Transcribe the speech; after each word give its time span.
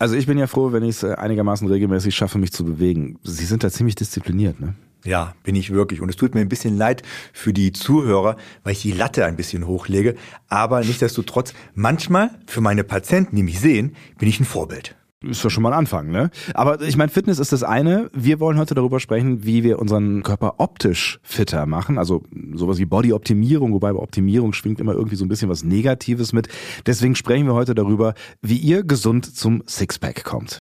Also 0.00 0.14
ich 0.14 0.26
bin 0.26 0.38
ja 0.38 0.46
froh, 0.46 0.72
wenn 0.72 0.82
ich 0.82 0.96
es 0.96 1.02
äh, 1.02 1.12
einigermaßen 1.12 1.68
regelmäßig 1.68 2.14
schaffe, 2.14 2.38
mich 2.38 2.52
zu 2.52 2.64
bewegen. 2.64 3.18
Sie 3.22 3.44
sind 3.44 3.62
da 3.62 3.70
ziemlich 3.70 3.96
diszipliniert, 3.96 4.58
ne? 4.58 4.74
Ja, 5.04 5.34
bin 5.44 5.54
ich 5.54 5.72
wirklich. 5.72 6.00
Und 6.00 6.08
es 6.08 6.16
tut 6.16 6.34
mir 6.34 6.40
ein 6.40 6.48
bisschen 6.48 6.78
leid 6.78 7.02
für 7.34 7.52
die 7.52 7.72
Zuhörer, 7.72 8.36
weil 8.64 8.72
ich 8.72 8.80
die 8.80 8.92
Latte 8.92 9.26
ein 9.26 9.36
bisschen 9.36 9.66
hochlege. 9.66 10.14
Aber 10.48 10.80
nichtsdestotrotz, 10.80 11.52
manchmal 11.74 12.30
für 12.46 12.62
meine 12.62 12.82
Patienten, 12.82 13.36
die 13.36 13.42
mich 13.42 13.60
sehen, 13.60 13.94
bin 14.18 14.28
ich 14.30 14.40
ein 14.40 14.46
Vorbild. 14.46 14.96
Ist 15.22 15.44
doch 15.44 15.50
schon 15.50 15.62
mal 15.62 15.74
ein 15.74 15.80
Anfang, 15.80 16.10
ne? 16.10 16.30
Aber 16.54 16.80
ich 16.80 16.96
meine, 16.96 17.10
Fitness 17.10 17.38
ist 17.38 17.52
das 17.52 17.62
eine. 17.62 18.10
Wir 18.14 18.40
wollen 18.40 18.56
heute 18.56 18.74
darüber 18.74 19.00
sprechen, 19.00 19.44
wie 19.44 19.62
wir 19.62 19.78
unseren 19.78 20.22
Körper 20.22 20.54
optisch 20.56 21.20
fitter 21.22 21.66
machen. 21.66 21.98
Also 21.98 22.22
sowas 22.54 22.78
wie 22.78 22.86
Body-Optimierung, 22.86 23.74
wobei 23.74 23.92
bei 23.92 23.98
Optimierung 23.98 24.54
schwingt 24.54 24.80
immer 24.80 24.94
irgendwie 24.94 25.16
so 25.16 25.26
ein 25.26 25.28
bisschen 25.28 25.50
was 25.50 25.62
Negatives 25.62 26.32
mit. 26.32 26.48
Deswegen 26.86 27.14
sprechen 27.16 27.46
wir 27.46 27.52
heute 27.52 27.74
darüber, 27.74 28.14
wie 28.40 28.56
ihr 28.56 28.82
gesund 28.82 29.26
zum 29.36 29.62
Sixpack 29.66 30.24
kommt. 30.24 30.58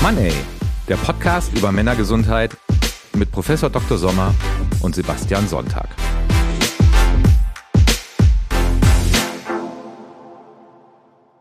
Mann 0.00 0.18
ey, 0.18 0.32
der 0.88 0.96
Podcast 0.98 1.50
über 1.58 1.72
Männergesundheit 1.72 2.56
mit 3.16 3.32
Professor 3.32 3.70
Dr. 3.70 3.98
Sommer 3.98 4.32
und 4.82 4.94
Sebastian 4.94 5.48
Sonntag. 5.48 5.88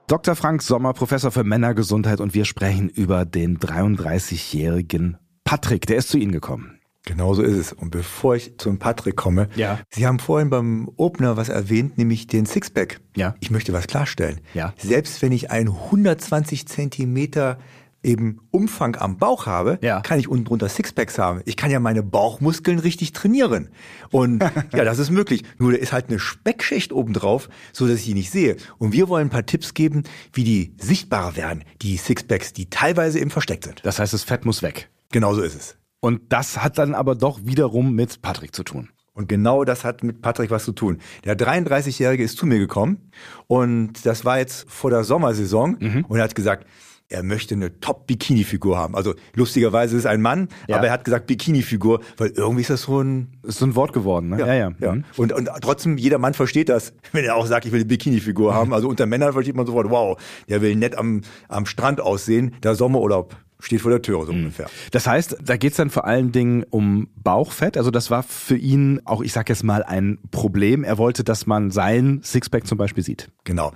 Dr. 0.07 0.35
Frank 0.35 0.61
Sommer, 0.61 0.93
Professor 0.93 1.31
für 1.31 1.43
Männergesundheit 1.43 2.19
und 2.21 2.35
wir 2.35 2.45
sprechen 2.45 2.89
über 2.89 3.25
den 3.25 3.57
33-jährigen 3.57 5.17
Patrick. 5.43 5.87
Der 5.87 5.97
ist 5.97 6.09
zu 6.09 6.19
Ihnen 6.19 6.31
gekommen. 6.31 6.79
Genau 7.05 7.33
so 7.33 7.41
ist 7.41 7.55
es. 7.57 7.73
Und 7.73 7.89
bevor 7.89 8.35
ich 8.35 8.57
zum 8.59 8.77
Patrick 8.77 9.15
komme, 9.15 9.49
Ja. 9.55 9.79
Sie 9.89 10.05
haben 10.05 10.19
vorhin 10.19 10.51
beim 10.51 10.89
Opener 10.95 11.37
was 11.37 11.49
erwähnt, 11.49 11.97
nämlich 11.97 12.27
den 12.27 12.45
Sixpack. 12.45 12.99
Ja. 13.15 13.33
Ich 13.39 13.49
möchte 13.49 13.73
was 13.73 13.87
klarstellen. 13.87 14.41
Ja. 14.53 14.75
Selbst 14.77 15.23
wenn 15.23 15.31
ich 15.31 15.49
einen 15.49 15.69
120 15.69 16.67
Zentimeter 16.67 17.57
eben 18.05 18.39
Umfang 18.51 18.95
am 18.95 19.17
Bauch 19.17 19.45
habe, 19.47 19.79
Ja. 19.81 20.01
kann 20.01 20.19
ich 20.19 20.27
unten 20.29 20.45
drunter 20.45 20.69
Sixpacks 20.69 21.17
haben. 21.17 21.41
Ich 21.45 21.57
kann 21.57 21.71
ja 21.71 21.79
meine 21.79 22.03
Bauchmuskeln 22.03 22.79
richtig 22.79 23.11
trainieren. 23.13 23.69
Und 24.11 24.39
ja, 24.73 24.83
das 24.85 24.99
ist 24.99 25.09
möglich. 25.09 25.43
Nur 25.57 25.71
da 25.73 25.77
ist 25.77 25.91
halt 25.91 26.09
eine 26.09 26.19
Speckschicht 26.19 26.93
obendrauf, 26.93 27.49
so 27.73 27.87
dass 27.87 27.99
ich 27.99 28.05
die 28.05 28.13
nicht 28.13 28.31
sehe. 28.31 28.55
Und 28.77 28.93
wir 28.93 29.09
wollen 29.09 29.27
ein 29.27 29.31
paar 29.31 29.45
Tipps 29.45 29.73
geben, 29.73 30.03
wie 30.33 30.43
die 30.43 30.73
sichtbarer 30.79 31.35
werden, 31.35 31.63
die 31.81 31.97
Sixpacks, 31.97 32.53
die 32.53 32.69
teilweise 32.69 33.19
eben 33.19 33.31
versteckt 33.31 33.63
sind. 33.65 33.81
Das 33.83 33.99
heißt, 33.99 34.13
das 34.13 34.23
Fett 34.23 34.45
muss 34.45 34.61
weg. 34.61 34.89
Genau 35.11 35.33
so 35.33 35.41
ist 35.41 35.55
es. 35.55 35.75
Und 35.99 36.21
das 36.29 36.63
hat 36.63 36.77
dann 36.77 36.93
aber 36.93 37.15
doch 37.15 37.39
wiederum 37.43 37.95
mit 37.95 38.21
Patrick 38.21 38.53
zu 38.55 38.63
tun. 38.63 38.89
Und 39.13 39.29
genau 39.29 39.63
das 39.63 39.83
hat 39.85 40.03
mit 40.03 40.21
Patrick 40.21 40.51
was 40.51 40.65
zu 40.65 40.73
tun. 40.73 40.99
Der 41.23 41.37
33-Jährige 41.37 42.21
ist 42.23 42.37
zu 42.37 42.45
mir 42.45 42.59
gekommen 42.59 43.09
und 43.47 44.05
das 44.05 44.25
war 44.25 44.37
jetzt 44.39 44.69
vor 44.69 44.89
der 44.89 45.03
Sommersaison 45.05 45.77
Mhm. 45.79 46.05
und 46.07 46.17
er 46.17 46.25
hat 46.25 46.35
gesagt, 46.35 46.67
er 47.09 47.21
möchte 47.23 47.53
eine 47.55 47.79
Top-Bikini-Figur 47.79 48.77
haben. 48.77 48.95
Also 48.95 49.13
lustigerweise 49.35 49.95
ist 49.95 50.01
es 50.01 50.05
ein 50.05 50.21
Mann, 50.21 50.47
Ja. 50.67 50.77
aber 50.77 50.87
er 50.87 50.93
hat 50.93 51.03
gesagt 51.05 51.27
Bikini-Figur, 51.27 52.01
weil 52.17 52.29
irgendwie 52.35 52.61
ist 52.61 52.69
das 52.71 52.83
so 52.83 53.01
ein 53.01 53.37
Ist 53.43 53.59
so 53.59 53.65
ein 53.65 53.75
Wort 53.75 53.93
geworden, 53.93 54.29
ne? 54.29 54.39
ja. 54.57 54.69
Mhm. 54.91 55.03
Und, 55.17 55.31
und 55.31 55.49
trotzdem, 55.61 55.97
jeder 55.97 56.17
Mann 56.17 56.33
versteht 56.33 56.69
das, 56.69 56.93
wenn 57.11 57.23
er 57.25 57.35
auch 57.35 57.45
sagt, 57.45 57.65
ich 57.65 57.71
will 57.71 57.79
eine 57.81 57.85
Bikini-Figur 57.87 58.53
haben. 58.53 58.73
Also 58.73 58.87
unter 58.89 59.05
Männern 59.05 59.33
versteht 59.33 59.55
man 59.55 59.65
sofort, 59.67 59.89
wow, 59.89 60.17
der 60.49 60.61
will 60.61 60.75
nett 60.75 60.97
am, 60.97 61.21
am 61.47 61.65
Strand 61.65 62.01
aussehen. 62.01 62.55
Der 62.63 62.73
Sommerurlaub 62.75 63.35
steht 63.59 63.81
vor 63.81 63.91
der 63.91 64.01
Tür, 64.01 64.25
so 64.25 64.33
Mhm. 64.33 64.39
ungefähr. 64.39 64.65
Das 64.91 65.05
heißt, 65.07 65.37
da 65.43 65.57
geht's 65.57 65.77
dann 65.77 65.89
vor 65.91 66.05
allen 66.05 66.31
Dingen 66.31 66.63
um 66.69 67.07
Bauchfett. 67.23 67.77
Also 67.77 67.91
das 67.91 68.09
war 68.11 68.23
für 68.23 68.57
ihn 68.57 68.99
auch, 69.05 69.21
ich 69.21 69.31
sag 69.31 69.47
jetzt 69.49 69.63
mal, 69.63 69.83
ein 69.83 70.17
Problem. 70.31 70.83
Er 70.83 70.97
wollte, 70.97 71.23
dass 71.23 71.45
man 71.45 71.69
sein 71.71 72.21
Sixpack 72.23 72.65
zum 72.67 72.77
Beispiel 72.79 73.03
sieht. 73.03 73.29
Genau. 73.43 73.71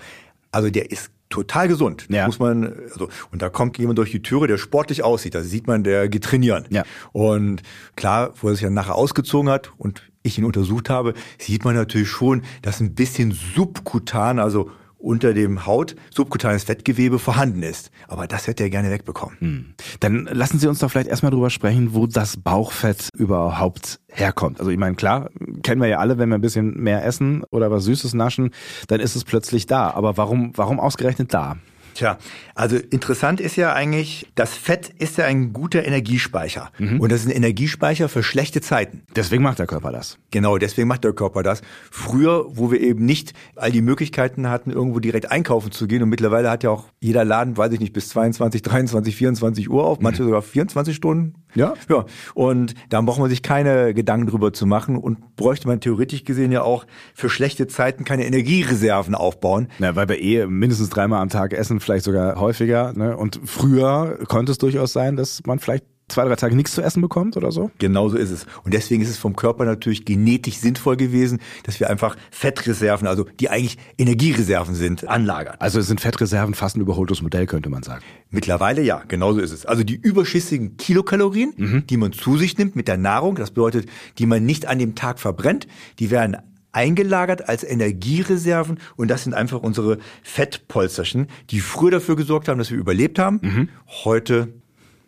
Also 0.51 0.69
der 0.71 0.91
ist 0.91 1.11
total 1.29 1.67
gesund. 1.67 2.07
Ja. 2.09 2.25
Muss 2.25 2.39
man, 2.39 2.73
also, 2.91 3.09
und 3.31 3.41
da 3.41 3.49
kommt 3.49 3.77
jemand 3.77 3.97
durch 3.97 4.11
die 4.11 4.21
Türe, 4.21 4.47
der 4.47 4.57
sportlich 4.57 5.03
aussieht. 5.03 5.35
Da 5.35 5.43
sieht 5.43 5.67
man, 5.67 5.83
der 5.83 6.09
geht 6.09 6.23
trainieren. 6.23 6.65
Ja. 6.69 6.83
Und 7.11 7.61
klar, 7.95 8.33
wo 8.41 8.49
er 8.49 8.55
sich 8.55 8.63
dann 8.63 8.73
nachher 8.73 8.95
ausgezogen 8.95 9.49
hat 9.49 9.71
und 9.77 10.01
ich 10.23 10.37
ihn 10.37 10.45
untersucht 10.45 10.89
habe, 10.89 11.13
sieht 11.37 11.63
man 11.63 11.75
natürlich 11.75 12.09
schon, 12.09 12.43
dass 12.61 12.79
ein 12.79 12.95
bisschen 12.95 13.31
subkutan, 13.31 14.39
also 14.39 14.71
unter 14.99 15.33
dem 15.33 15.65
Haut, 15.65 15.95
subkutanes 16.11 16.65
Fettgewebe 16.65 17.17
vorhanden 17.19 17.63
ist. 17.63 17.89
Aber 18.07 18.27
das 18.27 18.47
hätte 18.47 18.63
er 18.63 18.69
gerne 18.69 18.91
wegbekommen. 18.91 19.75
Dann 19.99 20.29
lassen 20.31 20.59
Sie 20.59 20.67
uns 20.67 20.79
doch 20.79 20.91
vielleicht 20.91 21.07
erstmal 21.07 21.31
drüber 21.31 21.49
sprechen, 21.49 21.93
wo 21.93 22.05
das 22.05 22.37
Bauchfett 22.37 23.09
überhaupt 23.17 23.99
herkommt. 24.07 24.59
Also 24.59 24.71
ich 24.71 24.77
meine, 24.77 24.95
klar, 24.95 25.29
kennen 25.63 25.81
wir 25.81 25.87
ja 25.87 25.99
alle, 25.99 26.17
wenn 26.17 26.29
wir 26.29 26.37
ein 26.37 26.41
bisschen 26.41 26.77
mehr 26.77 27.05
essen 27.05 27.43
oder 27.49 27.71
was 27.71 27.85
Süßes 27.85 28.13
naschen, 28.13 28.51
dann 28.87 28.99
ist 28.99 29.15
es 29.15 29.23
plötzlich 29.23 29.65
da. 29.65 29.89
Aber 29.91 30.17
warum, 30.17 30.51
warum 30.55 30.79
ausgerechnet 30.79 31.33
da? 31.33 31.55
Tja, 31.99 32.17
also 32.55 32.77
interessant 32.77 33.41
ist 33.41 33.57
ja 33.57 33.73
eigentlich, 33.73 34.25
das 34.35 34.53
Fett 34.53 34.87
ist 34.99 35.17
ja 35.17 35.25
ein 35.25 35.51
guter 35.51 35.83
Energiespeicher. 35.83 36.71
Mhm. 36.77 37.01
Und 37.01 37.11
das 37.11 37.19
ist 37.19 37.27
ein 37.27 37.35
Energiespeicher 37.35 38.07
für 38.07 38.23
schlechte 38.23 38.61
Zeiten. 38.61 39.01
Deswegen 39.17 39.43
macht 39.43 39.59
der 39.59 39.67
Körper 39.67 39.91
das. 39.91 40.17
Genau, 40.31 40.57
deswegen 40.57 40.87
macht 40.87 41.03
der 41.03 41.11
Körper 41.11 41.43
das. 41.43 41.61
Früher, 41.91 42.45
wo 42.51 42.71
wir 42.71 42.79
eben 42.79 43.03
nicht 43.03 43.33
all 43.57 43.73
die 43.73 43.81
Möglichkeiten 43.81 44.47
hatten, 44.47 44.71
irgendwo 44.71 45.01
direkt 45.01 45.29
einkaufen 45.29 45.73
zu 45.73 45.87
gehen 45.87 46.01
und 46.01 46.07
mittlerweile 46.07 46.49
hat 46.49 46.63
ja 46.63 46.69
auch 46.69 46.85
jeder 47.01 47.25
Laden, 47.25 47.57
weiß 47.57 47.73
ich 47.73 47.81
nicht, 47.81 47.91
bis 47.91 48.07
22, 48.07 48.61
23, 48.61 49.13
24 49.17 49.69
Uhr 49.69 49.83
auf, 49.83 49.99
manche 49.99 50.23
sogar 50.23 50.41
24 50.41 50.95
Stunden. 50.95 51.33
Ja. 51.55 51.73
Ja, 51.89 52.05
und 52.35 52.75
da 52.89 53.01
braucht 53.01 53.19
man 53.19 53.29
sich 53.29 53.41
keine 53.41 53.93
Gedanken 53.93 54.27
drüber 54.27 54.53
zu 54.53 54.65
machen 54.65 54.97
und 54.97 55.35
bräuchte 55.35 55.67
man 55.67 55.79
theoretisch 55.79 56.23
gesehen 56.23 56.51
ja 56.51 56.61
auch 56.61 56.85
für 57.13 57.29
schlechte 57.29 57.67
Zeiten 57.67 58.03
keine 58.03 58.25
Energiereserven 58.25 59.15
aufbauen. 59.15 59.67
Na, 59.79 59.95
weil 59.95 60.09
wir 60.09 60.21
eh 60.21 60.45
mindestens 60.45 60.89
dreimal 60.89 61.21
am 61.21 61.29
Tag 61.29 61.53
essen, 61.53 61.79
vielleicht 61.79 62.05
sogar 62.05 62.39
häufiger. 62.39 62.93
Ne? 62.93 63.17
Und 63.17 63.39
früher 63.45 64.19
konnte 64.27 64.51
es 64.51 64.57
durchaus 64.57 64.93
sein, 64.93 65.15
dass 65.15 65.41
man 65.45 65.59
vielleicht 65.59 65.85
zwei, 66.09 66.25
drei 66.25 66.35
Tage 66.35 66.55
nichts 66.55 66.73
zu 66.73 66.81
essen 66.81 67.01
bekommt 67.01 67.37
oder 67.37 67.51
so. 67.51 67.71
Genauso 67.77 68.17
ist 68.17 68.31
es. 68.31 68.45
Und 68.63 68.73
deswegen 68.73 69.01
ist 69.01 69.09
es 69.09 69.17
vom 69.17 69.35
Körper 69.35 69.65
natürlich 69.65 70.05
genetisch 70.05 70.57
sinnvoll 70.57 70.97
gewesen, 70.97 71.39
dass 71.63 71.79
wir 71.79 71.89
einfach 71.89 72.15
Fettreserven, 72.31 73.07
also 73.07 73.25
die 73.39 73.49
eigentlich 73.49 73.77
Energiereserven 73.97 74.75
sind, 74.75 75.07
anlagern. 75.07 75.55
Also 75.59 75.81
sind 75.81 76.01
Fettreserven 76.01 76.53
fast 76.53 76.77
ein 76.77 76.81
überholtes 76.81 77.21
Modell, 77.21 77.45
könnte 77.45 77.69
man 77.69 77.83
sagen. 77.83 78.03
Mittlerweile 78.29 78.81
ja, 78.81 79.03
genauso 79.07 79.39
ist 79.39 79.51
es. 79.51 79.65
Also 79.65 79.83
die 79.83 79.95
überschüssigen 79.95 80.77
Kilokalorien, 80.77 81.85
die 81.89 81.97
man 81.97 82.11
zu 82.13 82.37
sich 82.37 82.57
nimmt 82.57 82.75
mit 82.75 82.87
der 82.87 82.97
Nahrung, 82.97 83.35
das 83.35 83.51
bedeutet, 83.51 83.87
die 84.17 84.25
man 84.25 84.45
nicht 84.45 84.67
an 84.67 84.79
dem 84.79 84.95
Tag 84.95 85.19
verbrennt, 85.19 85.67
die 85.99 86.11
werden 86.11 86.37
eingelagert 86.71 87.49
als 87.49 87.63
Energiereserven 87.63 88.79
und 88.95 89.09
das 89.09 89.23
sind 89.23 89.33
einfach 89.33 89.61
unsere 89.61 89.97
Fettpolsterchen, 90.21 91.27
die 91.49 91.61
früher 91.61 91.91
dafür 91.91 92.15
gesorgt 92.15 92.47
haben, 92.47 92.59
dass 92.59 92.69
wir 92.71 92.77
überlebt 92.77 93.17
haben. 93.19 93.69
Heute, 94.03 94.53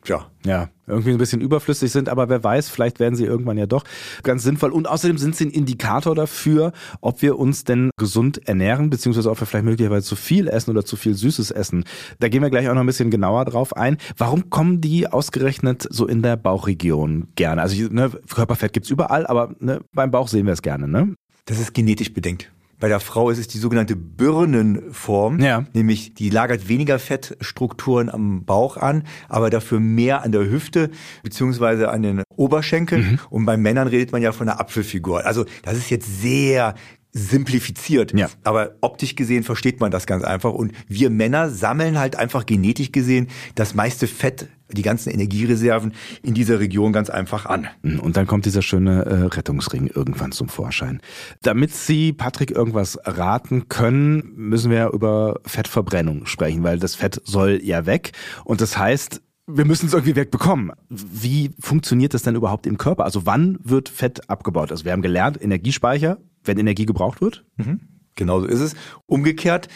ja, 0.05 0.27
Ja, 0.45 0.69
irgendwie 0.87 1.11
ein 1.11 1.17
bisschen 1.17 1.41
überflüssig 1.41 1.91
sind, 1.91 2.09
aber 2.09 2.27
wer 2.27 2.43
weiß, 2.43 2.69
vielleicht 2.69 2.99
werden 2.99 3.15
sie 3.15 3.25
irgendwann 3.25 3.57
ja 3.57 3.67
doch 3.67 3.83
ganz 4.23 4.43
sinnvoll. 4.43 4.71
Und 4.71 4.87
außerdem 4.87 5.17
sind 5.17 5.35
sie 5.35 5.45
ein 5.45 5.51
Indikator 5.51 6.15
dafür, 6.15 6.73
ob 7.01 7.21
wir 7.21 7.37
uns 7.37 7.63
denn 7.63 7.91
gesund 7.97 8.47
ernähren, 8.47 8.89
beziehungsweise 8.89 9.29
ob 9.29 9.39
wir 9.39 9.45
vielleicht 9.45 9.65
möglicherweise 9.65 10.05
zu 10.05 10.15
viel 10.15 10.47
essen 10.47 10.71
oder 10.71 10.83
zu 10.83 10.95
viel 10.95 11.13
Süßes 11.13 11.51
essen. 11.51 11.85
Da 12.19 12.29
gehen 12.29 12.41
wir 12.41 12.49
gleich 12.49 12.67
auch 12.67 12.73
noch 12.73 12.81
ein 12.81 12.87
bisschen 12.87 13.11
genauer 13.11 13.45
drauf 13.45 13.75
ein. 13.77 13.97
Warum 14.17 14.49
kommen 14.49 14.81
die 14.81 15.07
ausgerechnet 15.07 15.87
so 15.89 16.07
in 16.07 16.21
der 16.21 16.35
Bauchregion 16.35 17.27
gerne? 17.35 17.61
Also 17.61 17.87
ne, 17.91 18.11
Körperfett 18.33 18.73
gibt's 18.73 18.89
überall, 18.89 19.27
aber 19.27 19.55
ne, 19.59 19.81
beim 19.93 20.11
Bauch 20.11 20.27
sehen 20.27 20.45
wir 20.45 20.53
es 20.53 20.61
gerne, 20.61 20.87
ne? 20.87 21.15
Das 21.45 21.59
ist 21.59 21.73
genetisch 21.73 22.13
bedingt. 22.13 22.51
Bei 22.81 22.89
der 22.89 22.99
Frau 22.99 23.29
ist 23.29 23.37
es 23.37 23.47
die 23.47 23.59
sogenannte 23.59 23.95
Birnenform, 23.95 25.39
Ja. 25.39 25.65
nämlich 25.73 26.13
die 26.15 26.29
lagert 26.29 26.67
weniger 26.67 26.99
Fettstrukturen 26.99 28.09
am 28.09 28.43
Bauch 28.43 28.75
an, 28.75 29.03
aber 29.29 29.49
dafür 29.49 29.79
mehr 29.79 30.23
an 30.23 30.31
der 30.31 30.49
Hüfte 30.49 30.89
beziehungsweise 31.23 31.89
an 31.89 32.01
den 32.01 32.23
Oberschenkeln. 32.35 33.19
Und 33.29 33.45
bei 33.45 33.55
Männern 33.55 33.87
redet 33.87 34.11
man 34.11 34.21
ja 34.21 34.31
von 34.31 34.49
einer 34.49 34.59
Apfelfigur. 34.59 35.25
Also 35.25 35.45
das 35.63 35.77
ist 35.77 35.89
jetzt 35.89 36.21
sehr 36.21 36.73
simplifiziert, 37.13 38.13
Ja. 38.17 38.29
aber 38.43 38.75
optisch 38.81 39.15
gesehen 39.15 39.43
versteht 39.43 39.79
man 39.79 39.91
das 39.91 40.05
ganz 40.05 40.23
einfach. 40.23 40.53
Und 40.53 40.71
wir 40.87 41.09
Männer 41.09 41.49
sammeln 41.49 41.97
halt 41.99 42.15
einfach 42.15 42.45
genetisch 42.45 42.91
gesehen 42.91 43.27
das 43.55 43.73
meiste 43.75 44.07
Fett, 44.07 44.47
die 44.71 44.81
ganzen 44.81 45.09
Energiereserven 45.09 45.93
in 46.23 46.33
dieser 46.33 46.59
Region 46.61 46.93
ganz 46.93 47.09
einfach 47.09 47.45
an. 47.45 47.67
Und 47.83 48.15
dann 48.15 48.27
kommt 48.27 48.45
dieser 48.45 48.61
schöne 48.61 49.03
äh, 49.05 49.13
Rettungsring 49.35 49.87
irgendwann 49.87 50.31
zum 50.31 50.47
Vorschein. 50.47 51.01
Damit 51.41 51.73
Sie 51.73 52.13
Patrick 52.13 52.51
irgendwas 52.51 52.97
raten 53.03 53.67
können, 53.67 54.31
müssen 54.35 54.71
wir 54.71 54.91
über 54.91 55.39
Fettverbrennung 55.45 56.25
sprechen, 56.25 56.63
weil 56.63 56.79
das 56.79 56.95
Fett 56.95 57.21
soll 57.25 57.59
ja 57.61 57.85
weg. 57.85 58.11
Und 58.45 58.61
das 58.61 58.77
heißt, 58.77 59.21
wir 59.47 59.65
müssen 59.65 59.87
es 59.87 59.93
irgendwie 59.93 60.15
wegbekommen. 60.15 60.71
Wie 60.89 61.51
funktioniert 61.59 62.13
das 62.13 62.21
denn 62.23 62.35
überhaupt 62.35 62.65
im 62.65 62.77
Körper? 62.77 63.03
Also 63.03 63.25
wann 63.25 63.57
wird 63.63 63.89
Fett 63.89 64.29
abgebaut? 64.29 64.71
Also 64.71 64.85
wir 64.85 64.93
haben 64.93 65.01
gelernt, 65.01 65.41
Energiespeicher, 65.41 66.19
wenn 66.43 66.57
Energie 66.57 66.85
gebraucht 66.85 67.21
wird. 67.21 67.45
Genauso 68.15 68.45
ist 68.45 68.59
es. 68.59 68.75
Umgekehrt, 69.05 69.67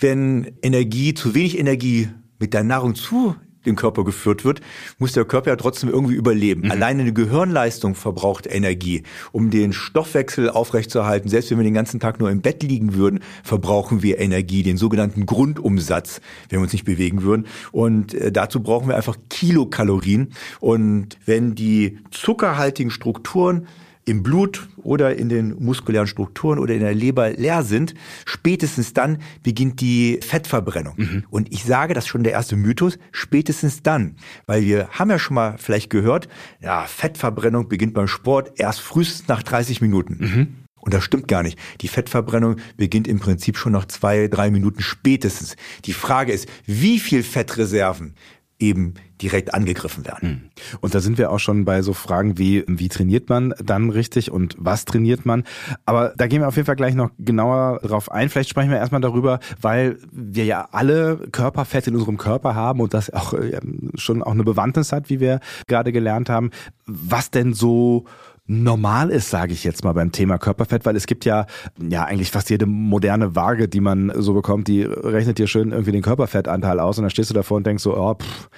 wenn 0.00 0.56
Energie, 0.62 1.14
zu 1.14 1.34
wenig 1.34 1.58
Energie 1.58 2.08
mit 2.38 2.52
der 2.52 2.64
Nahrung 2.64 2.94
zu 2.94 3.36
den 3.66 3.76
Körper 3.76 4.04
geführt 4.04 4.44
wird, 4.44 4.60
muss 4.98 5.12
der 5.12 5.24
Körper 5.24 5.50
ja 5.50 5.56
trotzdem 5.56 5.90
irgendwie 5.90 6.14
überleben. 6.14 6.62
Mhm. 6.62 6.70
Alleine 6.70 7.02
eine 7.02 7.12
Gehirnleistung 7.12 7.94
verbraucht 7.94 8.46
Energie. 8.46 9.02
Um 9.32 9.50
den 9.50 9.72
Stoffwechsel 9.72 10.48
aufrechtzuerhalten, 10.48 11.28
selbst 11.28 11.50
wenn 11.50 11.58
wir 11.58 11.64
den 11.64 11.74
ganzen 11.74 12.00
Tag 12.00 12.20
nur 12.20 12.30
im 12.30 12.40
Bett 12.40 12.62
liegen 12.62 12.94
würden, 12.94 13.20
verbrauchen 13.42 14.02
wir 14.02 14.18
Energie, 14.18 14.62
den 14.62 14.76
sogenannten 14.76 15.26
Grundumsatz, 15.26 16.20
wenn 16.48 16.60
wir 16.60 16.62
uns 16.62 16.72
nicht 16.72 16.84
bewegen 16.84 17.22
würden. 17.22 17.46
Und 17.72 18.14
äh, 18.14 18.32
dazu 18.32 18.62
brauchen 18.62 18.88
wir 18.88 18.96
einfach 18.96 19.16
Kilokalorien. 19.28 20.32
Und 20.60 21.18
wenn 21.26 21.54
die 21.54 21.98
zuckerhaltigen 22.10 22.90
Strukturen 22.90 23.66
im 24.06 24.22
Blut 24.22 24.68
oder 24.78 25.16
in 25.16 25.28
den 25.28 25.62
muskulären 25.62 26.06
Strukturen 26.06 26.58
oder 26.58 26.74
in 26.74 26.80
der 26.80 26.94
Leber 26.94 27.30
leer 27.30 27.64
sind, 27.64 27.94
spätestens 28.24 28.94
dann 28.94 29.18
beginnt 29.42 29.80
die 29.80 30.20
Fettverbrennung. 30.22 30.94
Mhm. 30.96 31.24
Und 31.28 31.52
ich 31.52 31.64
sage, 31.64 31.92
das 31.92 32.04
ist 32.04 32.08
schon 32.08 32.22
der 32.22 32.32
erste 32.32 32.56
Mythos, 32.56 32.98
spätestens 33.10 33.82
dann. 33.82 34.16
Weil 34.46 34.62
wir 34.62 34.88
haben 34.90 35.10
ja 35.10 35.18
schon 35.18 35.34
mal 35.34 35.56
vielleicht 35.58 35.90
gehört, 35.90 36.28
ja, 36.62 36.84
Fettverbrennung 36.84 37.68
beginnt 37.68 37.94
beim 37.94 38.08
Sport 38.08 38.52
erst 38.60 38.80
frühestens 38.80 39.26
nach 39.26 39.42
30 39.42 39.80
Minuten. 39.80 40.16
Mhm. 40.20 40.48
Und 40.86 40.94
das 40.94 41.02
stimmt 41.02 41.26
gar 41.26 41.42
nicht. 41.42 41.58
Die 41.80 41.88
Fettverbrennung 41.88 42.56
beginnt 42.76 43.08
im 43.08 43.18
Prinzip 43.18 43.56
schon 43.56 43.72
nach 43.72 43.86
zwei, 43.86 44.28
drei 44.28 44.52
Minuten 44.52 44.82
spätestens. 44.82 45.56
Die 45.84 45.92
Frage 45.92 46.32
ist, 46.32 46.48
wie 46.64 47.00
viel 47.00 47.24
Fettreserven 47.24 48.14
eben 48.58 48.94
direkt 49.20 49.54
angegriffen 49.54 50.06
werden. 50.06 50.28
Hm. 50.28 50.78
Und 50.80 50.94
da 50.94 51.00
sind 51.00 51.18
wir 51.18 51.30
auch 51.30 51.38
schon 51.38 51.64
bei 51.64 51.82
so 51.82 51.92
Fragen 51.92 52.38
wie, 52.38 52.64
wie 52.66 52.88
trainiert 52.88 53.28
man 53.28 53.54
dann 53.62 53.90
richtig 53.90 54.30
und 54.30 54.54
was 54.58 54.84
trainiert 54.84 55.24
man? 55.24 55.44
Aber 55.84 56.14
da 56.16 56.26
gehen 56.26 56.40
wir 56.40 56.48
auf 56.48 56.56
jeden 56.56 56.66
Fall 56.66 56.76
gleich 56.76 56.94
noch 56.94 57.10
genauer 57.18 57.80
drauf 57.82 58.10
ein. 58.10 58.28
Vielleicht 58.28 58.50
sprechen 58.50 58.70
wir 58.70 58.78
erstmal 58.78 59.00
darüber, 59.00 59.40
weil 59.60 59.98
wir 60.10 60.44
ja 60.44 60.68
alle 60.72 61.18
Körperfett 61.32 61.86
in 61.86 61.94
unserem 61.94 62.18
Körper 62.18 62.54
haben 62.54 62.80
und 62.80 62.94
das 62.94 63.10
auch 63.10 63.32
äh, 63.34 63.60
schon 63.94 64.22
auch 64.22 64.32
eine 64.32 64.44
Bewandtnis 64.44 64.92
hat, 64.92 65.10
wie 65.10 65.20
wir 65.20 65.40
gerade 65.66 65.92
gelernt 65.92 66.28
haben. 66.28 66.50
Was 66.86 67.30
denn 67.30 67.54
so 67.54 68.04
normal 68.46 69.10
ist, 69.10 69.30
sage 69.30 69.52
ich 69.52 69.64
jetzt 69.64 69.84
mal 69.84 69.92
beim 69.92 70.12
Thema 70.12 70.38
Körperfett, 70.38 70.84
weil 70.86 70.96
es 70.96 71.06
gibt 71.06 71.24
ja 71.24 71.46
ja 71.80 72.04
eigentlich 72.04 72.30
fast 72.30 72.50
jede 72.50 72.66
moderne 72.66 73.34
Waage, 73.34 73.68
die 73.68 73.80
man 73.80 74.12
so 74.16 74.34
bekommt, 74.34 74.68
die 74.68 74.82
rechnet 74.82 75.38
dir 75.38 75.46
schön 75.46 75.72
irgendwie 75.72 75.92
den 75.92 76.02
Körperfettanteil 76.02 76.80
aus 76.80 76.98
und 76.98 77.02
dann 77.02 77.10
stehst 77.10 77.30
du 77.30 77.34
davor 77.34 77.56
und 77.56 77.66
denkst 77.66 77.82
so, 77.82 77.96
oh, 77.96 78.14
pff, 78.14 78.48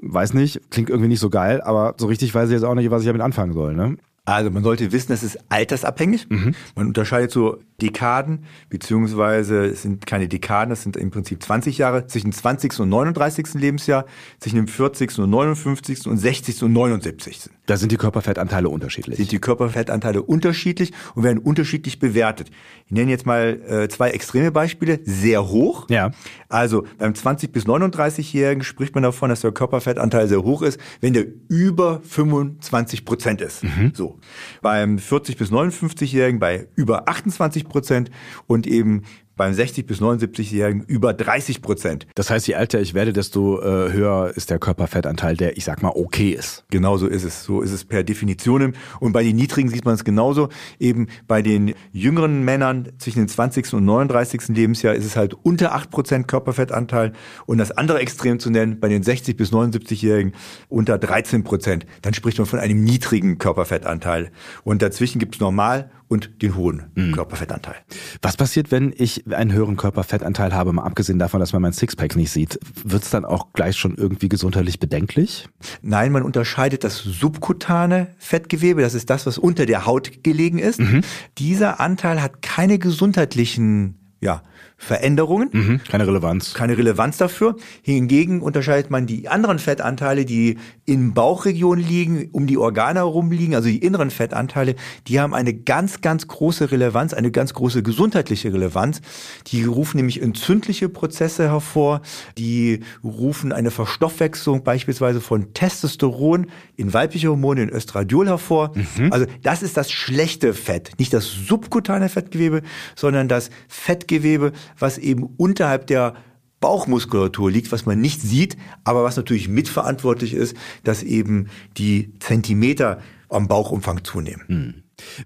weiß 0.00 0.34
nicht, 0.34 0.70
klingt 0.70 0.90
irgendwie 0.90 1.08
nicht 1.08 1.20
so 1.20 1.30
geil, 1.30 1.60
aber 1.62 1.94
so 1.98 2.06
richtig 2.06 2.34
weiß 2.34 2.48
ich 2.48 2.54
jetzt 2.54 2.64
auch 2.64 2.74
nicht, 2.74 2.90
was 2.90 3.02
ich 3.02 3.06
damit 3.06 3.22
anfangen 3.22 3.52
soll. 3.52 3.74
Ne? 3.74 3.96
Also 4.24 4.50
man 4.50 4.62
sollte 4.62 4.92
wissen, 4.92 5.08
das 5.08 5.22
ist 5.22 5.38
altersabhängig. 5.48 6.28
Mhm. 6.28 6.54
Man 6.74 6.88
unterscheidet 6.88 7.30
so 7.30 7.58
Dekaden, 7.80 8.44
beziehungsweise 8.70 9.66
es 9.66 9.82
sind 9.82 10.04
keine 10.04 10.26
Dekaden, 10.26 10.70
das 10.70 10.82
sind 10.82 10.96
im 10.96 11.12
Prinzip 11.12 11.42
20 11.42 11.78
Jahre, 11.78 12.08
zwischen 12.08 12.32
20. 12.32 12.80
und 12.80 12.88
39. 12.88 13.54
Lebensjahr, 13.54 14.04
zwischen 14.40 14.56
dem 14.56 14.66
40. 14.66 15.16
und 15.20 15.30
59. 15.30 16.06
und 16.08 16.18
60. 16.18 16.64
und 16.64 16.72
79. 16.72 17.50
Da 17.66 17.76
sind 17.76 17.92
die 17.92 17.98
Körperfettanteile 17.98 18.68
unterschiedlich. 18.68 19.18
Sind 19.18 19.30
die 19.30 19.38
Körperfettanteile 19.38 20.22
unterschiedlich 20.22 20.92
und 21.14 21.22
werden 21.22 21.38
unterschiedlich 21.38 21.98
bewertet. 21.98 22.50
Ich 22.86 22.92
nenne 22.92 23.10
jetzt 23.10 23.26
mal 23.26 23.60
äh, 23.68 23.88
zwei 23.88 24.10
extreme 24.10 24.50
Beispiele. 24.50 25.00
Sehr 25.04 25.46
hoch. 25.46 25.86
Ja. 25.90 26.12
Also 26.48 26.86
beim 26.96 27.14
20 27.14 27.52
bis 27.52 27.66
39-Jährigen 27.66 28.64
spricht 28.64 28.94
man 28.94 29.02
davon, 29.04 29.28
dass 29.28 29.42
der 29.42 29.52
Körperfettanteil 29.52 30.28
sehr 30.28 30.42
hoch 30.42 30.62
ist, 30.62 30.80
wenn 31.02 31.12
der 31.12 31.26
über 31.48 32.00
25 32.04 33.04
Prozent 33.04 33.42
ist. 33.42 33.62
Mhm. 33.62 33.92
So. 33.94 34.18
Beim 34.62 34.98
40 34.98 35.36
bis 35.36 35.52
59-Jährigen 35.52 36.40
bei 36.40 36.68
über 36.74 37.06
28 37.06 37.67
Prozent 37.68 38.10
und 38.46 38.66
eben 38.66 39.02
beim 39.38 39.54
60 39.54 39.86
bis 39.86 40.02
79-Jährigen 40.02 40.82
über 40.82 41.14
30 41.14 41.62
Prozent. 41.62 42.06
Das 42.14 42.28
heißt, 42.28 42.46
je 42.46 42.54
älter 42.54 42.80
ich 42.80 42.92
werde, 42.92 43.14
desto 43.14 43.62
äh, 43.62 43.90
höher 43.92 44.32
ist 44.34 44.50
der 44.50 44.58
Körperfettanteil, 44.58 45.36
der, 45.36 45.56
ich 45.56 45.64
sag 45.64 45.82
mal, 45.82 45.92
okay 45.94 46.30
ist. 46.30 46.66
Genau 46.70 46.98
so 46.98 47.06
ist 47.06 47.24
es. 47.24 47.44
So 47.44 47.62
ist 47.62 47.72
es 47.72 47.86
per 47.86 48.02
Definition. 48.02 48.74
Und 49.00 49.12
bei 49.12 49.22
den 49.22 49.36
niedrigen 49.36 49.70
sieht 49.70 49.86
man 49.86 49.94
es 49.94 50.04
genauso. 50.04 50.50
Eben 50.78 51.06
bei 51.26 51.40
den 51.40 51.74
jüngeren 51.92 52.44
Männern 52.44 52.90
zwischen 52.98 53.20
dem 53.20 53.28
20. 53.28 53.72
und 53.72 53.86
39. 53.86 54.48
Lebensjahr 54.48 54.94
ist 54.94 55.06
es 55.06 55.16
halt 55.16 55.34
unter 55.34 55.72
8 55.72 55.90
Prozent 55.90 56.28
Körperfettanteil. 56.28 57.12
Und 57.46 57.58
das 57.58 57.70
andere 57.70 58.00
Extrem 58.00 58.40
zu 58.40 58.50
nennen, 58.50 58.80
bei 58.80 58.88
den 58.88 59.04
60 59.04 59.36
bis 59.36 59.52
79-Jährigen 59.52 60.32
unter 60.68 60.98
13 60.98 61.44
Prozent. 61.44 61.86
Dann 62.02 62.12
spricht 62.12 62.38
man 62.38 62.46
von 62.46 62.58
einem 62.58 62.82
niedrigen 62.82 63.38
Körperfettanteil. 63.38 64.32
Und 64.64 64.82
dazwischen 64.82 65.20
gibt 65.20 65.36
es 65.36 65.40
normal 65.40 65.90
und 66.08 66.42
den 66.42 66.56
hohen 66.56 66.84
mhm. 66.94 67.12
Körperfettanteil. 67.12 67.76
Was 68.22 68.36
passiert, 68.36 68.70
wenn 68.70 68.94
ich 68.96 69.24
einen 69.30 69.52
höheren 69.52 69.76
Körperfettanteil 69.76 70.52
habe, 70.52 70.72
mal 70.72 70.82
abgesehen 70.82 71.18
davon, 71.18 71.40
dass 71.40 71.52
man 71.52 71.62
mein 71.62 71.72
Sixpack 71.72 72.16
nicht 72.16 72.30
sieht? 72.30 72.58
Wird 72.84 73.04
es 73.04 73.10
dann 73.10 73.24
auch 73.24 73.52
gleich 73.52 73.76
schon 73.76 73.94
irgendwie 73.96 74.28
gesundheitlich 74.28 74.80
bedenklich? 74.80 75.48
Nein, 75.82 76.12
man 76.12 76.22
unterscheidet 76.22 76.82
das 76.84 76.98
subkutane 76.98 78.08
Fettgewebe, 78.18 78.80
das 78.80 78.94
ist 78.94 79.10
das, 79.10 79.26
was 79.26 79.38
unter 79.38 79.66
der 79.66 79.86
Haut 79.86 80.24
gelegen 80.24 80.58
ist. 80.58 80.80
Mhm. 80.80 81.02
Dieser 81.36 81.80
Anteil 81.80 82.22
hat 82.22 82.42
keine 82.42 82.78
gesundheitlichen 82.78 83.94
ja, 84.20 84.42
Veränderungen. 84.80 85.50
Mhm, 85.52 85.80
keine 85.90 86.06
Relevanz. 86.06 86.54
Keine 86.54 86.78
Relevanz 86.78 87.18
dafür. 87.18 87.56
Hingegen 87.82 88.40
unterscheidet 88.40 88.90
man 88.90 89.06
die 89.06 89.28
anderen 89.28 89.58
Fettanteile, 89.58 90.24
die 90.24 90.56
in 90.86 91.14
Bauchregion 91.14 91.78
liegen, 91.78 92.30
um 92.30 92.46
die 92.46 92.56
Organe 92.56 93.00
herum 93.00 93.32
liegen, 93.32 93.56
also 93.56 93.68
die 93.68 93.78
inneren 93.78 94.10
Fettanteile, 94.10 94.76
die 95.08 95.18
haben 95.20 95.34
eine 95.34 95.52
ganz, 95.52 96.00
ganz 96.00 96.28
große 96.28 96.70
Relevanz, 96.70 97.12
eine 97.12 97.32
ganz 97.32 97.54
große 97.54 97.82
gesundheitliche 97.82 98.52
Relevanz. 98.52 99.00
Die 99.48 99.64
rufen 99.64 99.96
nämlich 99.96 100.22
entzündliche 100.22 100.88
Prozesse 100.88 101.50
hervor, 101.50 102.00
die 102.38 102.80
rufen 103.02 103.52
eine 103.52 103.72
Verstoffwechslung 103.72 104.62
beispielsweise 104.62 105.20
von 105.20 105.52
Testosteron 105.54 106.46
in 106.76 106.94
weibliche 106.94 107.28
Hormone, 107.28 107.64
in 107.64 107.70
Östradiol 107.70 108.28
hervor. 108.28 108.72
Mhm. 108.76 109.12
Also 109.12 109.26
das 109.42 109.64
ist 109.64 109.76
das 109.76 109.90
schlechte 109.90 110.54
Fett, 110.54 110.92
nicht 111.00 111.12
das 111.12 111.26
subkutane 111.26 112.08
Fettgewebe, 112.08 112.62
sondern 112.94 113.26
das 113.26 113.50
Fettgewebe, 113.66 114.52
was 114.78 114.98
eben 114.98 115.24
unterhalb 115.36 115.86
der 115.86 116.14
Bauchmuskulatur 116.60 117.50
liegt, 117.50 117.70
was 117.70 117.86
man 117.86 118.00
nicht 118.00 118.20
sieht, 118.20 118.56
aber 118.84 119.04
was 119.04 119.16
natürlich 119.16 119.48
mitverantwortlich 119.48 120.34
ist, 120.34 120.56
dass 120.82 121.02
eben 121.02 121.48
die 121.76 122.12
Zentimeter 122.18 122.98
am 123.28 123.46
Bauchumfang 123.46 124.04
zunehmen. 124.04 124.42
Hm. 124.46 124.74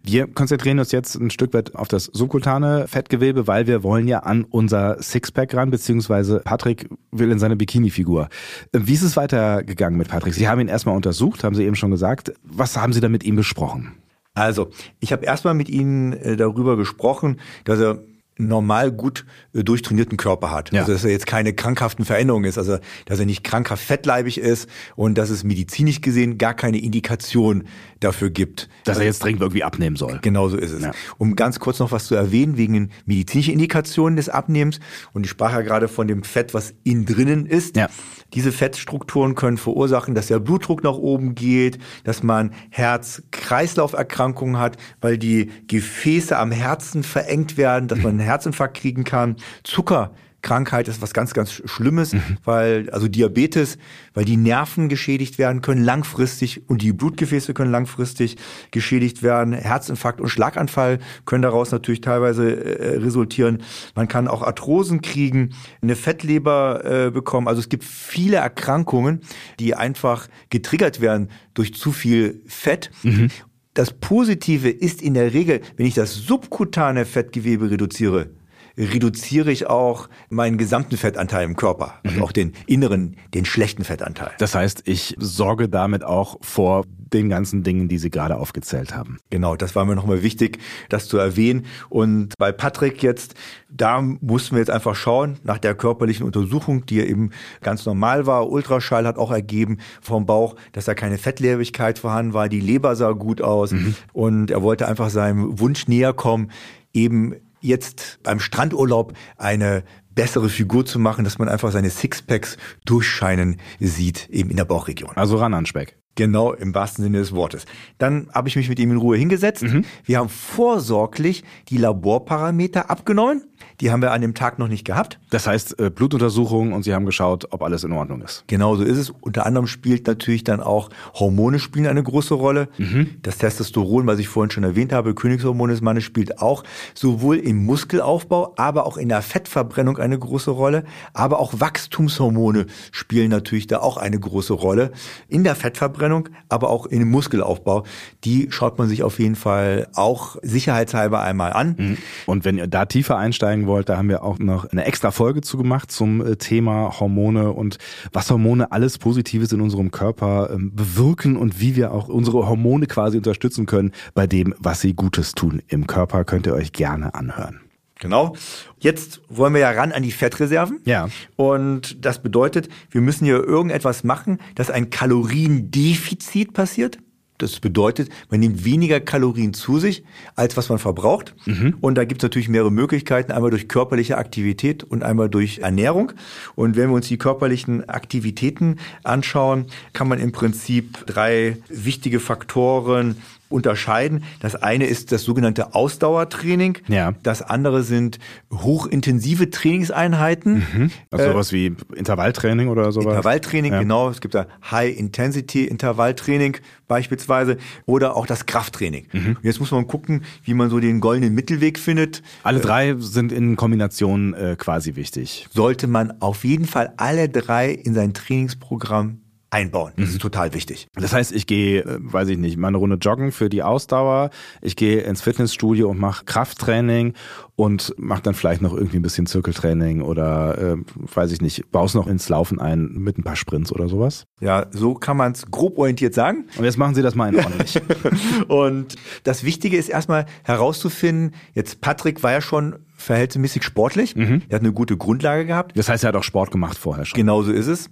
Wir 0.03 0.27
konzentrieren 0.27 0.79
uns 0.79 0.93
jetzt 0.93 1.15
ein 1.15 1.31
Stück 1.31 1.55
weit 1.55 1.75
auf 1.75 1.89
das 1.89 2.05
subkutane 2.05 2.87
Fettgewebe, 2.89 3.47
weil 3.47 3.67
wir 3.67 3.83
wollen 3.83 4.07
ja 4.07 4.19
an 4.19 4.45
unser 4.45 5.03
Sixpack 5.03 5.55
ran, 5.55 5.71
beziehungsweise 5.71 6.41
Patrick 6.45 6.91
will 7.11 7.31
in 7.31 7.39
seine 7.39 7.57
Bikini-Figur. 7.57 8.29
Wie 8.73 8.93
ist 8.93 9.03
es 9.03 9.17
weitergegangen 9.17 9.99
mit 9.99 10.09
Patrick? 10.09 10.35
Sie 10.35 10.49
haben 10.49 10.61
ihn 10.61 10.69
erstmal 10.69 10.95
untersucht, 10.95 11.43
haben 11.43 11.55
Sie 11.55 11.65
eben 11.65 11.77
schon 11.77 11.91
gesagt. 11.91 12.35
Was 12.43 12.77
haben 12.77 12.93
Sie 12.93 13.01
da 13.01 13.09
mit 13.09 13.25
ihm 13.25 13.37
besprochen? 13.37 13.95
Also, 14.35 14.71
ich 15.01 15.13
habe 15.13 15.25
erstmal 15.25 15.55
mit 15.55 15.69
Ihnen 15.69 16.13
äh, 16.13 16.37
darüber 16.37 16.77
gesprochen, 16.77 17.39
dass 17.65 17.81
er 17.81 18.03
normal 18.49 18.93
gut 18.93 19.25
äh, 19.55 19.63
durchtrainierten 19.65 20.17
Körper 20.17 20.51
hat. 20.51 20.73
Ja. 20.73 20.81
Also 20.81 20.93
dass 20.93 21.05
er 21.05 21.11
jetzt 21.11 21.27
keine 21.27 21.53
krankhaften 21.53 22.05
Veränderungen 22.05 22.45
ist, 22.45 22.59
also 22.59 22.79
dass 23.07 23.19
er 23.19 23.27
nicht 23.27 23.45
krankhaft 23.45 23.85
fettleibig 23.85 24.39
ist 24.39 24.69
und 24.97 25.17
dass 25.17 25.31
es 25.31 25.45
medizinisch 25.45 26.01
gesehen 26.01 26.39
gar 26.39 26.55
keine 26.55 26.79
Indikation 26.79 27.65
dafür 28.01 28.31
gibt. 28.31 28.69
Dass 28.85 28.99
er 28.99 29.05
jetzt 29.05 29.23
dringend 29.23 29.43
irgendwie 29.43 29.65
abnehmen 29.65 29.97
soll. 29.97 30.19
Genau 30.23 30.49
so 30.49 30.57
ist 30.57 30.73
es. 30.73 30.83
Ja. 30.83 30.93
Um 31.19 31.37
ganz 31.37 31.61
kurz 31.61 31.79
noch 31.79 31.93
was 31.93 32.07
zu 32.07 32.15
erwähnen, 32.15 32.57
wegen 32.57 32.91
medizinischer 33.07 33.53
Indikationen 33.53 34.17
des 34.17 34.29
Abnehmens, 34.29 34.81
und 35.13 35.25
ich 35.25 35.31
sprach 35.31 35.53
ja 35.53 35.61
gerade 35.63 35.89
von 35.89 36.09
dem 36.09 36.23
Fett, 36.23 36.55
was 36.55 36.75
innen 36.85 37.07
drinnen 37.07 37.47
ist. 37.47 37.77
Ja. 37.77 37.89
Diese 38.35 38.53
Fettstrukturen 38.53 39.35
können 39.35 39.59
verursachen, 39.59 40.15
dass 40.15 40.29
der 40.29 40.39
Blutdruck 40.39 40.83
nach 40.83 40.97
oben 40.97 41.35
geht, 41.35 41.79
dass 42.05 42.23
man 42.23 42.53
Herz-Kreislauf-Erkrankungen 42.71 44.59
hat, 44.59 44.77
weil 45.01 45.19
die 45.19 45.51
Gefäße 45.69 46.37
am 46.37 46.51
Herzen 46.51 47.03
verengt 47.03 47.57
werden, 47.57 47.89
dass 47.89 47.99
man 47.99 48.13
einen 48.13 48.21
Herzinfarkt 48.21 48.77
kriegen 48.77 49.05
kann. 49.05 49.37
Zucker 49.65 50.13
Krankheit 50.43 50.89
ist 50.89 51.01
was 51.01 51.15
ganz, 51.15 51.35
ganz 51.35 51.53
Schlimmes, 51.65 52.13
mhm. 52.13 52.37
weil, 52.45 52.91
also 52.91 53.09
Diabetes, 53.09 53.79
weil 54.13 54.25
die 54.25 54.37
Nerven 54.37 54.89
geschädigt 54.89 55.39
werden 55.39 55.63
können 55.63 55.85
langfristig 55.85 56.69
und 56.69 56.83
die 56.83 56.93
Blutgefäße 56.93 57.55
können 57.55 57.71
langfristig 57.71 58.37
geschädigt 58.73 59.23
werden. 59.23 59.53
Herzinfarkt 59.53 60.21
und 60.21 60.29
Schlaganfall 60.29 60.99
können 61.25 61.43
daraus 61.43 61.71
natürlich 61.71 62.01
teilweise 62.01 62.53
äh, 62.53 62.99
resultieren. 62.99 63.63
Man 63.95 64.09
kann 64.09 64.29
auch 64.29 64.43
Arthrosen 64.43 65.01
kriegen, 65.01 65.55
eine 65.81 65.97
Fettleber 65.97 66.85
äh, 66.85 67.11
bekommen. 67.11 67.47
Also 67.47 67.61
es 67.61 67.69
gibt 67.69 67.85
viele 67.85 68.37
Erkrankungen, 68.37 69.21
die 69.61 69.75
einfach 69.75 70.29
getriggert 70.51 71.01
werden 71.01 71.31
durch 71.55 71.75
zu 71.75 71.93
viel 71.93 72.43
Fett. 72.47 72.91
Mhm. 73.05 73.29
Das 73.75 73.93
Positive 73.93 74.69
ist 74.69 75.01
in 75.01 75.15
der 75.15 75.33
Regel, 75.33 75.63
wenn 75.77 75.87
ich 75.87 75.95
das 75.95 76.15
subkutane 76.15 77.07
Fettgewebe 77.07 77.71
reduziere, 77.71 78.31
reduziere 78.77 79.51
ich 79.51 79.67
auch 79.69 80.09
meinen 80.29 80.59
gesamten 80.59 80.97
Fettanteil 80.97 81.45
im 81.45 81.57
Körper, 81.57 81.95
also 82.05 82.17
mhm. 82.17 82.23
auch 82.23 82.33
den 82.33 82.53
inneren, 82.67 83.17
den 83.35 83.45
schlechten 83.45 83.85
Fettanteil. 83.85 84.33
Das 84.39 84.55
heißt, 84.55 84.83
ich 84.87 85.17
sorge 85.19 85.69
damit 85.69 86.05
auch 86.05 86.39
vor 86.41 86.85
den 87.13 87.29
ganzen 87.29 87.63
Dingen, 87.63 87.89
die 87.89 87.99
Sie 87.99 88.11
gerade 88.11 88.37
aufgezählt 88.37 88.95
haben. 88.95 89.19
Genau, 89.31 89.57
das 89.57 89.77
war 89.77 89.85
mir 89.85 89.95
nochmal 89.95 90.23
wichtig, 90.23 90.59
das 90.89 91.09
zu 91.09 91.19
erwähnen. 91.19 91.67
Und 91.89 92.35
bei 92.39 92.53
Patrick 92.53 93.03
jetzt, 93.03 93.35
da 93.71 94.01
mussten 94.01 94.57
wir 94.57 94.61
jetzt 94.61 94.71
einfach 94.71 94.95
schauen, 94.95 95.39
nach 95.43 95.59
der 95.59 95.75
körperlichen 95.75 96.25
Untersuchung, 96.25 96.87
die 96.87 97.01
eben 97.01 97.31
ganz 97.61 97.85
normal 97.85 98.27
war. 98.27 98.51
Ultraschall 98.51 99.07
hat 99.07 99.19
auch 99.19 99.31
ergeben 99.31 99.79
vom 100.01 100.27
Bauch, 100.27 100.57
dass 100.73 100.87
da 100.87 100.95
keine 100.95 101.19
Fettleerigkeit 101.19 101.99
vorhanden 101.99 102.33
war. 102.33 102.49
Die 102.49 102.61
Leber 102.61 102.97
sah 102.97 103.13
gut 103.13 103.43
aus. 103.43 103.73
Mhm. 103.73 103.95
Und 104.13 104.51
er 104.51 104.63
wollte 104.63 104.89
einfach 104.89 105.11
seinem 105.11 105.59
Wunsch 105.59 105.89
näher 105.89 106.13
kommen, 106.13 106.51
eben 106.95 107.35
jetzt 107.63 108.19
beim 108.23 108.41
Strandurlaub 108.41 109.15
eine 109.39 109.85
bessere 110.15 110.51
Figur 110.51 110.85
zu 110.85 110.99
machen, 110.99 111.25
dass 111.25 111.39
man 111.39 111.49
einfach 111.49 111.73
seine 111.73 111.89
Sixpacks 111.89 112.59
durchscheinen 112.85 113.59
sieht, 113.81 114.29
eben 114.29 114.51
in 114.51 114.57
der 114.57 114.67
Bauchregion. 114.67 115.13
Also 115.17 115.37
ran 115.37 115.55
an 115.55 115.65
Speck. 115.65 115.97
Genau, 116.15 116.53
im 116.53 116.75
wahrsten 116.75 117.03
Sinne 117.03 117.19
des 117.19 117.33
Wortes. 117.33 117.65
Dann 117.97 118.29
habe 118.35 118.47
ich 118.49 118.57
mich 118.57 118.69
mit 118.69 118.79
ihm 118.79 118.91
in 118.91 118.99
Ruhe 118.99 119.17
hingesetzt. 119.17 119.63
Mhm. 119.63 119.87
Wir 120.05 120.19
haben 120.19 120.29
vorsorglich 120.29 121.43
die 121.69 121.79
Laborparameter 121.79 122.91
abgenommen 122.91 123.45
die 123.83 123.91
haben 123.91 124.01
wir 124.01 124.13
an 124.13 124.21
dem 124.21 124.35
Tag 124.35 124.59
noch 124.59 124.69
nicht 124.69 124.85
gehabt. 124.85 125.19
Das 125.31 125.47
heißt 125.47 125.79
äh, 125.79 125.91
Blutuntersuchung 125.91 126.73
und 126.73 126.85
Sie 126.85 126.95
haben 126.95 127.05
geschaut, 127.05 127.49
ob 127.51 127.63
alles 127.63 127.85
in 127.85 127.93
Ordnung 127.93 128.23
ist. 128.23 128.45
Genau 128.47 128.77
so 128.77 128.85
ist 128.85 128.97
es. 128.97 129.11
Unter 129.11 129.45
anderem 129.45 129.67
spielt 129.67 130.07
natürlich 130.07 130.45
dann 130.45 130.61
auch 130.61 130.89
Hormone 131.15 131.59
spielen 131.59 131.87
eine 131.87 132.03
große 132.03 132.35
Rolle. 132.35 132.69
Mhm. 132.79 133.17
Das 133.23 133.39
Testosteron, 133.39 134.07
was 134.07 134.19
ich 134.19 134.29
vorhin 134.29 134.51
schon 134.51 134.65
erwähnt 134.65 134.93
habe, 134.93 135.15
Königshormon 135.15 135.71
des 135.71 135.81
Mannes, 135.81 136.05
spielt 136.05 136.39
auch 136.41 136.63
sowohl 136.95 137.39
im 137.39 137.65
Muskelaufbau, 137.67 138.55
aber 138.57 138.87
auch 138.87 138.97
in 138.97 139.09
der 139.09 139.23
Fettverbrennung 139.23 139.99
eine 139.99 140.19
große 140.19 140.51
Rolle. 140.53 140.85
Aber 141.13 141.41
auch 141.41 141.55
Wachstumshormone 141.59 142.67
spielen 142.93 143.31
natürlich 143.31 143.67
da 143.67 143.81
auch 143.81 143.97
eine 143.97 144.19
große 144.19 144.53
Rolle. 144.53 144.93
In 145.29 145.43
der 145.43 145.57
Fettverbrennung, 145.57 146.29
aber 146.49 146.71
auch 146.71 146.87
im 146.87 147.11
Muskelaufbau. 147.11 147.85
Die 148.25 148.47
schaut 148.51 148.79
man 148.79 148.89
sich 148.89 149.03
auf 149.03 149.19
jeden 149.19 149.37
Fall 149.37 149.89
auch 149.95 150.37
sicherheitshalber 150.43 151.21
einmal 151.21 151.53
an. 151.53 151.75
Mhm. 151.77 151.99
Und 152.27 152.45
wenn 152.45 152.59
ihr 152.59 152.69
da 152.69 152.87
tiefer 152.87 153.17
einsteigen 153.19 153.33
einsteigen 153.33 153.67
wollt, 153.73 153.89
da 153.89 153.97
haben 153.97 154.11
wir 154.11 154.23
auch 154.23 154.39
noch 154.39 154.67
eine 154.67 154.85
extra 154.85 155.11
Folge 155.11 155.41
zu 155.41 155.57
gemacht 155.57 155.91
zum 155.91 156.25
äh, 156.25 156.37
Thema 156.37 157.01
Hormone 157.01 157.53
und 157.53 157.79
was 158.13 158.31
Hormone 158.31 158.71
alles 158.71 158.99
Positives 158.99 159.51
in 159.53 159.63
unserem 159.63 159.91
Körper 159.91 160.51
ähm, 160.53 160.75
bewirken 160.75 161.37
und 161.37 161.59
wie 161.59 161.75
wir 161.75 161.93
auch 161.93 162.09
unsere 162.09 162.47
Hormone 162.47 162.87
quasi 162.87 163.17
unterstützen 163.17 163.65
können 163.65 163.93
bei 164.13 164.27
dem, 164.27 164.55
was 164.59 164.83
sie 164.83 164.93
Gutes 164.93 165.33
tun 165.33 165.63
im 165.69 165.87
Körper, 165.87 166.25
könnt 166.25 166.47
ihr 166.47 166.55
euch 166.55 166.73
gerne 166.73 167.15
anhören. 167.15 167.61
Genau. 167.99 168.37
Jetzt 168.81 169.23
wollen 169.29 169.55
wir 169.55 169.61
ja 169.61 169.71
ran 169.71 169.93
an 169.93 170.03
die 170.03 170.11
Fettreserven. 170.11 170.81
Ja. 170.85 171.09
Und 171.37 172.05
das 172.05 172.21
bedeutet, 172.21 172.69
wir 172.91 173.01
müssen 173.01 173.25
hier 173.25 173.43
irgendetwas 173.43 174.05
machen, 174.05 174.39
dass 174.55 174.71
ein 174.71 174.91
Kaloriendefizit 174.91 176.53
passiert. 176.53 176.99
Das 177.43 177.59
bedeutet, 177.59 178.09
man 178.31 178.41
nimmt 178.41 178.65
weniger 178.65 179.01
Kalorien 179.01 179.53
zu 179.53 179.79
sich, 179.79 180.05
als 180.37 180.57
was 180.57 180.69
man 180.69 180.79
verbraucht. 180.79 181.35
Mhm. 181.45 181.77
Und 181.81 181.97
da 181.97 182.05
gibt 182.05 182.23
es 182.23 182.23
natürlich 182.23 182.49
mehrere 182.49 182.71
Möglichkeiten, 182.71 183.33
einmal 183.33 183.51
durch 183.51 183.69
körperliche 183.69 184.17
Aktivität 184.17 184.85
und 184.85 185.03
einmal 185.03 185.29
durch 185.29 185.59
Ernährung. 185.59 186.13
Und 186.55 186.77
wenn 186.77 186.89
wir 186.89 186.95
uns 186.95 187.09
die 187.09 187.19
körperlichen 187.19 187.89
Aktivitäten 187.89 188.79
anschauen, 189.03 189.67
kann 189.93 190.07
man 190.09 190.21
im 190.21 190.31
Prinzip 190.31 191.05
drei 191.07 191.57
wichtige 191.69 192.21
Faktoren 192.21 193.17
unterscheiden. 193.53 194.25
Das 194.41 194.57
eine 194.57 194.87
ist 194.87 195.13
das 195.13 195.23
sogenannte 195.23 195.75
Ausdauertraining. 195.75 196.79
Ja. 196.89 197.13
Das 197.23 197.43
andere 197.43 197.83
sind 197.83 198.19
hochintensive 198.53 199.51
Trainingseinheiten. 199.51 200.55
Mhm. 200.55 200.91
Also 201.11 201.25
äh, 201.25 201.33
sowas 201.33 201.53
wie 201.53 201.77
Intervalltraining 201.95 202.69
oder 202.69 202.93
sowas? 202.93 203.15
Intervalltraining, 203.15 203.73
ja. 203.73 203.81
genau. 203.81 204.09
Es 204.09 204.21
gibt 204.21 204.35
da 204.35 204.47
High-Intensity-Intervalltraining 204.71 206.59
beispielsweise 206.89 207.57
oder 207.87 208.17
auch 208.17 208.27
das 208.27 208.45
Krafttraining. 208.45 209.07
Mhm. 209.13 209.37
Jetzt 209.43 209.61
muss 209.61 209.71
man 209.71 209.87
gucken, 209.87 210.25
wie 210.45 210.53
man 210.55 210.69
so 210.69 210.79
den 210.79 211.01
goldenen 211.01 211.35
Mittelweg 211.35 211.79
findet. 211.79 212.23
Alle 212.43 212.59
äh, 212.59 212.63
drei 212.63 212.95
sind 212.99 213.33
in 213.33 213.57
Kombination 213.57 214.35
äh, 214.35 214.57
quasi 214.59 214.95
wichtig. 214.95 215.49
Sollte 215.53 215.87
man 215.87 216.21
auf 216.21 216.45
jeden 216.45 216.67
Fall 216.67 216.93
alle 216.99 217.29
drei 217.29 217.71
in 217.71 217.95
sein 217.95 218.13
Trainingsprogramm 218.13 219.22
einbauen. 219.53 219.93
Das 219.97 220.09
mhm. 220.09 220.13
ist 220.15 220.23
total 220.23 220.55
wichtig. 220.55 220.89
Das 220.95 221.13
heißt, 221.13 221.31
ich 221.33 221.47
gehe, 221.47 221.83
äh, 221.83 221.99
weiß 222.01 222.29
ich 222.29 222.39
nicht, 222.39 222.57
mal 222.57 222.69
eine 222.69 222.79
Runde 222.79 222.97
joggen 222.97 223.33
für 223.33 223.51
die 223.51 223.63
Ausdauer, 223.63 224.31
ich 224.63 224.77
gehe 224.77 225.03
ins 225.03 225.21
Fitnessstudio 225.21 225.91
und 225.91 225.99
mache 225.99 226.25
Krafttraining 226.25 227.13
und 227.55 227.95
mache 227.99 228.23
dann 228.23 228.33
vielleicht 228.33 228.63
noch 228.63 228.73
irgendwie 228.73 228.97
ein 228.97 229.03
bisschen 229.03 229.27
Zirkeltraining 229.27 230.01
oder 230.01 230.59
äh, 230.59 230.77
weiß 230.97 231.33
ich 231.33 231.43
nicht, 231.43 231.71
baue 231.71 231.85
es 231.85 231.95
noch 231.95 232.07
ins 232.07 232.31
Laufen 232.31 232.61
ein 232.61 232.93
mit 232.95 233.19
ein 233.19 233.25
paar 233.25 233.37
Sprints 233.37 233.71
oder 233.71 233.89
sowas. 233.89 234.25
Ja, 234.41 234.67
so 234.71 234.95
kann 234.95 235.19
man 235.19 235.33
es 235.33 235.45
grob 235.51 235.77
orientiert 235.77 236.15
sagen. 236.15 236.47
Und 236.57 236.65
jetzt 236.65 236.79
machen 236.79 236.95
Sie 236.95 237.03
das 237.03 237.15
mal 237.15 237.33
in 237.33 237.45
ordentlich. 237.45 237.79
und 238.49 238.97
das 239.25 239.45
Wichtige 239.45 239.77
ist 239.77 239.91
erstmal 239.91 240.25
herauszufinden, 240.45 241.35
jetzt 241.53 241.83
Patrick 241.83 242.23
war 242.23 242.33
ja 242.33 242.41
schon 242.41 242.77
verhältnismäßig 242.97 243.65
sportlich. 243.65 244.17
Mhm. 244.17 244.43
Er 244.49 244.57
hat 244.57 244.63
eine 244.63 244.73
gute 244.73 244.97
Grundlage 244.97 245.45
gehabt. 245.45 245.77
Das 245.77 245.89
heißt, 245.89 246.05
er 246.05 246.09
hat 246.09 246.17
auch 246.17 246.23
Sport 246.23 246.51
gemacht 246.51 246.79
vorher 246.79 247.05
schon. 247.05 247.17
Genauso 247.17 247.53
ist 247.53 247.67
es. 247.67 247.91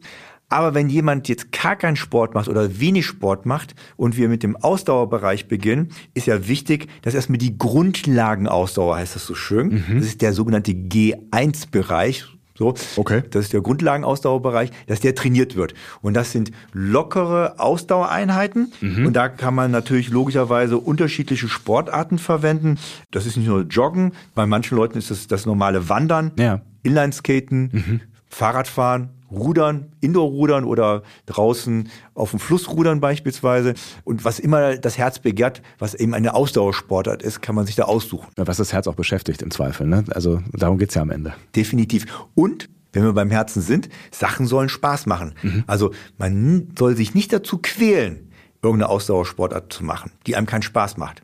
Aber 0.50 0.74
wenn 0.74 0.90
jemand 0.90 1.28
jetzt 1.28 1.52
gar 1.52 1.76
keinen 1.76 1.96
Sport 1.96 2.34
macht 2.34 2.48
oder 2.48 2.80
wenig 2.80 3.06
Sport 3.06 3.46
macht 3.46 3.74
und 3.96 4.16
wir 4.16 4.28
mit 4.28 4.42
dem 4.42 4.56
Ausdauerbereich 4.56 5.48
beginnen, 5.48 5.92
ist 6.12 6.26
ja 6.26 6.48
wichtig, 6.48 6.88
dass 7.02 7.14
erstmal 7.14 7.38
die 7.38 7.56
Grundlagenausdauer, 7.56 8.96
heißt 8.96 9.14
das 9.14 9.24
so 9.24 9.34
schön, 9.34 9.84
mhm. 9.88 9.98
das 10.00 10.06
ist 10.06 10.22
der 10.22 10.32
sogenannte 10.32 10.72
G1-Bereich, 10.72 12.26
so, 12.58 12.74
okay. 12.96 13.22
Das 13.30 13.46
ist 13.46 13.54
der 13.54 13.62
Grundlagenausdauerbereich, 13.62 14.70
dass 14.86 15.00
der 15.00 15.14
trainiert 15.14 15.56
wird. 15.56 15.72
Und 16.02 16.12
das 16.12 16.30
sind 16.30 16.50
lockere 16.74 17.58
Ausdauereinheiten. 17.58 18.70
Mhm. 18.82 19.06
Und 19.06 19.14
da 19.14 19.30
kann 19.30 19.54
man 19.54 19.70
natürlich 19.70 20.10
logischerweise 20.10 20.76
unterschiedliche 20.76 21.48
Sportarten 21.48 22.18
verwenden. 22.18 22.78
Das 23.12 23.24
ist 23.24 23.38
nicht 23.38 23.46
nur 23.46 23.62
Joggen. 23.62 24.12
Bei 24.34 24.44
manchen 24.44 24.76
Leuten 24.76 24.98
ist 24.98 25.10
das 25.10 25.26
das 25.26 25.46
normale 25.46 25.88
Wandern, 25.88 26.32
ja. 26.38 26.60
Inlineskaten, 26.82 27.70
mhm. 27.72 28.00
Fahrradfahren, 28.28 29.08
Rudern, 29.30 29.92
Indoor-Rudern 30.00 30.64
oder 30.64 31.02
draußen 31.26 31.88
auf 32.14 32.30
dem 32.30 32.40
Fluss 32.40 32.68
rudern 32.68 33.00
beispielsweise. 33.00 33.74
Und 34.04 34.24
was 34.24 34.38
immer 34.38 34.76
das 34.76 34.98
Herz 34.98 35.18
begehrt, 35.18 35.62
was 35.78 35.94
eben 35.94 36.14
eine 36.14 36.34
Ausdauersportart 36.34 37.22
ist, 37.22 37.40
kann 37.42 37.54
man 37.54 37.66
sich 37.66 37.76
da 37.76 37.84
aussuchen. 37.84 38.28
Was 38.36 38.56
das 38.56 38.72
Herz 38.72 38.86
auch 38.86 38.94
beschäftigt 38.94 39.42
im 39.42 39.50
Zweifel. 39.50 39.86
Ne? 39.86 40.04
Also 40.10 40.40
darum 40.52 40.78
geht's 40.78 40.94
ja 40.94 41.02
am 41.02 41.10
Ende. 41.10 41.34
Definitiv. 41.54 42.06
Und 42.34 42.68
wenn 42.92 43.04
wir 43.04 43.12
beim 43.12 43.30
Herzen 43.30 43.62
sind, 43.62 43.88
Sachen 44.10 44.46
sollen 44.46 44.68
Spaß 44.68 45.06
machen. 45.06 45.34
Mhm. 45.42 45.64
Also 45.66 45.92
man 46.18 46.68
soll 46.76 46.96
sich 46.96 47.14
nicht 47.14 47.32
dazu 47.32 47.58
quälen, 47.58 48.30
irgendeine 48.62 48.90
Ausdauersportart 48.90 49.72
zu 49.72 49.84
machen, 49.84 50.10
die 50.26 50.36
einem 50.36 50.46
keinen 50.46 50.62
Spaß 50.62 50.96
macht. 50.96 51.22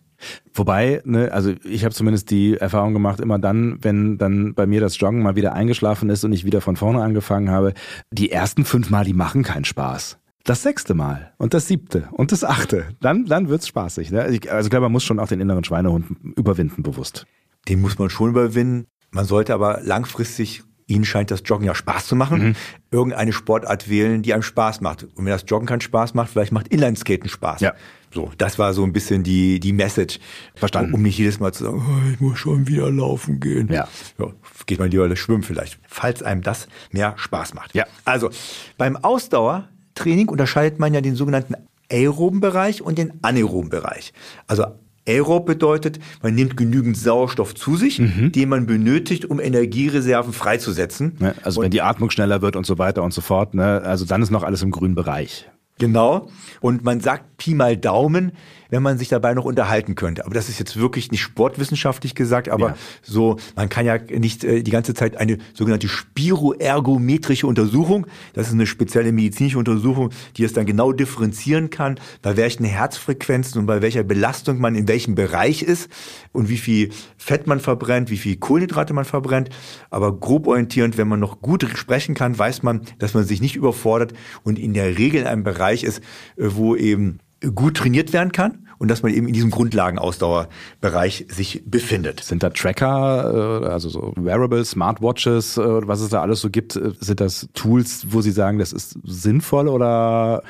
Wobei, 0.55 1.03
ne, 1.05 1.33
also 1.33 1.53
ich 1.65 1.85
habe 1.85 1.95
zumindest 1.95 2.31
die 2.31 2.57
Erfahrung 2.57 2.93
gemacht, 2.93 3.21
immer 3.21 3.39
dann, 3.39 3.79
wenn 3.83 4.19
dann 4.19 4.55
bei 4.55 4.67
mir 4.67 4.81
das 4.81 4.99
Joggen 4.99 5.23
mal 5.23 5.37
wieder 5.37 5.53
eingeschlafen 5.53 6.11
ist 6.11 6.25
und 6.25 6.33
ich 6.33 6.45
wieder 6.45 6.61
von 6.61 6.77
vorne 6.77 7.03
angefangen 7.03 7.51
habe, 7.51 7.75
die 8.11 8.31
ersten 8.31 8.65
fünf 8.65 8.91
Mal, 8.91 9.05
die 9.05 9.15
machen 9.15 9.43
keinen 9.43 9.65
Spaß. 9.65 10.19
Das 10.45 10.63
sechste 10.63 10.95
Mal 10.95 11.33
und 11.39 11.55
das 11.55 11.67
siebte 11.67 12.09
und 12.13 12.31
das 12.31 12.45
achte, 12.45 12.87
dann, 13.01 13.27
dann 13.27 13.49
wird's 13.49 13.67
spaßig. 13.67 14.13
Ne? 14.13 14.23
Also 14.23 14.33
ich 14.35 14.41
glaube, 14.41 14.81
man 14.81 14.93
muss 14.93 15.05
schon 15.05 15.19
auch 15.19 15.29
den 15.29 15.41
inneren 15.41 15.65
Schweinehund 15.65 16.07
überwinden, 16.37 16.83
bewusst. 16.83 17.27
Den 17.69 17.81
muss 17.81 17.99
man 17.99 18.11
schon 18.11 18.31
überwinden. 18.31 18.87
Man 19.11 19.25
sollte 19.25 19.55
aber 19.55 19.81
langfristig 19.83 20.63
Ihnen 20.89 21.05
scheint 21.05 21.31
das 21.31 21.43
Joggen 21.45 21.67
ja 21.67 21.75
Spaß 21.75 22.07
zu 22.07 22.17
machen. 22.17 22.49
Mhm. 22.49 22.55
Irgendeine 22.91 23.33
Sportart 23.33 23.89
wählen, 23.89 24.23
die 24.23 24.33
einem 24.33 24.43
Spaß 24.43 24.81
macht. 24.81 25.03
Und 25.03 25.25
wenn 25.25 25.33
das 25.33 25.45
Joggen 25.47 25.67
keinen 25.67 25.81
Spaß 25.81 26.15
macht, 26.15 26.31
vielleicht 26.31 26.53
macht 26.53 26.69
Inlineskaten 26.69 27.29
Spaß. 27.29 27.61
Ja. 27.61 27.75
So, 28.13 28.31
das 28.39 28.59
war 28.59 28.73
so 28.73 28.85
ein 28.85 28.93
bisschen 28.93 29.23
die, 29.23 29.61
die 29.61 29.73
Message. 29.73 30.19
Verstanden. 30.55 30.95
Um 30.95 31.03
nicht 31.03 31.19
jedes 31.19 31.41
Mal 31.41 31.53
zu 31.53 31.65
sagen, 31.65 31.83
oh, 31.87 32.13
ich 32.13 32.21
muss 32.21 32.39
schon 32.39 32.67
wieder 32.67 32.91
laufen 32.91 33.41
gehen. 33.41 33.69
Ja. 33.71 33.89
ja. 34.19 34.27
Geht 34.67 34.79
man 34.79 34.91
lieber 34.91 35.15
schwimmen 35.17 35.43
vielleicht, 35.43 35.79
falls 35.87 36.23
einem 36.23 36.43
das 36.43 36.69
mehr 36.91 37.15
Spaß 37.17 37.55
macht. 37.55 37.75
Ja. 37.75 37.85
Also, 38.05 38.31
beim 38.79 38.97
Ausdauertraining 38.97 40.29
unterscheidet 40.29 40.79
man 40.79 40.95
ja 40.95 41.01
den 41.01 41.15
sogenannten 41.15 41.55
aeroben 41.91 42.41
Bereich 42.41 42.83
und 42.83 42.99
den 42.99 43.13
anaeroben 43.23 43.71
Bereich. 43.71 44.13
Also 44.47 44.67
Aerob 45.09 45.47
bedeutet, 45.47 46.01
man 46.23 46.35
nimmt 46.35 46.57
genügend 46.57 46.97
Sauerstoff 46.97 47.55
zu 47.55 47.77
sich, 47.77 48.01
mhm. 48.01 48.33
den 48.33 48.49
man 48.49 48.67
benötigt, 48.67 49.25
um 49.25 49.41
Energiereserven 49.41 50.33
freizusetzen. 50.33 51.17
Also 51.43 51.61
und 51.61 51.65
wenn 51.65 51.71
die 51.71 51.83
Atmung 51.83 52.11
schneller 52.11 52.43
wird 52.43 52.57
und 52.57 52.67
so 52.67 52.79
weiter 52.79 53.03
und 53.03 53.15
so 53.15 53.21
fort, 53.21 53.55
ne, 53.55 53.83
also 53.83 54.05
dann 54.05 54.23
ist 54.23 54.31
noch 54.31 54.43
alles 54.43 54.63
im 54.63 54.71
grünen 54.71 54.95
Bereich. 54.95 55.49
Genau. 55.79 56.29
Und 56.61 56.85
man 56.85 57.01
sagt 57.01 57.37
Pi 57.37 57.55
mal 57.55 57.77
Daumen, 57.77 58.33
wenn 58.71 58.83
man 58.83 58.99
sich 58.99 59.09
dabei 59.09 59.35
noch 59.35 59.45
unterhalten 59.45 59.95
könnte. 59.95 60.25
Aber 60.25 60.35
das 60.35 60.49
ist 60.49 60.59
jetzt 60.59 60.77
wirklich 60.77 61.11
nicht 61.11 61.23
sportwissenschaftlich 61.23 62.15
gesagt, 62.15 62.49
aber 62.49 62.69
ja. 62.69 62.77
so, 63.03 63.37
man 63.55 63.69
kann 63.69 63.87
ja 63.87 63.99
nicht 63.99 64.45
äh, 64.45 64.63
die 64.63 64.71
ganze 64.71 64.95
Zeit 64.95 65.17
eine 65.17 65.39
sogenannte 65.55 65.89
spiroergometrische 65.89 67.47
Untersuchung, 67.47 68.07
das 68.35 68.49
ist 68.49 68.55
eine 68.55 68.67
spezielle 68.67 69.13
medizinische 69.13 69.59
Untersuchung, 69.59 70.11
die 70.37 70.45
es 70.45 70.53
dann 70.53 70.67
genau 70.67 70.93
differenzieren 70.93 71.71
kann, 71.71 71.99
bei 72.23 72.37
welchen 72.37 72.65
Herzfrequenzen 72.65 73.61
und 73.61 73.67
bei 73.67 73.83
welcher 73.83 74.03
Belastung 74.03 74.59
man 74.59 74.75
in 74.75 74.89
welchem 74.89 75.15
Bereich 75.15 75.63
ist 75.63 75.89
und 76.33 76.49
wie 76.49 76.59
viel 76.59 76.91
Fett 77.17 77.47
man 77.47 77.61
verbrennt, 77.61 78.11
wie 78.11 78.17
viel 78.17 78.37
Kohlenhydrate 78.37 78.93
man 78.95 79.05
verbrennt. 79.05 79.51
Aber 79.91 80.19
grob 80.19 80.47
orientierend, 80.47 80.99
wenn 80.99 81.09
man 81.09 81.21
noch 81.21 81.41
gut 81.41 81.67
sprechen 81.75 82.15
kann, 82.15 82.39
weiß 82.39 82.63
man, 82.63 82.83
dass 82.99 83.15
man 83.15 83.25
sich 83.25 83.41
nicht 83.41 83.57
überfordert 83.57 84.13
und 84.43 84.59
in 84.59 84.75
der 84.75 84.99
Regel 84.99 85.23
in 85.23 85.27
einem 85.27 85.45
Bereich 85.45 85.85
ist, 85.85 85.99
äh, 86.37 86.49
wo 86.55 86.77
eben 86.77 87.19
gut 87.55 87.77
trainiert 87.77 88.13
werden 88.13 88.33
kann 88.33 88.67
und 88.79 88.91
dass 88.91 89.03
man 89.03 89.13
eben 89.13 89.27
in 89.27 89.33
diesem 89.33 89.51
Grundlagenausdauerbereich 89.51 91.27
sich 91.29 91.63
befindet. 91.67 92.21
Sind 92.21 92.43
da 92.43 92.51
Tracker, 92.51 93.63
äh, 93.63 93.67
also 93.67 93.89
so 93.89 94.13
Wearables, 94.17 94.71
Smartwatches, 94.71 95.57
äh, 95.57 95.89
was 95.89 96.01
es 96.01 96.11
da 96.11 96.23
alles 96.23 96.41
so 96.41 96.51
gibt, 96.51 96.77
äh, 96.77 96.93
sind 97.01 97.21
das 97.21 97.49
Tools, 97.55 98.07
wo 98.11 98.21
Sie 98.21 98.33
sagen, 98.33 98.59
das 98.59 98.73
ist 98.73 98.99
sinnvoll 99.05 99.69
oder 99.69 100.43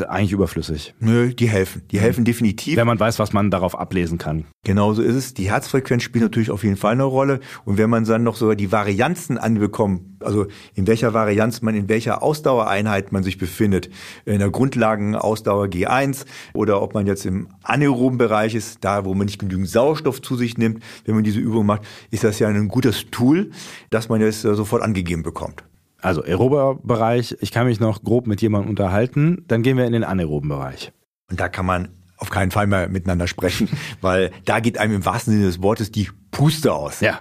ist 0.00 0.02
eigentlich 0.02 0.32
überflüssig. 0.32 0.94
Nö, 1.00 1.32
die 1.32 1.48
helfen. 1.48 1.82
Die 1.90 2.00
helfen 2.00 2.20
mhm. 2.20 2.26
definitiv. 2.26 2.76
Wenn 2.76 2.86
man 2.86 3.00
weiß, 3.00 3.18
was 3.18 3.32
man 3.32 3.50
darauf 3.50 3.78
ablesen 3.78 4.18
kann. 4.18 4.44
Genauso 4.64 5.02
ist 5.02 5.14
es. 5.14 5.34
Die 5.34 5.50
Herzfrequenz 5.50 6.02
spielt 6.02 6.22
natürlich 6.22 6.50
auf 6.50 6.64
jeden 6.64 6.76
Fall 6.76 6.92
eine 6.92 7.04
Rolle. 7.04 7.40
Und 7.64 7.78
wenn 7.78 7.90
man 7.90 8.04
dann 8.04 8.22
noch 8.22 8.36
sogar 8.36 8.56
die 8.56 8.72
Varianzen 8.72 9.38
anbekommt, 9.38 10.02
also 10.20 10.46
in 10.74 10.86
welcher 10.86 11.12
Varianz 11.14 11.62
man 11.62 11.74
in 11.74 11.88
welcher 11.88 12.22
Ausdauereinheit 12.22 13.12
man 13.12 13.22
sich 13.22 13.38
befindet, 13.38 13.90
in 14.24 14.38
der 14.38 14.50
Grundlagenausdauer 14.50 15.66
G1 15.66 16.24
oder 16.54 16.82
ob 16.82 16.94
man 16.94 17.06
jetzt 17.06 17.26
im 17.26 17.48
anaeroben 17.62 18.18
Bereich 18.18 18.54
ist, 18.54 18.78
da 18.84 19.04
wo 19.04 19.14
man 19.14 19.26
nicht 19.26 19.38
genügend 19.38 19.68
Sauerstoff 19.68 20.22
zu 20.22 20.36
sich 20.36 20.56
nimmt, 20.56 20.82
wenn 21.04 21.14
man 21.14 21.24
diese 21.24 21.40
Übung 21.40 21.66
macht, 21.66 21.82
ist 22.10 22.24
das 22.24 22.38
ja 22.38 22.48
ein 22.48 22.68
gutes 22.68 23.10
Tool, 23.10 23.50
dass 23.90 24.08
man 24.08 24.20
jetzt 24.20 24.42
sofort 24.42 24.82
angegeben 24.82 25.22
bekommt. 25.22 25.64
Also 26.04 26.22
aerober 26.22 26.78
Bereich, 26.82 27.34
ich 27.40 27.50
kann 27.50 27.66
mich 27.66 27.80
noch 27.80 28.02
grob 28.02 28.26
mit 28.26 28.42
jemandem 28.42 28.68
unterhalten, 28.68 29.42
dann 29.48 29.62
gehen 29.62 29.78
wir 29.78 29.86
in 29.86 29.94
den 29.94 30.04
anaeroben 30.04 30.50
Bereich. 30.50 30.92
Und 31.30 31.40
da 31.40 31.48
kann 31.48 31.64
man 31.64 31.88
auf 32.18 32.28
keinen 32.28 32.50
Fall 32.50 32.66
mehr 32.66 32.88
miteinander 32.90 33.26
sprechen, 33.26 33.70
weil 34.02 34.30
da 34.44 34.60
geht 34.60 34.76
einem 34.76 34.96
im 34.96 35.06
wahrsten 35.06 35.32
Sinne 35.32 35.46
des 35.46 35.62
Wortes 35.62 35.90
die 35.90 36.10
Puste 36.30 36.74
aus. 36.74 37.00
Ja. 37.00 37.20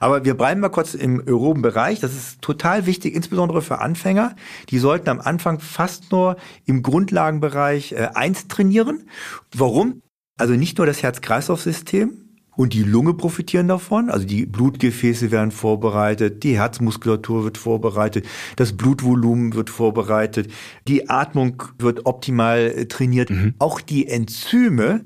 Aber 0.00 0.24
wir 0.24 0.34
bleiben 0.38 0.62
mal 0.62 0.70
kurz 0.70 0.94
im 0.94 1.20
aeroben 1.20 1.60
Bereich. 1.60 2.00
Das 2.00 2.14
ist 2.14 2.40
total 2.40 2.86
wichtig, 2.86 3.14
insbesondere 3.14 3.60
für 3.60 3.80
Anfänger. 3.80 4.36
Die 4.70 4.78
sollten 4.78 5.10
am 5.10 5.20
Anfang 5.20 5.60
fast 5.60 6.10
nur 6.10 6.36
im 6.64 6.82
Grundlagenbereich 6.82 7.92
äh, 7.92 8.08
eins 8.14 8.48
trainieren. 8.48 9.06
Warum? 9.54 10.00
Also 10.38 10.54
nicht 10.54 10.78
nur 10.78 10.86
das 10.86 11.02
Herz-Kreislauf-System, 11.02 12.23
und 12.56 12.72
die 12.72 12.82
Lunge 12.82 13.14
profitieren 13.14 13.68
davon. 13.68 14.10
Also 14.10 14.26
die 14.26 14.46
Blutgefäße 14.46 15.30
werden 15.30 15.50
vorbereitet, 15.50 16.42
die 16.42 16.58
Herzmuskulatur 16.58 17.44
wird 17.44 17.58
vorbereitet, 17.58 18.26
das 18.56 18.76
Blutvolumen 18.76 19.54
wird 19.54 19.70
vorbereitet, 19.70 20.50
die 20.88 21.08
Atmung 21.08 21.62
wird 21.78 22.06
optimal 22.06 22.86
trainiert. 22.88 23.30
Mhm. 23.30 23.54
Auch 23.58 23.80
die 23.80 24.08
Enzyme, 24.08 25.04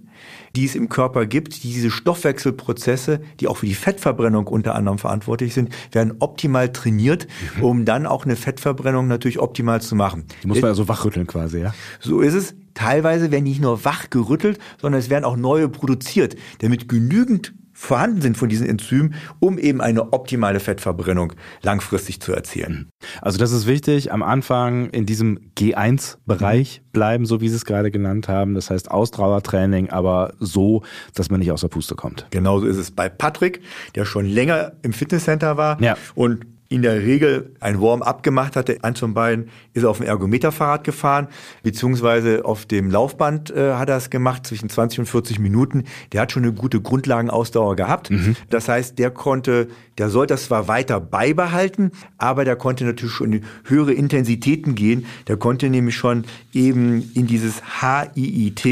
die 0.56 0.64
es 0.64 0.74
im 0.74 0.88
Körper 0.88 1.26
gibt, 1.26 1.62
diese 1.62 1.90
Stoffwechselprozesse, 1.90 3.20
die 3.40 3.48
auch 3.48 3.58
für 3.58 3.66
die 3.66 3.74
Fettverbrennung 3.74 4.46
unter 4.46 4.74
anderem 4.74 4.98
verantwortlich 4.98 5.54
sind, 5.54 5.74
werden 5.92 6.14
optimal 6.18 6.72
trainiert, 6.72 7.26
mhm. 7.56 7.64
um 7.64 7.84
dann 7.84 8.06
auch 8.06 8.24
eine 8.24 8.36
Fettverbrennung 8.36 9.06
natürlich 9.08 9.38
optimal 9.38 9.80
zu 9.80 9.94
machen. 9.94 10.24
Die 10.42 10.48
muss 10.48 10.60
man 10.60 10.70
ja 10.70 10.74
so 10.74 10.88
wachrütteln 10.88 11.26
quasi, 11.26 11.60
ja? 11.60 11.74
So 12.00 12.20
ist 12.20 12.34
es. 12.34 12.54
Teilweise 12.74 13.32
werden 13.32 13.44
nicht 13.44 13.60
nur 13.60 13.84
wach 13.84 14.08
gerüttelt, 14.08 14.58
sondern 14.80 15.00
es 15.00 15.10
werden 15.10 15.24
auch 15.24 15.36
neue 15.36 15.68
produziert, 15.68 16.36
damit 16.60 16.88
genügend 16.88 17.52
vorhanden 17.78 18.20
sind 18.20 18.36
von 18.36 18.48
diesen 18.48 18.68
Enzymen, 18.68 19.14
um 19.38 19.56
eben 19.56 19.80
eine 19.80 20.12
optimale 20.12 20.58
Fettverbrennung 20.58 21.34
langfristig 21.62 22.20
zu 22.20 22.32
erzielen. 22.32 22.90
Also 23.22 23.38
das 23.38 23.52
ist 23.52 23.68
wichtig, 23.68 24.10
am 24.12 24.24
Anfang 24.24 24.90
in 24.90 25.06
diesem 25.06 25.38
G1-Bereich 25.56 26.82
bleiben, 26.92 27.24
so 27.24 27.40
wie 27.40 27.48
Sie 27.48 27.54
es 27.54 27.64
gerade 27.64 27.92
genannt 27.92 28.26
haben. 28.26 28.54
Das 28.54 28.70
heißt 28.70 28.90
Ausdauertraining, 28.90 29.90
aber 29.90 30.34
so, 30.40 30.82
dass 31.14 31.30
man 31.30 31.38
nicht 31.38 31.52
aus 31.52 31.60
der 31.60 31.68
Puste 31.68 31.94
kommt. 31.94 32.26
Genauso 32.30 32.66
ist 32.66 32.78
es 32.78 32.90
bei 32.90 33.08
Patrick, 33.08 33.62
der 33.94 34.04
schon 34.04 34.26
länger 34.26 34.72
im 34.82 34.92
Fitnesscenter 34.92 35.56
war 35.56 35.80
ja. 35.80 35.96
und 36.16 36.44
in 36.70 36.82
der 36.82 37.02
Regel 37.02 37.54
ein 37.60 37.80
Warm-up 37.80 38.22
gemacht 38.22 38.54
hatte. 38.54 38.78
Eins 38.82 39.00
von 39.00 39.14
beiden 39.14 39.48
ist 39.72 39.84
auf 39.84 39.98
dem 39.98 40.06
Ergometerfahrrad 40.06 40.84
gefahren, 40.84 41.28
beziehungsweise 41.62 42.44
auf 42.44 42.66
dem 42.66 42.90
Laufband 42.90 43.50
äh, 43.50 43.72
hat 43.72 43.88
er 43.88 43.96
es 43.96 44.10
gemacht, 44.10 44.46
zwischen 44.46 44.68
20 44.68 45.00
und 45.00 45.06
40 45.06 45.38
Minuten. 45.38 45.84
Der 46.12 46.20
hat 46.20 46.32
schon 46.32 46.42
eine 46.42 46.52
gute 46.52 46.82
Grundlagenausdauer 46.82 47.74
gehabt. 47.74 48.10
Mhm. 48.10 48.36
Das 48.50 48.68
heißt, 48.68 48.98
der 48.98 49.10
konnte, 49.10 49.68
der 49.96 50.10
soll 50.10 50.26
das 50.26 50.44
zwar 50.44 50.68
weiter 50.68 51.00
beibehalten, 51.00 51.92
aber 52.18 52.44
der 52.44 52.56
konnte 52.56 52.84
natürlich 52.84 53.14
schon 53.14 53.32
in 53.32 53.44
höhere 53.64 53.94
Intensitäten 53.94 54.74
gehen. 54.74 55.06
Der 55.26 55.38
konnte 55.38 55.70
nämlich 55.70 55.96
schon 55.96 56.24
eben 56.52 57.10
in 57.14 57.26
dieses 57.26 57.62
HIIT, 57.80 58.66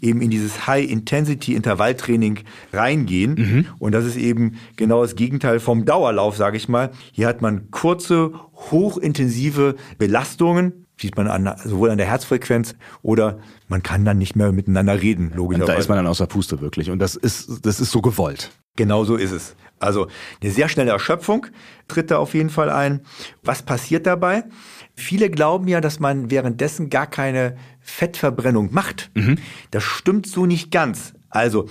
eben 0.00 0.22
in 0.22 0.30
dieses 0.30 0.66
High-Intensity-Intervalltraining 0.66 2.38
reingehen. 2.72 3.34
Mhm. 3.34 3.66
Und 3.78 3.92
das 3.92 4.06
ist 4.06 4.16
eben 4.16 4.54
genau 4.76 5.02
das 5.02 5.16
Gegenteil 5.16 5.60
vom 5.60 5.84
Dauerlauf, 5.84 6.36
sage 6.36 6.56
ich 6.56 6.70
mal. 6.70 6.90
Hier 7.12 7.26
hat 7.26 7.41
man 7.42 7.70
kurze, 7.70 8.32
hochintensive 8.70 9.76
Belastungen, 9.98 10.86
sieht 10.98 11.16
man 11.16 11.26
an, 11.28 11.54
sowohl 11.64 11.90
an 11.90 11.98
der 11.98 12.06
Herzfrequenz 12.06 12.74
oder 13.02 13.38
man 13.68 13.82
kann 13.82 14.04
dann 14.04 14.18
nicht 14.18 14.36
mehr 14.36 14.52
miteinander 14.52 15.00
reden, 15.00 15.32
logischerweise. 15.34 15.70
Und 15.70 15.76
da 15.76 15.80
ist 15.80 15.88
man 15.88 15.98
dann 15.98 16.06
außer 16.06 16.26
Puste 16.26 16.60
wirklich 16.60 16.90
und 16.90 16.98
das 16.98 17.16
ist, 17.16 17.66
das 17.66 17.80
ist 17.80 17.90
so 17.90 18.00
gewollt. 18.00 18.50
Genau 18.76 19.04
so 19.04 19.16
ist 19.16 19.32
es. 19.32 19.54
Also 19.78 20.06
eine 20.40 20.50
sehr 20.50 20.68
schnelle 20.68 20.92
Erschöpfung 20.92 21.46
tritt 21.88 22.10
da 22.10 22.18
auf 22.18 22.34
jeden 22.34 22.50
Fall 22.50 22.70
ein. 22.70 23.00
Was 23.42 23.62
passiert 23.62 24.06
dabei? 24.06 24.44
Viele 24.94 25.28
glauben 25.28 25.66
ja, 25.68 25.80
dass 25.80 25.98
man 25.98 26.30
währenddessen 26.30 26.88
gar 26.88 27.06
keine 27.06 27.56
Fettverbrennung 27.80 28.72
macht. 28.72 29.10
Mhm. 29.14 29.38
Das 29.70 29.82
stimmt 29.82 30.26
so 30.26 30.46
nicht 30.46 30.70
ganz. 30.70 31.14
Also 31.28 31.68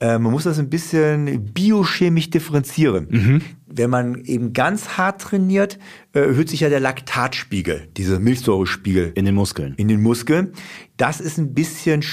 äh, 0.00 0.18
man 0.18 0.32
muss 0.32 0.44
das 0.44 0.58
ein 0.58 0.70
bisschen 0.70 1.52
biochemisch 1.52 2.30
differenzieren. 2.30 3.06
Mhm. 3.10 3.42
Wenn 3.72 3.90
man 3.90 4.24
eben 4.24 4.52
ganz 4.52 4.98
hart 4.98 5.20
trainiert, 5.20 5.78
äh, 6.12 6.20
erhöht 6.20 6.48
sich 6.48 6.60
ja 6.60 6.68
der 6.68 6.80
Laktatspiegel, 6.80 7.88
dieser 7.96 8.18
Milchsäurespiegel. 8.18 9.12
In 9.14 9.24
den 9.24 9.34
Muskeln. 9.34 9.74
In 9.76 9.88
den 9.88 10.02
Muskeln. 10.02 10.52
Das 10.96 11.20
ist 11.20 11.38
ein 11.38 11.54
bisschen 11.54 12.04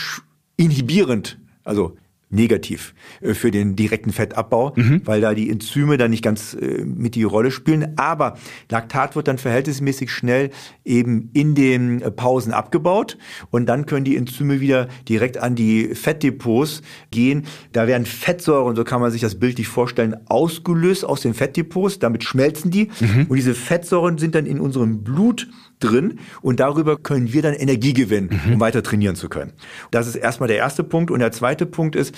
inhibierend. 0.56 1.40
Also 1.64 1.98
negativ 2.30 2.94
äh, 3.22 3.34
für 3.34 3.52
den 3.52 3.76
direkten 3.76 4.12
Fettabbau, 4.12 4.74
mhm. 4.76 5.02
weil 5.06 5.22
da 5.22 5.34
die 5.34 5.50
Enzyme 5.50 5.98
dann 5.98 6.12
nicht 6.12 6.24
ganz 6.24 6.54
äh, 6.54 6.84
mit 6.84 7.16
die 7.16 7.24
Rolle 7.24 7.52
spielen. 7.52 7.94
Aber 7.98 8.38
Laktat 8.70 9.16
wird 9.16 9.28
dann 9.28 9.38
verhältnismäßig 9.38 10.12
schnell 10.12 10.50
eben 10.84 11.30
in 11.34 11.56
den 11.56 12.02
äh, 12.02 12.12
Pausen 12.12 12.54
abgebaut 12.54 13.18
und 13.50 13.66
dann 13.68 13.86
können 13.86 14.04
die 14.04 14.18
Enzyme 14.18 14.60
wieder 14.60 14.88
direkt 15.08 15.38
an 15.38 15.56
die 15.56 15.96
Fettdepots 15.96 16.82
gehen. 17.12 17.46
Da 17.72 17.88
werden 17.88 18.06
Fettsäuren, 18.06 18.76
so 18.76 18.84
kann 18.84 19.02
man 19.02 19.12
sich 19.12 19.22
das 19.22 19.36
bildlich 19.36 19.68
vorstellen, 19.68 20.16
ausgelöst 20.26 21.06
aus 21.06 21.22
den 21.22 21.34
Fettdepots. 21.34 22.00
Damit 22.00 22.24
schmelzen 22.24 22.72
die 22.72 22.90
mhm. 23.00 23.28
und 23.30 23.36
diese 23.36 23.56
Fettsäuren 23.56 24.18
sind 24.18 24.36
dann 24.36 24.46
in 24.46 24.60
unserem 24.60 25.04
Blut 25.04 25.48
drin 25.80 26.20
und 26.42 26.60
darüber 26.60 26.98
können 26.98 27.34
wir 27.34 27.42
dann 27.42 27.54
Energie 27.54 27.94
gewinnen, 27.94 28.30
mhm. 28.46 28.54
um 28.54 28.60
weiter 28.60 28.84
trainieren 28.84 29.16
zu 29.16 29.30
können. 29.30 29.54
Das 29.92 30.08
ist 30.08 30.16
erstmal 30.16 30.48
der 30.48 30.58
erste 30.58 30.84
Punkt 30.84 31.12
und 31.12 31.20
der 31.20 31.32
zweite 31.32 31.66
Punkt 31.66 31.96
ist, 31.96 32.16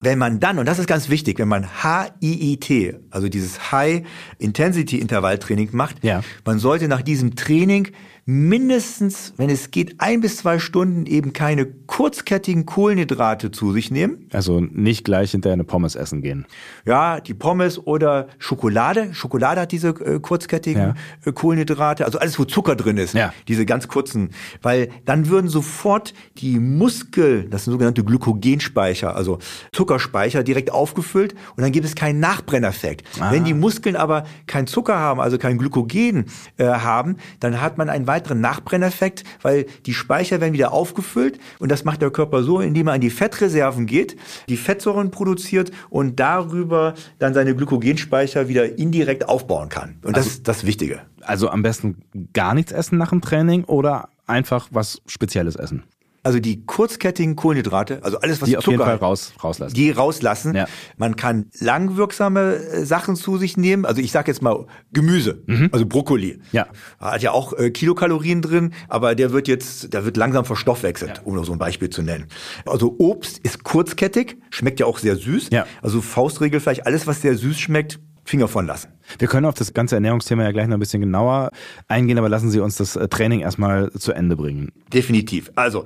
wenn 0.00 0.18
man 0.18 0.40
dann, 0.40 0.58
und 0.58 0.66
das 0.66 0.78
ist 0.78 0.86
ganz 0.86 1.08
wichtig, 1.10 1.38
wenn 1.38 1.48
man 1.48 1.66
HIIT, 1.82 3.00
also 3.10 3.28
dieses 3.28 3.72
High 3.72 4.02
Intensity 4.38 4.98
Intervalltraining 4.98 5.70
macht, 5.72 6.02
ja. 6.02 6.22
man 6.44 6.58
sollte 6.58 6.88
nach 6.88 7.02
diesem 7.02 7.36
Training 7.36 7.88
mindestens, 8.24 9.34
wenn 9.36 9.50
es 9.50 9.70
geht, 9.70 9.96
ein 9.98 10.20
bis 10.20 10.38
zwei 10.38 10.58
Stunden 10.58 11.06
eben 11.06 11.32
keine 11.32 11.66
kurzkettigen 11.66 12.66
Kohlenhydrate 12.66 13.50
zu 13.50 13.72
sich 13.72 13.90
nehmen. 13.90 14.28
Also 14.32 14.60
nicht 14.60 15.04
gleich 15.04 15.32
hinter 15.32 15.52
eine 15.52 15.64
Pommes 15.64 15.94
essen 15.94 16.22
gehen. 16.22 16.46
Ja, 16.84 17.20
die 17.20 17.34
Pommes 17.34 17.78
oder 17.78 18.28
Schokolade. 18.38 19.14
Schokolade 19.14 19.62
hat 19.62 19.72
diese 19.72 19.88
äh, 19.88 20.20
kurzkettigen 20.20 20.80
ja. 20.80 20.94
äh, 21.24 21.32
Kohlenhydrate, 21.32 22.04
also 22.04 22.18
alles, 22.18 22.38
wo 22.38 22.44
Zucker 22.44 22.76
drin 22.76 22.96
ist. 22.96 23.14
Ja. 23.14 23.32
Diese 23.48 23.66
ganz 23.66 23.88
kurzen. 23.88 24.30
Weil 24.62 24.90
dann 25.04 25.28
würden 25.28 25.48
sofort 25.48 26.14
die 26.38 26.58
Muskel, 26.58 27.48
das 27.48 27.64
sind 27.64 27.72
sogenannte 27.72 28.04
Glykogenspeicher, 28.04 29.16
also 29.16 29.38
Zuckerspeicher, 29.72 30.42
direkt 30.42 30.70
aufgefüllt 30.70 31.34
und 31.56 31.62
dann 31.62 31.72
gibt 31.72 31.86
es 31.86 31.94
keinen 31.94 32.20
Nachbrenneffekt. 32.20 33.04
Ah. 33.20 33.32
Wenn 33.32 33.44
die 33.44 33.54
Muskeln 33.54 33.96
aber 33.96 34.24
keinen 34.46 34.66
Zucker 34.66 34.98
haben, 34.98 35.20
also 35.20 35.38
kein 35.38 35.58
Glykogen 35.58 36.26
äh, 36.56 36.66
haben, 36.66 37.16
dann 37.40 37.60
hat 37.60 37.78
man 37.78 37.88
einen 37.88 38.06
weiteren 38.10 38.40
Nachbrenneffekt, 38.40 39.22
weil 39.42 39.66
die 39.86 39.94
Speicher 39.94 40.40
werden 40.40 40.52
wieder 40.52 40.72
aufgefüllt 40.72 41.38
und 41.60 41.70
das 41.70 41.84
macht 41.84 42.02
der 42.02 42.10
Körper 42.10 42.42
so, 42.42 42.58
indem 42.58 42.88
er 42.88 42.94
an 42.94 43.00
die 43.00 43.10
Fettreserven 43.10 43.86
geht, 43.86 44.16
die 44.48 44.56
Fettsäuren 44.56 45.12
produziert 45.12 45.70
und 45.90 46.18
darüber 46.18 46.94
dann 47.20 47.34
seine 47.34 47.54
Glykogenspeicher 47.54 48.48
wieder 48.48 48.76
indirekt 48.78 49.28
aufbauen 49.28 49.68
kann. 49.68 49.98
Und 50.02 50.16
das 50.16 50.24
also, 50.24 50.30
ist 50.30 50.48
das 50.48 50.66
Wichtige. 50.66 51.02
Also 51.20 51.48
am 51.50 51.62
besten 51.62 52.02
gar 52.32 52.54
nichts 52.54 52.72
essen 52.72 52.98
nach 52.98 53.10
dem 53.10 53.20
Training 53.20 53.62
oder 53.64 54.08
einfach 54.26 54.68
was 54.72 55.00
Spezielles 55.06 55.54
essen. 55.54 55.84
Also 56.22 56.38
die 56.38 56.66
kurzkettigen 56.66 57.34
Kohlenhydrate, 57.34 58.00
also 58.02 58.18
alles 58.20 58.42
was 58.42 58.48
Die 58.48 58.56
auf 58.58 58.66
jeden 58.66 58.76
Zucker 58.78 58.90
Fall 58.90 58.96
raus, 58.98 59.32
rauslassen. 59.42 59.74
die 59.74 59.90
rauslassen. 59.90 60.54
Ja. 60.54 60.66
Man 60.98 61.16
kann 61.16 61.46
langwirksame 61.60 62.56
äh, 62.56 62.84
Sachen 62.84 63.16
zu 63.16 63.38
sich 63.38 63.56
nehmen. 63.56 63.86
Also 63.86 64.02
ich 64.02 64.12
sage 64.12 64.30
jetzt 64.30 64.42
mal 64.42 64.66
Gemüse, 64.92 65.42
also 65.72 65.86
Brokkoli. 65.86 66.34
Mhm. 66.36 66.42
Ja. 66.52 66.66
Hat 66.98 67.22
ja 67.22 67.32
auch 67.32 67.54
äh, 67.54 67.70
Kilokalorien 67.70 68.42
drin, 68.42 68.74
aber 68.88 69.14
der 69.14 69.32
wird 69.32 69.48
jetzt, 69.48 69.94
der 69.94 70.04
wird 70.04 70.16
langsam 70.18 70.44
verstoffwechselt, 70.44 71.22
um 71.24 71.34
noch 71.36 71.44
so 71.44 71.52
ein 71.52 71.58
Beispiel 71.58 71.88
zu 71.88 72.02
nennen. 72.02 72.26
Also 72.66 72.96
Obst 72.98 73.38
ist 73.38 73.64
kurzkettig, 73.64 74.36
schmeckt 74.50 74.78
ja 74.80 74.86
auch 74.86 74.98
sehr 74.98 75.16
süß. 75.16 75.48
Ja. 75.50 75.66
Also 75.80 76.02
Faustregel 76.02 76.60
vielleicht 76.60 76.86
alles, 76.86 77.06
was 77.06 77.22
sehr 77.22 77.36
süß 77.36 77.58
schmeckt, 77.58 77.98
Finger 78.30 78.46
von 78.46 78.64
lassen. 78.64 78.92
Wir 79.18 79.26
können 79.26 79.44
auf 79.44 79.54
das 79.54 79.74
ganze 79.74 79.96
Ernährungsthema 79.96 80.44
ja 80.44 80.52
gleich 80.52 80.68
noch 80.68 80.76
ein 80.76 80.80
bisschen 80.80 81.00
genauer 81.00 81.50
eingehen, 81.88 82.16
aber 82.16 82.28
lassen 82.28 82.50
Sie 82.50 82.60
uns 82.60 82.76
das 82.76 82.94
äh, 82.94 83.08
Training 83.08 83.40
erstmal 83.40 83.90
zu 83.90 84.12
Ende 84.12 84.36
bringen. 84.36 84.70
Definitiv. 84.92 85.50
Also, 85.56 85.84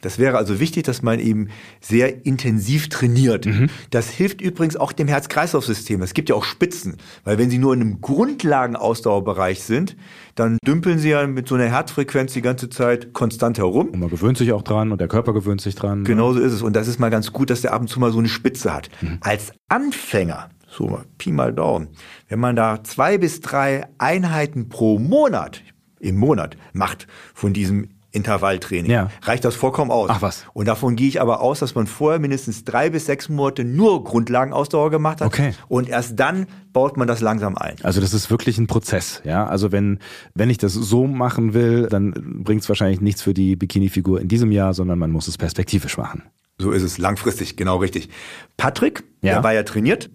das 0.00 0.18
wäre 0.18 0.36
also 0.36 0.60
wichtig, 0.60 0.84
dass 0.84 1.02
man 1.02 1.18
eben 1.18 1.48
sehr 1.80 2.24
intensiv 2.24 2.88
trainiert. 2.88 3.48
Das 3.90 4.10
hilft 4.10 4.40
übrigens 4.40 4.76
auch 4.76 4.92
dem 4.92 5.06
Herz-Kreislauf-System. 5.06 6.02
Es 6.02 6.12
gibt 6.12 6.28
ja 6.28 6.34
auch 6.34 6.44
Spitzen, 6.44 6.96
weil 7.24 7.38
wenn 7.38 7.50
Sie 7.50 7.58
nur 7.58 7.72
in 7.72 7.80
einem 7.80 8.00
Grundlagenausdauerbereich 8.00 9.62
sind, 9.62 9.96
dann 10.34 10.58
dümpeln 10.66 10.98
Sie 10.98 11.10
ja 11.10 11.26
mit 11.26 11.46
so 11.46 11.54
einer 11.54 11.68
Herzfrequenz 11.68 12.32
die 12.32 12.42
ganze 12.42 12.68
Zeit 12.68 13.12
konstant 13.12 13.58
herum. 13.58 13.90
Und 13.90 14.00
man 14.00 14.10
gewöhnt 14.10 14.38
sich 14.38 14.52
auch 14.52 14.62
dran 14.62 14.90
und 14.90 15.00
der 15.00 15.08
Körper 15.08 15.32
gewöhnt 15.32 15.60
sich 15.60 15.76
dran. 15.76 16.02
Genau 16.02 16.32
so 16.32 16.40
ist 16.40 16.52
es. 16.52 16.62
Und 16.62 16.74
das 16.74 16.88
ist 16.88 16.98
mal 16.98 17.10
ganz 17.10 17.32
gut, 17.32 17.50
dass 17.50 17.60
der 17.60 17.72
ab 17.72 17.80
und 17.80 17.88
zu 17.88 18.00
mal 18.00 18.12
so 18.12 18.18
eine 18.18 18.28
Spitze 18.28 18.74
hat. 18.74 18.88
Als 19.20 19.52
Anfänger, 19.68 20.50
so 20.74 21.00
Pi 21.18 21.32
mal 21.32 21.52
Daumen, 21.52 21.88
wenn 22.28 22.40
man 22.40 22.56
da 22.56 22.82
zwei 22.82 23.18
bis 23.18 23.40
drei 23.40 23.86
Einheiten 23.98 24.68
pro 24.70 24.98
Monat, 24.98 25.62
im 26.00 26.16
Monat 26.16 26.56
macht 26.72 27.06
von 27.34 27.52
diesem 27.52 27.90
Intervalltraining, 28.14 28.90
Ja. 28.90 29.10
reicht 29.22 29.42
das 29.44 29.54
vollkommen 29.56 29.90
aus. 29.90 30.10
Ach 30.12 30.20
was. 30.20 30.44
Und 30.52 30.66
davon 30.68 30.96
gehe 30.96 31.08
ich 31.08 31.20
aber 31.20 31.40
aus, 31.40 31.60
dass 31.60 31.74
man 31.74 31.86
vorher 31.86 32.18
mindestens 32.20 32.62
drei 32.64 32.90
bis 32.90 33.06
sechs 33.06 33.28
Monate 33.30 33.64
nur 33.64 34.04
Grundlagenausdauer 34.04 34.90
gemacht 34.90 35.20
hat. 35.22 35.26
Okay. 35.28 35.54
Und 35.68 35.88
erst 35.88 36.20
dann 36.20 36.46
baut 36.74 36.96
man 36.98 37.08
das 37.08 37.20
langsam 37.22 37.56
ein. 37.56 37.76
Also 37.82 38.00
das 38.02 38.12
ist 38.12 38.30
wirklich 38.30 38.58
ein 38.58 38.66
Prozess, 38.66 39.22
ja. 39.24 39.46
Also 39.46 39.72
wenn, 39.72 39.98
wenn 40.34 40.50
ich 40.50 40.58
das 40.58 40.74
so 40.74 41.06
machen 41.06 41.54
will, 41.54 41.86
dann 41.88 42.42
bringt 42.44 42.62
es 42.62 42.68
wahrscheinlich 42.68 43.00
nichts 43.00 43.22
für 43.22 43.32
die 43.32 43.56
Bikini-Figur 43.56 44.20
in 44.20 44.28
diesem 44.28 44.52
Jahr, 44.52 44.74
sondern 44.74 44.98
man 44.98 45.10
muss 45.10 45.26
es 45.26 45.38
perspektivisch 45.38 45.96
machen. 45.96 46.22
So 46.58 46.70
ist 46.70 46.82
es 46.82 46.98
langfristig, 46.98 47.56
genau 47.56 47.78
richtig. 47.78 48.10
Patrick, 48.58 49.04
Ja. 49.22 49.34
der 49.34 49.42
war 49.44 49.54
ja 49.54 49.62
trainiert. 49.62 50.10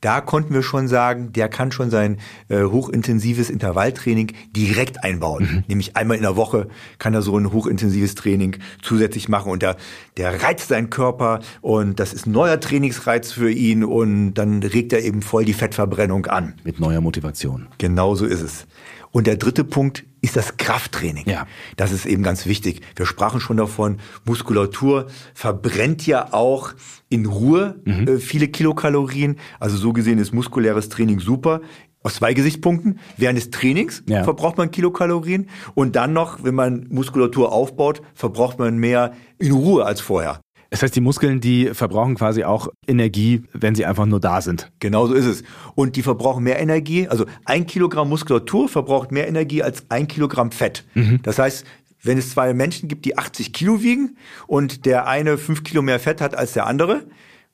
Da 0.00 0.22
konnten 0.22 0.54
wir 0.54 0.62
schon 0.62 0.88
sagen, 0.88 1.32
der 1.32 1.48
kann 1.48 1.72
schon 1.72 1.90
sein 1.90 2.18
äh, 2.48 2.62
hochintensives 2.62 3.50
Intervalltraining 3.50 4.32
direkt 4.56 5.04
einbauen. 5.04 5.64
Nämlich 5.68 5.96
einmal 5.96 6.16
in 6.16 6.22
der 6.22 6.36
Woche 6.36 6.68
kann 6.98 7.12
er 7.12 7.20
so 7.20 7.36
ein 7.36 7.52
hochintensives 7.52 8.14
Training 8.14 8.56
zusätzlich 8.82 9.28
machen 9.28 9.52
und 9.52 9.62
der, 9.62 9.76
der 10.16 10.42
reizt 10.42 10.68
seinen 10.68 10.88
Körper 10.88 11.40
und 11.60 12.00
das 12.00 12.14
ist 12.14 12.26
ein 12.26 12.32
neuer 12.32 12.58
Trainingsreiz 12.60 13.32
für 13.32 13.50
ihn 13.50 13.84
und 13.84 14.34
dann 14.34 14.62
regt 14.62 14.92
er 14.92 15.02
eben 15.02 15.20
voll 15.20 15.44
die 15.44 15.52
Fettverbrennung 15.52 16.26
an. 16.26 16.54
Mit 16.64 16.80
neuer 16.80 17.00
Motivation. 17.00 17.68
Genau 17.78 18.14
so 18.14 18.24
ist 18.24 18.40
es. 18.40 18.66
Und 19.12 19.26
der 19.26 19.36
dritte 19.36 19.64
Punkt 19.64 20.04
ist 20.20 20.36
das 20.36 20.56
Krafttraining. 20.56 21.28
Ja. 21.28 21.46
Das 21.76 21.90
ist 21.92 22.06
eben 22.06 22.22
ganz 22.22 22.46
wichtig. 22.46 22.82
Wir 22.94 23.06
sprachen 23.06 23.40
schon 23.40 23.56
davon, 23.56 23.98
Muskulatur 24.24 25.06
verbrennt 25.34 26.06
ja 26.06 26.32
auch 26.32 26.72
in 27.08 27.26
Ruhe 27.26 27.80
Mhm. 27.84 28.06
äh, 28.08 28.18
viele 28.18 28.48
Kilokalorien. 28.48 29.36
Also 29.58 29.76
so 29.76 29.92
gesehen 29.92 30.18
ist 30.18 30.32
muskuläres 30.32 30.88
Training 30.88 31.18
super. 31.20 31.60
Aus 32.02 32.14
zwei 32.14 32.32
Gesichtspunkten. 32.34 32.98
Während 33.18 33.36
des 33.38 33.50
Trainings 33.50 34.02
Ja. 34.06 34.24
verbraucht 34.24 34.56
man 34.56 34.70
Kilokalorien 34.70 35.48
und 35.74 35.96
dann 35.96 36.12
noch, 36.14 36.42
wenn 36.44 36.54
man 36.54 36.86
Muskulatur 36.88 37.52
aufbaut, 37.52 38.00
verbraucht 38.14 38.58
man 38.58 38.78
mehr 38.78 39.12
in 39.38 39.52
Ruhe 39.52 39.84
als 39.84 40.00
vorher. 40.00 40.40
Das 40.70 40.82
heißt, 40.82 40.94
die 40.94 41.00
Muskeln, 41.00 41.40
die 41.40 41.74
verbrauchen 41.74 42.14
quasi 42.14 42.44
auch 42.44 42.68
Energie, 42.86 43.42
wenn 43.52 43.74
sie 43.74 43.84
einfach 43.84 44.06
nur 44.06 44.20
da 44.20 44.40
sind. 44.40 44.70
Genau 44.78 45.06
so 45.08 45.14
ist 45.14 45.26
es. 45.26 45.42
Und 45.74 45.96
die 45.96 46.02
verbrauchen 46.02 46.44
mehr 46.44 46.60
Energie. 46.60 47.08
Also 47.08 47.26
ein 47.44 47.66
Kilogramm 47.66 48.08
Muskulatur 48.08 48.68
verbraucht 48.68 49.10
mehr 49.10 49.26
Energie 49.26 49.62
als 49.64 49.84
ein 49.88 50.06
Kilogramm 50.06 50.52
Fett. 50.52 50.84
Das 51.24 51.38
heißt, 51.40 51.64
wenn 52.02 52.16
es 52.18 52.30
zwei 52.30 52.54
Menschen 52.54 52.88
gibt, 52.88 53.04
die 53.04 53.18
80 53.18 53.52
Kilo 53.52 53.82
wiegen 53.82 54.16
und 54.46 54.86
der 54.86 55.06
eine 55.08 55.36
fünf 55.38 55.64
Kilo 55.64 55.82
mehr 55.82 55.98
Fett 55.98 56.20
hat 56.20 56.34
als 56.36 56.52
der 56.52 56.66
andere 56.66 57.02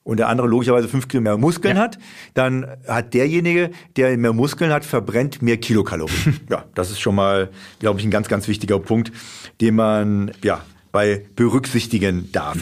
und 0.03 0.17
der 0.17 0.29
andere 0.29 0.47
logischerweise 0.47 0.87
fünf 0.87 1.07
Kilo 1.09 1.21
mehr 1.21 1.37
Muskeln 1.37 1.75
Ja. 1.75 1.83
hat, 1.83 1.97
dann 2.35 2.65
hat 2.87 3.13
derjenige, 3.13 3.71
der 3.97 4.15
mehr 4.17 4.31
Muskeln 4.31 4.71
hat, 4.71 4.85
verbrennt 4.85 5.41
mehr 5.41 5.57
Kilokalorien. 5.57 6.39
ja, 6.49 6.63
das 6.75 6.91
ist 6.91 6.99
schon 7.01 7.15
mal, 7.15 7.49
glaube 7.79 7.99
ich, 7.99 8.05
ein 8.05 8.11
ganz, 8.11 8.27
ganz 8.29 8.47
wichtiger 8.47 8.79
Punkt, 8.79 9.11
den 9.59 9.75
man 9.75 10.31
ja 10.43 10.61
bei 10.93 11.25
berücksichtigen 11.35 12.31
darf. 12.31 12.57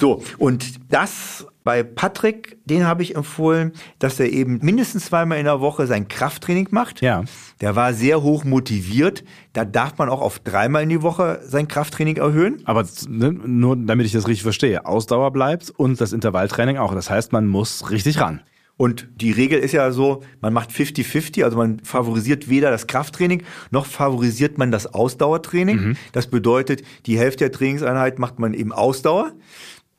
So, 0.00 0.22
und 0.38 0.90
das 0.90 1.46
bei 1.62 1.82
Patrick, 1.82 2.56
den 2.64 2.86
habe 2.86 3.02
ich 3.02 3.16
empfohlen, 3.16 3.72
dass 3.98 4.18
er 4.18 4.32
eben 4.32 4.58
mindestens 4.62 5.04
zweimal 5.04 5.38
in 5.38 5.44
der 5.44 5.60
Woche 5.60 5.86
sein 5.86 6.08
Krafttraining 6.08 6.68
macht. 6.70 7.02
Ja. 7.02 7.24
Der 7.60 7.76
war 7.76 7.92
sehr 7.92 8.22
hoch 8.22 8.44
motiviert. 8.44 9.24
Da 9.52 9.66
darf 9.66 9.98
man 9.98 10.08
auch 10.08 10.22
auf 10.22 10.38
dreimal 10.38 10.82
in 10.82 10.88
die 10.88 11.02
Woche 11.02 11.40
sein 11.44 11.68
Krafttraining 11.68 12.16
erhöhen. 12.16 12.62
Aber 12.64 12.86
ne, 13.08 13.30
nur 13.30 13.76
damit 13.76 14.06
ich 14.06 14.12
das 14.12 14.26
richtig 14.26 14.42
verstehe, 14.42 14.86
Ausdauer 14.86 15.32
bleibt 15.32 15.68
und 15.68 16.00
das 16.00 16.14
Intervalltraining 16.14 16.78
auch. 16.78 16.94
Das 16.94 17.10
heißt, 17.10 17.32
man 17.32 17.46
muss 17.46 17.90
richtig 17.90 18.20
ran. 18.20 18.40
Und 18.78 19.08
die 19.16 19.30
Regel 19.30 19.58
ist 19.58 19.72
ja 19.72 19.92
so, 19.92 20.22
man 20.40 20.54
macht 20.54 20.70
50-50, 20.70 21.44
also 21.44 21.58
man 21.58 21.80
favorisiert 21.80 22.48
weder 22.48 22.70
das 22.70 22.86
Krafttraining, 22.86 23.42
noch 23.70 23.84
favorisiert 23.84 24.56
man 24.56 24.70
das 24.70 24.86
Ausdauertraining. 24.86 25.98
Das 26.12 26.28
bedeutet, 26.28 26.82
die 27.04 27.18
Hälfte 27.18 27.44
der 27.44 27.52
Trainingseinheit 27.52 28.18
macht 28.18 28.38
man 28.38 28.54
eben 28.54 28.72
Ausdauer, 28.72 29.32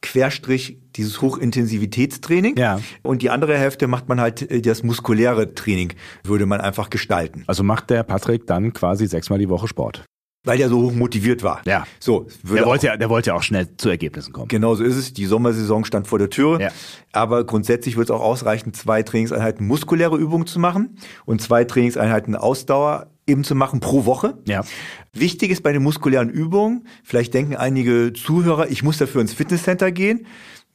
Querstrich 0.01 0.77
dieses 0.95 1.21
Hochintensivitätstraining. 1.21 2.57
Ja. 2.57 2.79
Und 3.01 3.21
die 3.21 3.29
andere 3.29 3.57
Hälfte 3.57 3.87
macht 3.87 4.09
man 4.09 4.19
halt 4.19 4.49
äh, 4.49 4.61
das 4.61 4.83
muskuläre 4.83 5.53
Training, 5.53 5.93
würde 6.23 6.45
man 6.45 6.61
einfach 6.61 6.89
gestalten. 6.89 7.43
Also 7.47 7.63
macht 7.63 7.89
der 7.89 8.03
Patrick 8.03 8.47
dann 8.47 8.73
quasi 8.73 9.07
sechsmal 9.07 9.39
die 9.39 9.49
Woche 9.49 9.67
Sport. 9.67 10.03
Weil 10.43 10.57
der 10.57 10.69
so 10.69 10.81
hoch 10.81 10.91
motiviert 10.93 11.43
war. 11.43 11.61
Ja. 11.65 11.85
So, 11.99 12.25
Der 12.43 12.65
wollte, 12.65 12.87
auch- 12.87 12.91
ja, 12.93 12.97
der 12.97 13.09
wollte 13.09 13.29
ja 13.29 13.35
auch 13.35 13.43
schnell 13.43 13.67
zu 13.77 13.89
Ergebnissen 13.89 14.33
kommen. 14.33 14.47
Genau 14.47 14.73
so 14.73 14.83
ist 14.83 14.95
es. 14.95 15.13
Die 15.13 15.25
Sommersaison 15.27 15.85
stand 15.85 16.07
vor 16.07 16.17
der 16.17 16.31
Tür. 16.31 16.59
Ja. 16.59 16.69
Aber 17.11 17.43
grundsätzlich 17.45 17.95
wird 17.95 18.09
es 18.09 18.11
auch 18.11 18.21
ausreichen, 18.21 18.73
zwei 18.73 19.03
Trainingseinheiten 19.03 19.67
muskuläre 19.67 20.17
Übungen 20.17 20.47
zu 20.47 20.57
machen 20.59 20.97
und 21.25 21.41
zwei 21.43 21.63
Trainingseinheiten 21.63 22.35
Ausdauer 22.35 23.11
eben 23.27 23.43
zu 23.43 23.53
machen 23.53 23.81
pro 23.81 24.05
Woche. 24.05 24.39
Ja. 24.47 24.63
Wichtig 25.13 25.51
ist 25.51 25.61
bei 25.61 25.73
den 25.73 25.83
muskulären 25.83 26.29
Übungen, 26.29 26.87
vielleicht 27.03 27.35
denken 27.35 27.55
einige 27.55 28.11
Zuhörer, 28.13 28.67
ich 28.71 28.81
muss 28.81 28.97
dafür 28.97 29.21
ins 29.21 29.33
Fitnesscenter 29.33 29.91
gehen. 29.91 30.25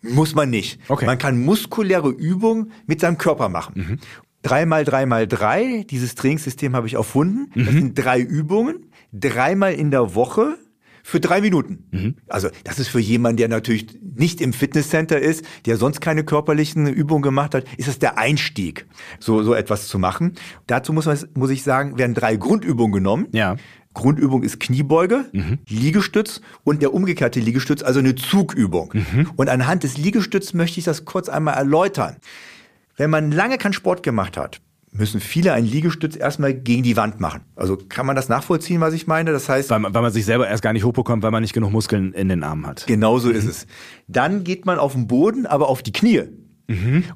Muss 0.00 0.36
man 0.36 0.48
nicht. 0.48 0.78
Okay. 0.88 1.06
Man 1.06 1.18
kann 1.18 1.44
muskuläre 1.44 2.10
Übungen 2.10 2.70
mit 2.86 3.00
seinem 3.00 3.18
Körper 3.18 3.48
machen. 3.48 3.98
Drei 4.42 4.64
mal 4.64 4.84
drei 4.84 5.06
mal 5.06 5.26
drei, 5.26 5.84
dieses 5.90 6.14
Trainingssystem 6.14 6.76
habe 6.76 6.86
ich 6.86 6.94
erfunden. 6.94 7.50
Das 7.56 7.72
sind 7.74 7.94
drei 7.98 8.20
Übungen, 8.20 8.86
dreimal 9.12 9.74
in 9.74 9.90
der 9.90 10.14
Woche 10.14 10.56
für 11.02 11.20
drei 11.20 11.40
Minuten. 11.40 12.16
Also 12.26 12.48
das 12.64 12.80
ist 12.80 12.88
für 12.88 12.98
jemanden, 12.98 13.36
der 13.36 13.48
natürlich 13.48 13.96
nicht 14.02 14.40
im 14.40 14.52
Fitnesscenter 14.52 15.20
ist, 15.20 15.44
der 15.64 15.76
sonst 15.76 16.00
keine 16.00 16.24
körperlichen 16.24 16.88
Übungen 16.88 17.22
gemacht 17.22 17.54
hat, 17.54 17.64
ist 17.76 17.86
das 17.86 18.00
der 18.00 18.18
Einstieg, 18.18 18.86
so, 19.20 19.42
so 19.44 19.54
etwas 19.54 19.86
zu 19.86 20.00
machen. 20.00 20.34
Dazu 20.66 20.92
muss, 20.92 21.06
man, 21.06 21.16
muss 21.34 21.50
ich 21.50 21.62
sagen, 21.62 21.96
werden 21.96 22.14
drei 22.14 22.36
Grundübungen 22.36 22.92
genommen. 22.92 23.28
Ja. 23.30 23.56
Grundübung 23.94 24.42
ist 24.42 24.58
Kniebeuge, 24.60 25.26
Liegestütz 25.68 26.42
und 26.64 26.82
der 26.82 26.92
umgekehrte 26.92 27.40
Liegestütz, 27.40 27.82
also 27.82 28.00
eine 28.00 28.14
Zugübung. 28.16 28.92
Und 29.36 29.48
anhand 29.48 29.84
des 29.84 29.96
Liegestütz 29.96 30.52
möchte 30.54 30.80
ich 30.80 30.84
das 30.84 31.04
kurz 31.04 31.28
einmal 31.28 31.54
erläutern. 31.54 32.16
Wenn 32.96 33.10
man 33.10 33.30
lange 33.30 33.58
keinen 33.58 33.72
Sport 33.74 34.02
gemacht 34.02 34.36
hat, 34.36 34.60
müssen 34.98 35.20
viele 35.20 35.52
einen 35.52 35.66
Liegestütz 35.66 36.16
erstmal 36.16 36.54
gegen 36.54 36.82
die 36.82 36.96
Wand 36.96 37.20
machen. 37.20 37.42
Also 37.54 37.76
kann 37.76 38.06
man 38.06 38.16
das 38.16 38.28
nachvollziehen, 38.28 38.80
was 38.80 38.94
ich 38.94 39.06
meine? 39.06 39.32
Das 39.32 39.48
heißt, 39.48 39.70
Weil, 39.70 39.80
man- 39.80 39.94
weil 39.94 40.02
man 40.02 40.12
sich 40.12 40.24
selber 40.24 40.48
erst 40.48 40.62
gar 40.62 40.72
nicht 40.72 40.84
hochbekommt, 40.84 41.22
weil 41.22 41.30
man 41.30 41.42
nicht 41.42 41.52
genug 41.52 41.72
Muskeln 41.72 42.12
in 42.12 42.28
den 42.28 42.42
Armen 42.42 42.66
hat. 42.66 42.86
Genau 42.86 43.18
so 43.18 43.30
ist 43.30 43.44
es. 43.44 43.66
Dann 44.08 44.44
geht 44.44 44.66
man 44.66 44.78
auf 44.78 44.92
den 44.92 45.06
Boden, 45.06 45.46
aber 45.46 45.68
auf 45.68 45.82
die 45.82 45.92
Knie. 45.92 46.22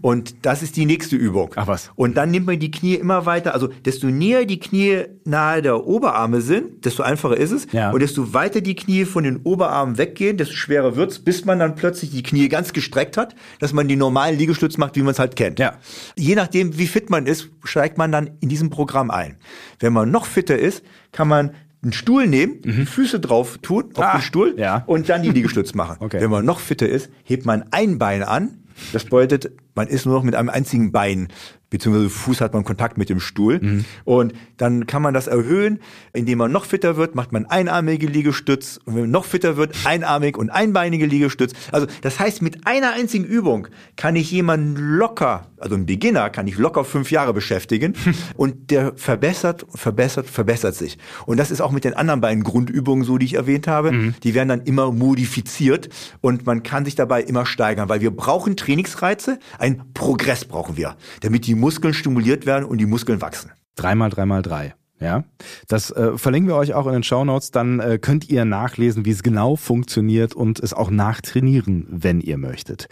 Und 0.01 0.47
das 0.47 0.63
ist 0.63 0.77
die 0.77 0.87
nächste 0.87 1.17
Übung. 1.17 1.51
Ach 1.57 1.67
was. 1.67 1.91
Und 1.97 2.17
dann 2.17 2.31
nimmt 2.31 2.47
man 2.47 2.59
die 2.61 2.71
Knie 2.71 2.95
immer 2.95 3.27
weiter. 3.27 3.53
Also 3.53 3.69
desto 3.85 4.07
näher 4.07 4.45
die 4.45 4.61
Knie 4.61 5.07
nahe 5.25 5.61
der 5.61 5.87
Oberarme 5.87 6.41
sind, 6.41 6.85
desto 6.85 7.03
einfacher 7.03 7.37
ist 7.37 7.51
es. 7.51 7.67
Ja. 7.73 7.91
Und 7.91 8.01
desto 8.01 8.33
weiter 8.33 8.61
die 8.61 8.77
Knie 8.77 9.05
von 9.05 9.25
den 9.25 9.39
Oberarmen 9.39 9.99
weggehen, 9.99 10.37
desto 10.37 10.55
schwerer 10.55 10.95
wird's, 10.95 11.19
bis 11.19 11.45
man 11.45 11.59
dann 11.59 11.75
plötzlich 11.75 12.11
die 12.13 12.23
Knie 12.23 12.49
ganz 12.49 12.73
gestreckt 12.73 13.17
hat, 13.17 13.35
dass 13.59 13.73
man 13.73 13.89
die 13.89 13.97
normalen 13.97 14.39
Liegestütz 14.39 14.77
macht, 14.79 14.95
wie 14.95 15.03
man 15.03 15.13
es 15.13 15.19
halt 15.19 15.35
kennt. 15.35 15.59
Ja. 15.59 15.75
Je 16.17 16.37
nachdem, 16.37 16.79
wie 16.79 16.87
fit 16.87 17.11
man 17.11 17.27
ist, 17.27 17.49
steigt 17.65 17.99
man 17.99 18.13
dann 18.13 18.31
in 18.41 18.49
diesem 18.49 18.71
Programm 18.71 19.11
ein. 19.11 19.37
Wenn 19.81 19.93
man 19.93 20.11
noch 20.13 20.27
fitter 20.27 20.59
ist, 20.59 20.85
kann 21.11 21.27
man 21.27 21.51
einen 21.83 21.93
Stuhl 21.95 22.27
nehmen, 22.27 22.61
die 22.63 22.85
Füße 22.85 23.21
drauf 23.21 23.59
tun, 23.63 23.85
auf 23.95 23.99
Mhm. 23.99 24.03
Ah, 24.05 24.13
den 24.19 24.23
Stuhl 24.23 24.55
ja. 24.59 24.85
und 24.87 25.09
dann 25.09 25.23
die 25.23 25.31
Liegestütz 25.33 25.73
machen. 25.75 25.97
Okay. 26.01 26.21
Wenn 26.21 26.31
man 26.31 26.45
noch 26.45 26.61
fitter 26.61 26.87
ist, 26.89 27.11
hebt 27.25 27.47
man 27.47 27.65
ein 27.71 27.99
Bein 27.99 28.23
an. 28.23 28.59
Das 28.93 29.05
bedeutet, 29.05 29.53
man 29.75 29.88
ist 29.88 30.07
nur 30.07 30.14
noch 30.14 30.23
mit 30.25 30.35
einem 30.35 30.49
einzigen 30.49 30.93
Bein 30.93 31.29
beziehungsweise 31.70 32.11
Fuß 32.11 32.40
hat 32.40 32.52
man 32.52 32.64
Kontakt 32.64 32.98
mit 32.98 33.09
dem 33.09 33.20
Stuhl. 33.20 33.61
Mhm. 33.61 33.85
Und 34.04 34.35
dann 34.56 34.87
kann 34.87 35.02
man 35.02 35.14
das 35.14 35.28
erhöhen, 35.28 35.78
indem 36.12 36.38
man 36.38 36.52
noch 36.52 36.64
fitter 36.64 36.96
wird, 36.96 37.14
macht 37.14 37.33
man 37.33 37.46
einarmige 37.46 38.06
Liegestütz. 38.06 38.80
Und 38.85 38.96
wenn 38.96 39.02
man 39.02 39.11
noch 39.11 39.24
fitter 39.24 39.56
wird, 39.56 39.74
einarmig 39.85 40.37
und 40.37 40.50
einbeinige 40.50 41.06
Liegestütz. 41.06 41.52
Also 41.72 41.87
das 42.02 42.18
heißt, 42.18 42.42
mit 42.42 42.66
einer 42.66 42.92
einzigen 42.92 43.24
Übung 43.24 43.68
kann 43.96 44.16
ich 44.16 44.30
jemanden 44.30 44.76
locker, 44.76 45.46
also 45.59 45.76
ein 45.76 45.87
Beginner 45.87 46.28
kann 46.30 46.46
ich 46.46 46.59
locker 46.59 46.85
fünf 46.85 47.11
Jahre 47.11 47.33
beschäftigen 47.33 47.94
und 48.37 48.70
der 48.70 48.92
verbessert, 48.96 49.64
verbessert, 49.74 50.26
verbessert 50.26 50.74
sich. 50.74 50.98
Und 51.26 51.38
das 51.38 51.50
ist 51.50 51.61
auch 51.61 51.70
mit 51.70 51.85
den 51.85 51.94
anderen 51.94 52.20
beiden 52.20 52.42
Grundübungen 52.42 53.04
so, 53.04 53.16
die 53.16 53.26
ich 53.26 53.35
erwähnt 53.35 53.68
habe. 53.68 53.92
Mhm. 53.92 54.14
Die 54.24 54.35
werden 54.35 54.48
dann 54.48 54.62
immer 54.62 54.90
modifiziert 54.90 55.88
und 56.20 56.46
man 56.46 56.64
kann 56.64 56.85
sich 56.85 56.96
dabei 56.96 57.22
immer 57.22 57.46
steigern, 57.46 57.88
weil 57.88 58.00
wir 58.00 58.11
brauchen 58.11 58.56
Trainingsreize, 58.56 59.38
ein 59.59 59.83
Progress 59.94 60.44
brauchen 60.44 60.76
wir, 60.76 60.96
damit 61.20 61.46
die 61.46 61.54
Muskeln 61.61 61.94
stimuliert 61.94 62.46
werden 62.46 62.64
und 62.64 62.79
die 62.79 62.87
Muskeln 62.87 63.20
wachsen. 63.20 63.53
Dreimal, 63.77 64.11
dreimal, 64.11 64.42
drei. 64.42 64.75
Ja, 65.01 65.25
das 65.66 65.90
äh, 65.92 66.18
verlinken 66.18 66.51
wir 66.51 66.57
euch 66.57 66.75
auch 66.75 66.87
in 66.87 66.92
den 66.92 67.03
Show 67.03 67.25
Notes. 67.25 67.53
Dann 67.53 67.81
äh, 67.81 67.99
könnt 67.99 68.29
ihr 68.29 68.44
nachlesen, 68.44 69.07
wie 69.07 69.11
es 69.11 69.23
genau 69.23 69.57
funktioniert 69.57 70.35
und 70.35 70.61
es 70.61 70.75
auch 70.75 70.90
nachtrainieren, 70.90 71.87
wenn 71.88 72.20
ihr 72.20 72.37
möchtet. 72.37 72.88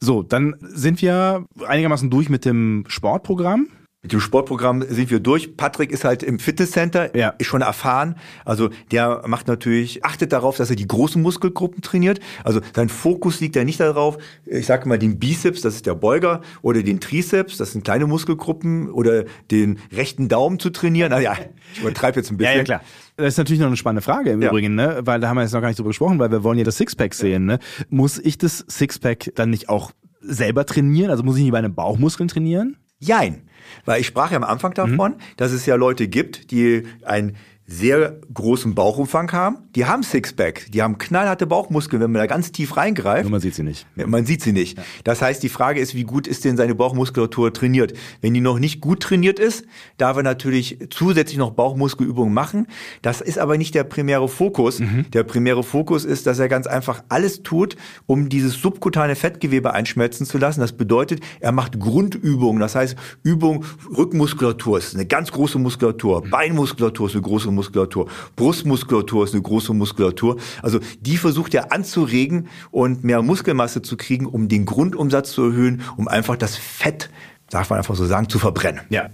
So, 0.00 0.22
dann 0.22 0.56
sind 0.60 1.02
wir 1.02 1.46
einigermaßen 1.66 2.08
durch 2.08 2.30
mit 2.30 2.46
dem 2.46 2.84
Sportprogramm. 2.88 3.68
Mit 4.04 4.12
dem 4.12 4.18
Sportprogramm 4.18 4.82
sind 4.82 5.12
wir 5.12 5.20
durch. 5.20 5.56
Patrick 5.56 5.92
ist 5.92 6.02
halt 6.02 6.24
im 6.24 6.40
Fitnesscenter, 6.40 7.16
ja. 7.16 7.28
ist 7.38 7.46
schon 7.46 7.60
erfahren. 7.60 8.16
Also 8.44 8.70
der 8.90 9.22
macht 9.28 9.46
natürlich, 9.46 10.04
achtet 10.04 10.32
darauf, 10.32 10.56
dass 10.56 10.70
er 10.70 10.74
die 10.74 10.88
großen 10.88 11.22
Muskelgruppen 11.22 11.82
trainiert. 11.82 12.18
Also 12.42 12.60
sein 12.74 12.88
Fokus 12.88 13.38
liegt 13.38 13.54
ja 13.54 13.62
nicht 13.62 13.78
darauf, 13.78 14.18
ich 14.44 14.66
sage 14.66 14.88
mal 14.88 14.98
den 14.98 15.20
Bizeps, 15.20 15.60
das 15.60 15.76
ist 15.76 15.86
der 15.86 15.94
Beuger, 15.94 16.40
oder 16.62 16.82
den 16.82 16.98
Trizeps, 16.98 17.58
das 17.58 17.70
sind 17.70 17.84
kleine 17.84 18.08
Muskelgruppen, 18.08 18.90
oder 18.90 19.22
den 19.52 19.78
rechten 19.92 20.28
Daumen 20.28 20.58
zu 20.58 20.70
trainieren. 20.70 21.12
Also 21.12 21.22
ja, 21.22 21.36
ich 21.72 21.82
übertreibe 21.82 22.18
jetzt 22.18 22.32
ein 22.32 22.38
bisschen. 22.38 22.54
Ja, 22.54 22.58
ja 22.58 22.64
klar. 22.64 22.80
Das 23.14 23.28
ist 23.28 23.38
natürlich 23.38 23.60
noch 23.60 23.68
eine 23.68 23.76
spannende 23.76 24.02
Frage 24.02 24.32
im 24.32 24.42
ja. 24.42 24.48
Übrigen, 24.48 24.74
ne? 24.74 25.02
weil 25.04 25.20
da 25.20 25.28
haben 25.28 25.36
wir 25.36 25.42
jetzt 25.42 25.52
noch 25.52 25.60
gar 25.60 25.68
nicht 25.68 25.78
drüber 25.78 25.90
gesprochen, 25.90 26.18
weil 26.18 26.32
wir 26.32 26.42
wollen 26.42 26.58
ja 26.58 26.64
das 26.64 26.76
Sixpack 26.76 27.14
sehen. 27.14 27.44
Ne? 27.44 27.60
Muss 27.88 28.18
ich 28.18 28.36
das 28.36 28.64
Sixpack 28.68 29.30
dann 29.36 29.50
nicht 29.50 29.68
auch 29.68 29.92
selber 30.20 30.66
trainieren? 30.66 31.12
Also 31.12 31.22
muss 31.22 31.36
ich 31.36 31.44
nicht 31.44 31.52
meine 31.52 31.70
Bauchmuskeln 31.70 32.28
trainieren? 32.28 32.78
Jein. 33.02 33.42
Weil 33.84 34.00
ich 34.00 34.06
sprach 34.06 34.30
ja 34.30 34.36
am 34.36 34.44
Anfang 34.44 34.74
davon, 34.74 35.12
mhm. 35.12 35.18
dass 35.36 35.52
es 35.52 35.66
ja 35.66 35.74
Leute 35.74 36.06
gibt, 36.06 36.50
die 36.50 36.84
ein 37.04 37.36
sehr 37.72 38.20
großen 38.32 38.74
Bauchumfang 38.74 39.32
haben. 39.32 39.56
Die 39.74 39.86
haben 39.86 40.02
Sixpack, 40.02 40.66
die 40.70 40.82
haben 40.82 40.98
knallharte 40.98 41.46
Bauchmuskeln, 41.46 42.02
wenn 42.02 42.12
man 42.12 42.20
da 42.20 42.26
ganz 42.26 42.52
tief 42.52 42.76
reingreift. 42.76 43.24
Nur 43.24 43.30
man 43.30 43.40
sieht 43.40 43.54
sie 43.54 43.62
nicht. 43.62 43.86
Man 43.96 44.26
sieht 44.26 44.42
sie 44.42 44.52
nicht. 44.52 44.78
Das 45.04 45.22
heißt, 45.22 45.42
die 45.42 45.48
Frage 45.48 45.80
ist, 45.80 45.94
wie 45.94 46.04
gut 46.04 46.26
ist 46.26 46.44
denn 46.44 46.56
seine 46.56 46.74
Bauchmuskulatur 46.74 47.52
trainiert? 47.52 47.94
Wenn 48.20 48.34
die 48.34 48.40
noch 48.40 48.58
nicht 48.58 48.80
gut 48.80 49.00
trainiert 49.00 49.38
ist, 49.38 49.64
darf 49.96 50.18
er 50.18 50.22
natürlich 50.22 50.78
zusätzlich 50.90 51.38
noch 51.38 51.52
Bauchmuskelübungen 51.52 52.34
machen. 52.34 52.66
Das 53.00 53.22
ist 53.22 53.38
aber 53.38 53.56
nicht 53.56 53.74
der 53.74 53.84
primäre 53.84 54.28
Fokus. 54.28 54.80
Mhm. 54.80 55.10
Der 55.12 55.22
primäre 55.22 55.62
Fokus 55.62 56.04
ist, 56.04 56.26
dass 56.26 56.38
er 56.38 56.48
ganz 56.48 56.66
einfach 56.66 57.02
alles 57.08 57.42
tut, 57.42 57.76
um 58.06 58.28
dieses 58.28 58.54
subkutane 58.54 59.16
Fettgewebe 59.16 59.72
einschmelzen 59.72 60.26
zu 60.26 60.36
lassen. 60.36 60.60
Das 60.60 60.72
bedeutet, 60.72 61.20
er 61.40 61.52
macht 61.52 61.80
Grundübungen. 61.80 62.60
Das 62.60 62.74
heißt, 62.74 62.96
Übung 63.22 63.64
Rückmuskulatur 63.96 64.76
ist 64.76 64.94
eine 64.94 65.06
ganz 65.06 65.32
große 65.32 65.58
Muskulatur, 65.58 66.22
Beinmuskulatur 66.22 67.06
ist 67.06 67.14
eine 67.14 67.22
große 67.22 67.46
Muskulatur. 67.46 67.61
Muskulatur. 67.62 68.08
Brustmuskulatur 68.34 69.24
ist 69.24 69.34
eine 69.34 69.42
große 69.42 69.72
Muskulatur. 69.72 70.36
Also 70.62 70.80
die 71.00 71.16
versucht 71.16 71.54
er 71.54 71.72
anzuregen 71.72 72.48
und 72.72 73.04
mehr 73.04 73.22
Muskelmasse 73.22 73.82
zu 73.82 73.96
kriegen, 73.96 74.26
um 74.26 74.48
den 74.48 74.66
Grundumsatz 74.66 75.30
zu 75.30 75.44
erhöhen, 75.44 75.82
um 75.96 76.08
einfach 76.08 76.36
das 76.36 76.56
Fett, 76.56 77.08
darf 77.50 77.70
man 77.70 77.78
einfach 77.78 77.94
so 77.94 78.04
sagen, 78.04 78.28
zu 78.28 78.38
verbrennen. 78.40 78.80
Ja. 78.90 79.10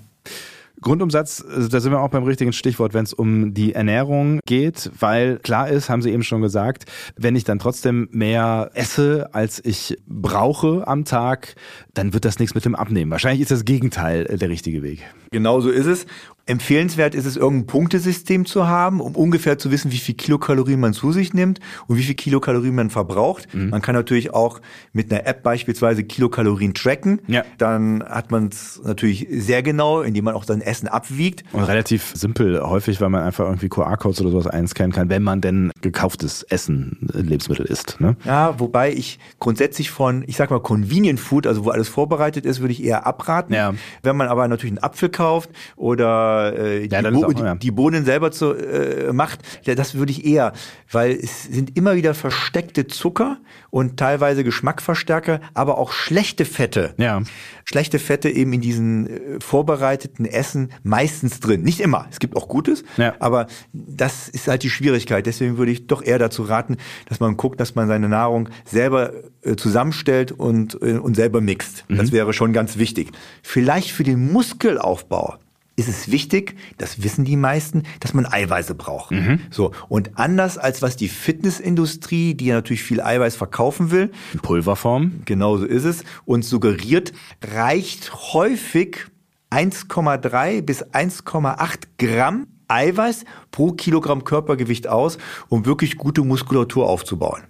Grundumsatz, 0.80 1.40
äh, 1.40 1.68
da 1.68 1.80
sind 1.80 1.92
wir 1.92 2.00
auch 2.00 2.10
beim 2.10 2.24
richtigen 2.24 2.52
Stichwort, 2.52 2.94
wenn 2.94 3.04
es 3.04 3.12
um 3.12 3.52
die 3.54 3.74
Ernährung 3.74 4.40
geht, 4.46 4.90
weil 4.98 5.38
klar 5.38 5.68
ist, 5.68 5.90
haben 5.90 6.02
Sie 6.02 6.10
eben 6.10 6.22
schon 6.22 6.40
gesagt, 6.40 6.84
wenn 7.16 7.36
ich 7.36 7.44
dann 7.44 7.58
trotzdem 7.58 8.08
mehr 8.12 8.70
esse, 8.74 9.30
als 9.32 9.64
ich 9.64 9.98
brauche 10.06 10.86
am 10.86 11.04
Tag, 11.04 11.56
dann 11.94 12.12
wird 12.12 12.24
das 12.24 12.38
nichts 12.38 12.54
mit 12.54 12.64
dem 12.64 12.74
Abnehmen. 12.74 13.10
Wahrscheinlich 13.10 13.40
ist 13.40 13.50
das 13.50 13.64
Gegenteil 13.64 14.26
äh, 14.26 14.36
der 14.36 14.48
richtige 14.48 14.82
Weg. 14.82 15.04
Genau 15.30 15.60
so 15.60 15.70
ist 15.70 15.86
es. 15.86 16.06
Empfehlenswert 16.48 17.14
ist 17.14 17.26
es, 17.26 17.36
irgendein 17.36 17.66
Punktesystem 17.66 18.46
zu 18.46 18.66
haben, 18.66 19.00
um 19.00 19.14
ungefähr 19.14 19.58
zu 19.58 19.70
wissen, 19.70 19.92
wie 19.92 19.98
viel 19.98 20.14
Kilokalorien 20.14 20.80
man 20.80 20.94
zu 20.94 21.12
sich 21.12 21.34
nimmt 21.34 21.60
und 21.88 21.98
wie 21.98 22.02
viel 22.02 22.14
Kilokalorien 22.14 22.74
man 22.74 22.88
verbraucht. 22.88 23.54
Mhm. 23.54 23.68
Man 23.68 23.82
kann 23.82 23.94
natürlich 23.94 24.32
auch 24.32 24.60
mit 24.94 25.12
einer 25.12 25.26
App 25.26 25.42
beispielsweise 25.42 26.04
Kilokalorien 26.04 26.72
tracken. 26.72 27.20
Ja. 27.26 27.44
Dann 27.58 28.02
hat 28.02 28.30
man 28.30 28.48
es 28.48 28.80
natürlich 28.82 29.26
sehr 29.30 29.62
genau, 29.62 30.00
indem 30.00 30.24
man 30.24 30.34
auch 30.34 30.44
sein 30.44 30.62
Essen 30.62 30.88
abwiegt. 30.88 31.44
Und 31.52 31.64
relativ 31.64 32.12
simpel, 32.14 32.62
häufig, 32.62 32.98
weil 33.02 33.10
man 33.10 33.24
einfach 33.24 33.44
irgendwie 33.44 33.68
QR-Codes 33.68 34.22
oder 34.22 34.30
sowas 34.30 34.46
einscannen 34.46 34.92
kann, 34.92 35.10
wenn 35.10 35.22
man 35.22 35.42
denn 35.42 35.70
gekauftes 35.82 36.44
Essen, 36.44 37.10
äh, 37.12 37.18
Lebensmittel 37.18 37.66
isst. 37.66 38.00
Ne? 38.00 38.16
Ja, 38.24 38.58
wobei 38.58 38.90
ich 38.90 39.18
grundsätzlich 39.38 39.90
von, 39.90 40.24
ich 40.26 40.36
sag 40.36 40.50
mal, 40.50 40.60
Convenient 40.60 41.20
Food, 41.20 41.46
also 41.46 41.66
wo 41.66 41.70
alles 41.70 41.90
vorbereitet 41.90 42.46
ist, 42.46 42.60
würde 42.60 42.72
ich 42.72 42.82
eher 42.82 43.06
abraten. 43.06 43.52
Ja. 43.52 43.74
Wenn 44.02 44.16
man 44.16 44.28
aber 44.28 44.48
natürlich 44.48 44.72
einen 44.72 44.82
Apfel 44.82 45.10
kauft 45.10 45.50
oder 45.76 46.37
äh, 46.46 46.86
ja, 46.86 47.02
die, 47.02 47.10
Bo 47.10 47.30
ja. 47.32 47.54
die, 47.54 47.70
Bohnen 47.70 48.04
selber 48.04 48.30
zu, 48.30 48.54
äh, 48.54 49.12
macht, 49.12 49.40
ja, 49.64 49.74
das 49.74 49.94
würde 49.94 50.12
ich 50.12 50.24
eher, 50.24 50.52
weil 50.90 51.12
es 51.12 51.44
sind 51.44 51.76
immer 51.76 51.96
wieder 51.96 52.14
versteckte 52.14 52.86
Zucker 52.86 53.38
und 53.70 53.98
teilweise 53.98 54.44
Geschmackverstärker, 54.44 55.40
aber 55.54 55.78
auch 55.78 55.92
schlechte 55.92 56.44
Fette. 56.44 56.94
Ja. 56.98 57.22
Schlechte 57.64 57.98
Fette 57.98 58.30
eben 58.30 58.52
in 58.52 58.60
diesen 58.60 59.06
äh, 59.06 59.40
vorbereiteten 59.40 60.24
Essen 60.24 60.72
meistens 60.82 61.40
drin. 61.40 61.62
Nicht 61.62 61.80
immer. 61.80 62.06
Es 62.10 62.18
gibt 62.18 62.36
auch 62.36 62.48
Gutes, 62.48 62.84
ja. 62.96 63.14
aber 63.20 63.46
das 63.72 64.28
ist 64.28 64.48
halt 64.48 64.62
die 64.62 64.70
Schwierigkeit. 64.70 65.26
Deswegen 65.26 65.58
würde 65.58 65.72
ich 65.72 65.86
doch 65.86 66.02
eher 66.02 66.18
dazu 66.18 66.42
raten, 66.42 66.76
dass 67.06 67.20
man 67.20 67.36
guckt, 67.36 67.60
dass 67.60 67.74
man 67.74 67.88
seine 67.88 68.08
Nahrung 68.08 68.48
selber 68.64 69.12
äh, 69.42 69.56
zusammenstellt 69.56 70.32
und, 70.32 70.80
äh, 70.82 70.98
und 70.98 71.14
selber 71.14 71.40
mixt. 71.40 71.84
Mhm. 71.88 71.96
Das 71.98 72.12
wäre 72.12 72.32
schon 72.32 72.52
ganz 72.52 72.78
wichtig. 72.78 73.12
Vielleicht 73.42 73.90
für 73.90 74.04
den 74.04 74.32
Muskelaufbau 74.32 75.38
ist 75.78 75.88
es 75.88 76.10
wichtig, 76.10 76.56
das 76.76 77.04
wissen 77.04 77.24
die 77.24 77.36
meisten, 77.36 77.84
dass 78.00 78.12
man 78.12 78.26
Eiweiße 78.26 78.74
braucht. 78.74 79.12
Mhm. 79.12 79.40
So. 79.50 79.70
Und 79.88 80.18
anders 80.18 80.58
als 80.58 80.82
was 80.82 80.96
die 80.96 81.08
Fitnessindustrie, 81.08 82.34
die 82.34 82.46
ja 82.46 82.56
natürlich 82.56 82.82
viel 82.82 83.00
Eiweiß 83.00 83.36
verkaufen 83.36 83.92
will. 83.92 84.10
In 84.32 84.40
Pulverform. 84.40 85.22
Genau 85.24 85.56
so 85.56 85.64
ist 85.64 85.84
es. 85.84 86.02
Und 86.24 86.44
suggeriert, 86.44 87.12
reicht 87.42 88.12
häufig 88.32 89.06
1,3 89.50 90.62
bis 90.62 90.84
1,8 90.84 91.78
Gramm 91.96 92.48
Eiweiß 92.66 93.24
pro 93.52 93.72
Kilogramm 93.72 94.24
Körpergewicht 94.24 94.88
aus, 94.88 95.16
um 95.48 95.64
wirklich 95.64 95.96
gute 95.96 96.22
Muskulatur 96.22 96.88
aufzubauen. 96.88 97.44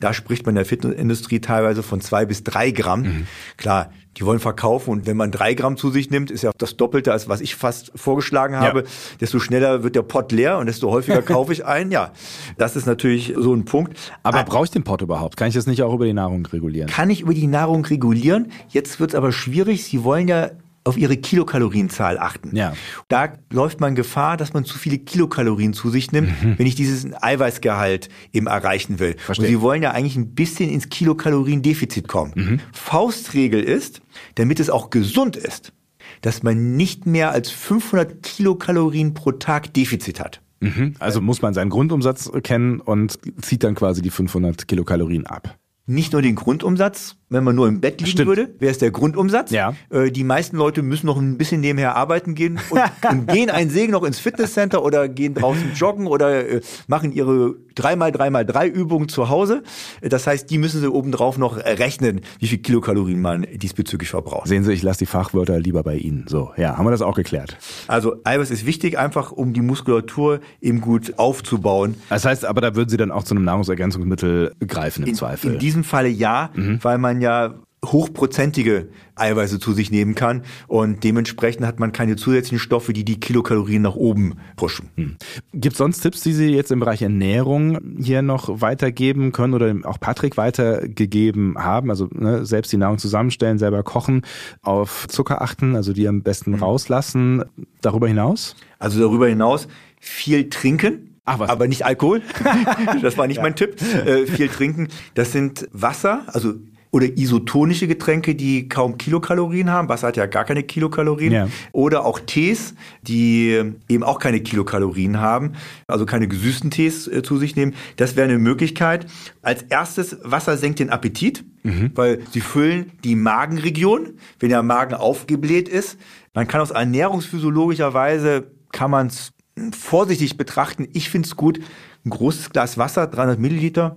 Da 0.00 0.12
spricht 0.12 0.44
man 0.46 0.52
in 0.52 0.56
der 0.56 0.64
Fitnessindustrie 0.64 1.40
teilweise 1.40 1.82
von 1.82 2.00
zwei 2.00 2.26
bis 2.26 2.44
drei 2.44 2.70
Gramm. 2.70 3.02
Mhm. 3.02 3.26
Klar, 3.56 3.90
die 4.16 4.24
wollen 4.24 4.40
verkaufen 4.40 4.90
und 4.90 5.06
wenn 5.06 5.16
man 5.16 5.30
drei 5.30 5.54
Gramm 5.54 5.76
zu 5.76 5.90
sich 5.90 6.10
nimmt, 6.10 6.30
ist 6.30 6.42
ja 6.42 6.50
das 6.56 6.76
Doppelte, 6.76 7.12
als 7.12 7.28
was 7.28 7.40
ich 7.40 7.54
fast 7.54 7.92
vorgeschlagen 7.94 8.56
habe. 8.56 8.80
Ja. 8.80 8.86
Desto 9.20 9.38
schneller 9.38 9.82
wird 9.82 9.94
der 9.94 10.02
Pott 10.02 10.32
leer 10.32 10.58
und 10.58 10.66
desto 10.66 10.90
häufiger 10.90 11.22
kaufe 11.22 11.52
ich 11.52 11.66
ein. 11.66 11.90
Ja, 11.90 12.12
das 12.56 12.76
ist 12.76 12.86
natürlich 12.86 13.34
so 13.36 13.54
ein 13.54 13.64
Punkt. 13.64 13.96
Aber, 14.22 14.38
aber 14.38 14.50
brauche 14.50 14.64
ich 14.64 14.70
den 14.70 14.84
Pott 14.84 15.02
überhaupt? 15.02 15.36
Kann 15.36 15.48
ich 15.48 15.54
das 15.54 15.66
nicht 15.66 15.82
auch 15.82 15.92
über 15.92 16.06
die 16.06 16.14
Nahrung 16.14 16.46
regulieren? 16.46 16.88
Kann 16.88 17.10
ich 17.10 17.20
über 17.20 17.34
die 17.34 17.46
Nahrung 17.46 17.84
regulieren? 17.84 18.50
Jetzt 18.68 19.00
wird 19.00 19.10
es 19.10 19.14
aber 19.14 19.32
schwierig. 19.32 19.84
Sie 19.84 20.02
wollen 20.02 20.28
ja 20.28 20.50
auf 20.86 20.96
ihre 20.96 21.16
Kilokalorienzahl 21.16 22.18
achten. 22.18 22.54
Ja. 22.56 22.74
Da 23.08 23.32
läuft 23.52 23.80
man 23.80 23.94
Gefahr, 23.94 24.36
dass 24.36 24.52
man 24.52 24.64
zu 24.64 24.78
viele 24.78 24.98
Kilokalorien 24.98 25.72
zu 25.72 25.90
sich 25.90 26.12
nimmt, 26.12 26.42
mhm. 26.42 26.58
wenn 26.58 26.66
ich 26.66 26.74
dieses 26.74 27.06
Eiweißgehalt 27.20 28.08
eben 28.32 28.46
erreichen 28.46 28.98
will. 28.98 29.16
Verstehe. 29.18 29.46
Und 29.46 29.50
sie 29.50 29.60
wollen 29.60 29.82
ja 29.82 29.90
eigentlich 29.90 30.16
ein 30.16 30.34
bisschen 30.34 30.70
ins 30.70 30.88
Kilokaloriendefizit 30.88 32.08
kommen. 32.08 32.32
Mhm. 32.34 32.60
Faustregel 32.72 33.62
ist, 33.62 34.00
damit 34.36 34.60
es 34.60 34.70
auch 34.70 34.90
gesund 34.90 35.36
ist, 35.36 35.72
dass 36.20 36.42
man 36.42 36.76
nicht 36.76 37.04
mehr 37.04 37.32
als 37.32 37.50
500 37.50 38.22
Kilokalorien 38.22 39.14
pro 39.14 39.32
Tag 39.32 39.74
Defizit 39.74 40.20
hat. 40.20 40.40
Mhm. 40.60 40.94
Also 40.98 41.20
muss 41.20 41.42
man 41.42 41.52
seinen 41.52 41.70
Grundumsatz 41.70 42.30
kennen 42.42 42.80
und 42.80 43.18
zieht 43.42 43.64
dann 43.64 43.74
quasi 43.74 44.02
die 44.02 44.10
500 44.10 44.68
Kilokalorien 44.68 45.26
ab 45.26 45.58
nicht 45.86 46.12
nur 46.12 46.22
den 46.22 46.34
Grundumsatz, 46.34 47.16
wenn 47.28 47.42
man 47.42 47.56
nur 47.56 47.66
im 47.66 47.80
Bett 47.80 48.00
liegen 48.00 48.12
Stimmt. 48.12 48.28
würde, 48.28 48.54
wäre 48.60 48.70
es 48.70 48.78
der 48.78 48.90
Grundumsatz. 48.90 49.50
Ja. 49.50 49.74
Äh, 49.90 50.10
die 50.10 50.22
meisten 50.22 50.56
Leute 50.56 50.82
müssen 50.82 51.06
noch 51.06 51.16
ein 51.16 51.36
bisschen 51.38 51.60
nebenher 51.60 51.96
arbeiten 51.96 52.34
gehen 52.34 52.60
und, 52.70 52.80
und 53.10 53.26
gehen 53.28 53.50
einen 53.50 53.70
Segen 53.70 53.92
noch 53.92 54.04
ins 54.04 54.18
Fitnesscenter 54.18 54.84
oder 54.84 55.08
gehen 55.08 55.34
draußen 55.34 55.72
joggen 55.74 56.06
oder 56.06 56.48
äh, 56.48 56.60
machen 56.86 57.12
ihre 57.12 57.56
dreimal 57.74 58.12
dreimal 58.12 58.46
drei 58.46 58.68
Übungen 58.68 59.08
zu 59.08 59.28
Hause. 59.28 59.62
Das 60.02 60.26
heißt, 60.26 60.50
die 60.50 60.58
müssen 60.58 60.80
sie 60.80 60.90
obendrauf 60.90 61.36
noch 61.36 61.56
rechnen, 61.56 62.20
wie 62.38 62.46
viel 62.46 62.58
Kilokalorien 62.58 63.20
man 63.20 63.46
diesbezüglich 63.54 64.10
verbraucht. 64.10 64.48
Sehen 64.48 64.64
Sie, 64.64 64.72
ich 64.72 64.82
lasse 64.82 65.00
die 65.00 65.06
Fachwörter 65.06 65.58
lieber 65.58 65.82
bei 65.82 65.96
Ihnen. 65.96 66.26
So, 66.28 66.52
ja, 66.56 66.76
haben 66.76 66.86
wir 66.86 66.90
das 66.90 67.02
auch 67.02 67.16
geklärt. 67.16 67.56
Also 67.86 68.16
Eiweiß 68.24 68.50
ist 68.50 68.66
wichtig, 68.66 68.98
einfach 68.98 69.32
um 69.32 69.52
die 69.52 69.60
Muskulatur 69.60 70.40
eben 70.60 70.80
gut 70.80 71.18
aufzubauen. 71.18 71.96
Das 72.08 72.24
heißt, 72.24 72.44
aber 72.44 72.60
da 72.60 72.74
würden 72.74 72.88
Sie 72.88 72.96
dann 72.96 73.10
auch 73.10 73.24
zu 73.24 73.34
einem 73.34 73.44
Nahrungsergänzungsmittel 73.44 74.54
greifen 74.66 75.02
im 75.02 75.10
in, 75.10 75.14
Zweifel. 75.14 75.52
In 75.54 75.58
diesem 75.58 75.84
Falle 75.84 76.08
ja, 76.08 76.50
mhm. 76.54 76.78
weil 76.82 76.98
man 76.98 77.15
ja 77.20 77.54
hochprozentige 77.92 78.88
Eiweiße 79.14 79.58
zu 79.58 79.72
sich 79.72 79.90
nehmen 79.90 80.14
kann 80.14 80.42
und 80.66 81.04
dementsprechend 81.04 81.66
hat 81.66 81.80
man 81.80 81.92
keine 81.92 82.16
zusätzlichen 82.16 82.58
Stoffe, 82.58 82.92
die 82.92 83.04
die 83.04 83.20
Kilokalorien 83.20 83.82
nach 83.82 83.94
oben 83.94 84.34
pushen. 84.56 84.90
Hm. 84.96 85.16
Gibt 85.52 85.74
es 85.74 85.78
sonst 85.78 86.00
Tipps, 86.00 86.20
die 86.22 86.32
Sie 86.32 86.48
jetzt 86.48 86.70
im 86.70 86.80
Bereich 86.80 87.02
Ernährung 87.02 87.78
hier 87.98 88.22
noch 88.22 88.60
weitergeben 88.60 89.32
können 89.32 89.54
oder 89.54 89.74
auch 89.84 90.00
Patrick 90.00 90.36
weitergegeben 90.36 91.56
haben? 91.58 91.90
Also 91.90 92.08
ne, 92.12 92.44
selbst 92.44 92.72
die 92.72 92.76
Nahrung 92.76 92.98
zusammenstellen, 92.98 93.58
selber 93.58 93.82
kochen, 93.82 94.22
auf 94.62 95.06
Zucker 95.08 95.42
achten, 95.42 95.76
also 95.76 95.92
die 95.92 96.08
am 96.08 96.22
besten 96.22 96.54
hm. 96.54 96.62
rauslassen. 96.62 97.44
Darüber 97.80 98.08
hinaus? 98.08 98.56
Also 98.78 99.00
darüber 99.00 99.28
hinaus 99.28 99.68
viel 100.00 100.50
trinken. 100.50 101.18
Ach, 101.24 101.40
was? 101.40 101.50
Aber 101.50 101.66
nicht 101.66 101.84
Alkohol. 101.84 102.22
das 103.02 103.18
war 103.18 103.26
nicht 103.26 103.38
ja. 103.38 103.42
mein 103.42 103.56
Tipp. 103.56 103.80
Äh, 103.82 104.26
viel 104.26 104.48
trinken. 104.48 104.88
Das 105.14 105.32
sind 105.32 105.68
Wasser, 105.72 106.22
also 106.26 106.54
oder 106.96 107.18
isotonische 107.18 107.86
Getränke, 107.86 108.34
die 108.34 108.70
kaum 108.70 108.96
Kilokalorien 108.96 109.70
haben. 109.70 109.90
Wasser 109.90 110.06
hat 110.06 110.16
ja 110.16 110.24
gar 110.24 110.46
keine 110.46 110.62
Kilokalorien. 110.62 111.30
Ja. 111.30 111.48
Oder 111.72 112.06
auch 112.06 112.18
Tees, 112.20 112.74
die 113.02 113.62
eben 113.86 114.02
auch 114.02 114.18
keine 114.18 114.40
Kilokalorien 114.40 115.20
haben, 115.20 115.52
also 115.88 116.06
keine 116.06 116.26
gesüßten 116.26 116.70
Tees 116.70 117.06
äh, 117.06 117.22
zu 117.22 117.36
sich 117.36 117.54
nehmen. 117.54 117.74
Das 117.96 118.16
wäre 118.16 118.26
eine 118.26 118.38
Möglichkeit. 118.38 119.06
Als 119.42 119.60
erstes, 119.64 120.16
Wasser 120.22 120.56
senkt 120.56 120.78
den 120.78 120.88
Appetit, 120.88 121.44
mhm. 121.64 121.90
weil 121.94 122.20
sie 122.30 122.40
füllen 122.40 122.92
die 123.04 123.14
Magenregion, 123.14 124.14
wenn 124.40 124.48
der 124.48 124.62
Magen 124.62 124.94
aufgebläht 124.94 125.68
ist. 125.68 125.98
Man 126.32 126.48
kann 126.48 126.62
aus 126.62 126.70
ernährungsphysiologischer 126.70 127.92
Weise, 127.92 128.46
kann 128.72 128.90
man 128.90 129.08
es 129.08 129.32
vorsichtig 129.78 130.38
betrachten. 130.38 130.88
Ich 130.94 131.10
finde 131.10 131.26
es 131.26 131.36
gut, 131.36 131.60
ein 132.06 132.10
großes 132.10 132.50
Glas 132.50 132.78
Wasser, 132.78 133.06
300 133.06 133.38
Milliliter, 133.38 133.96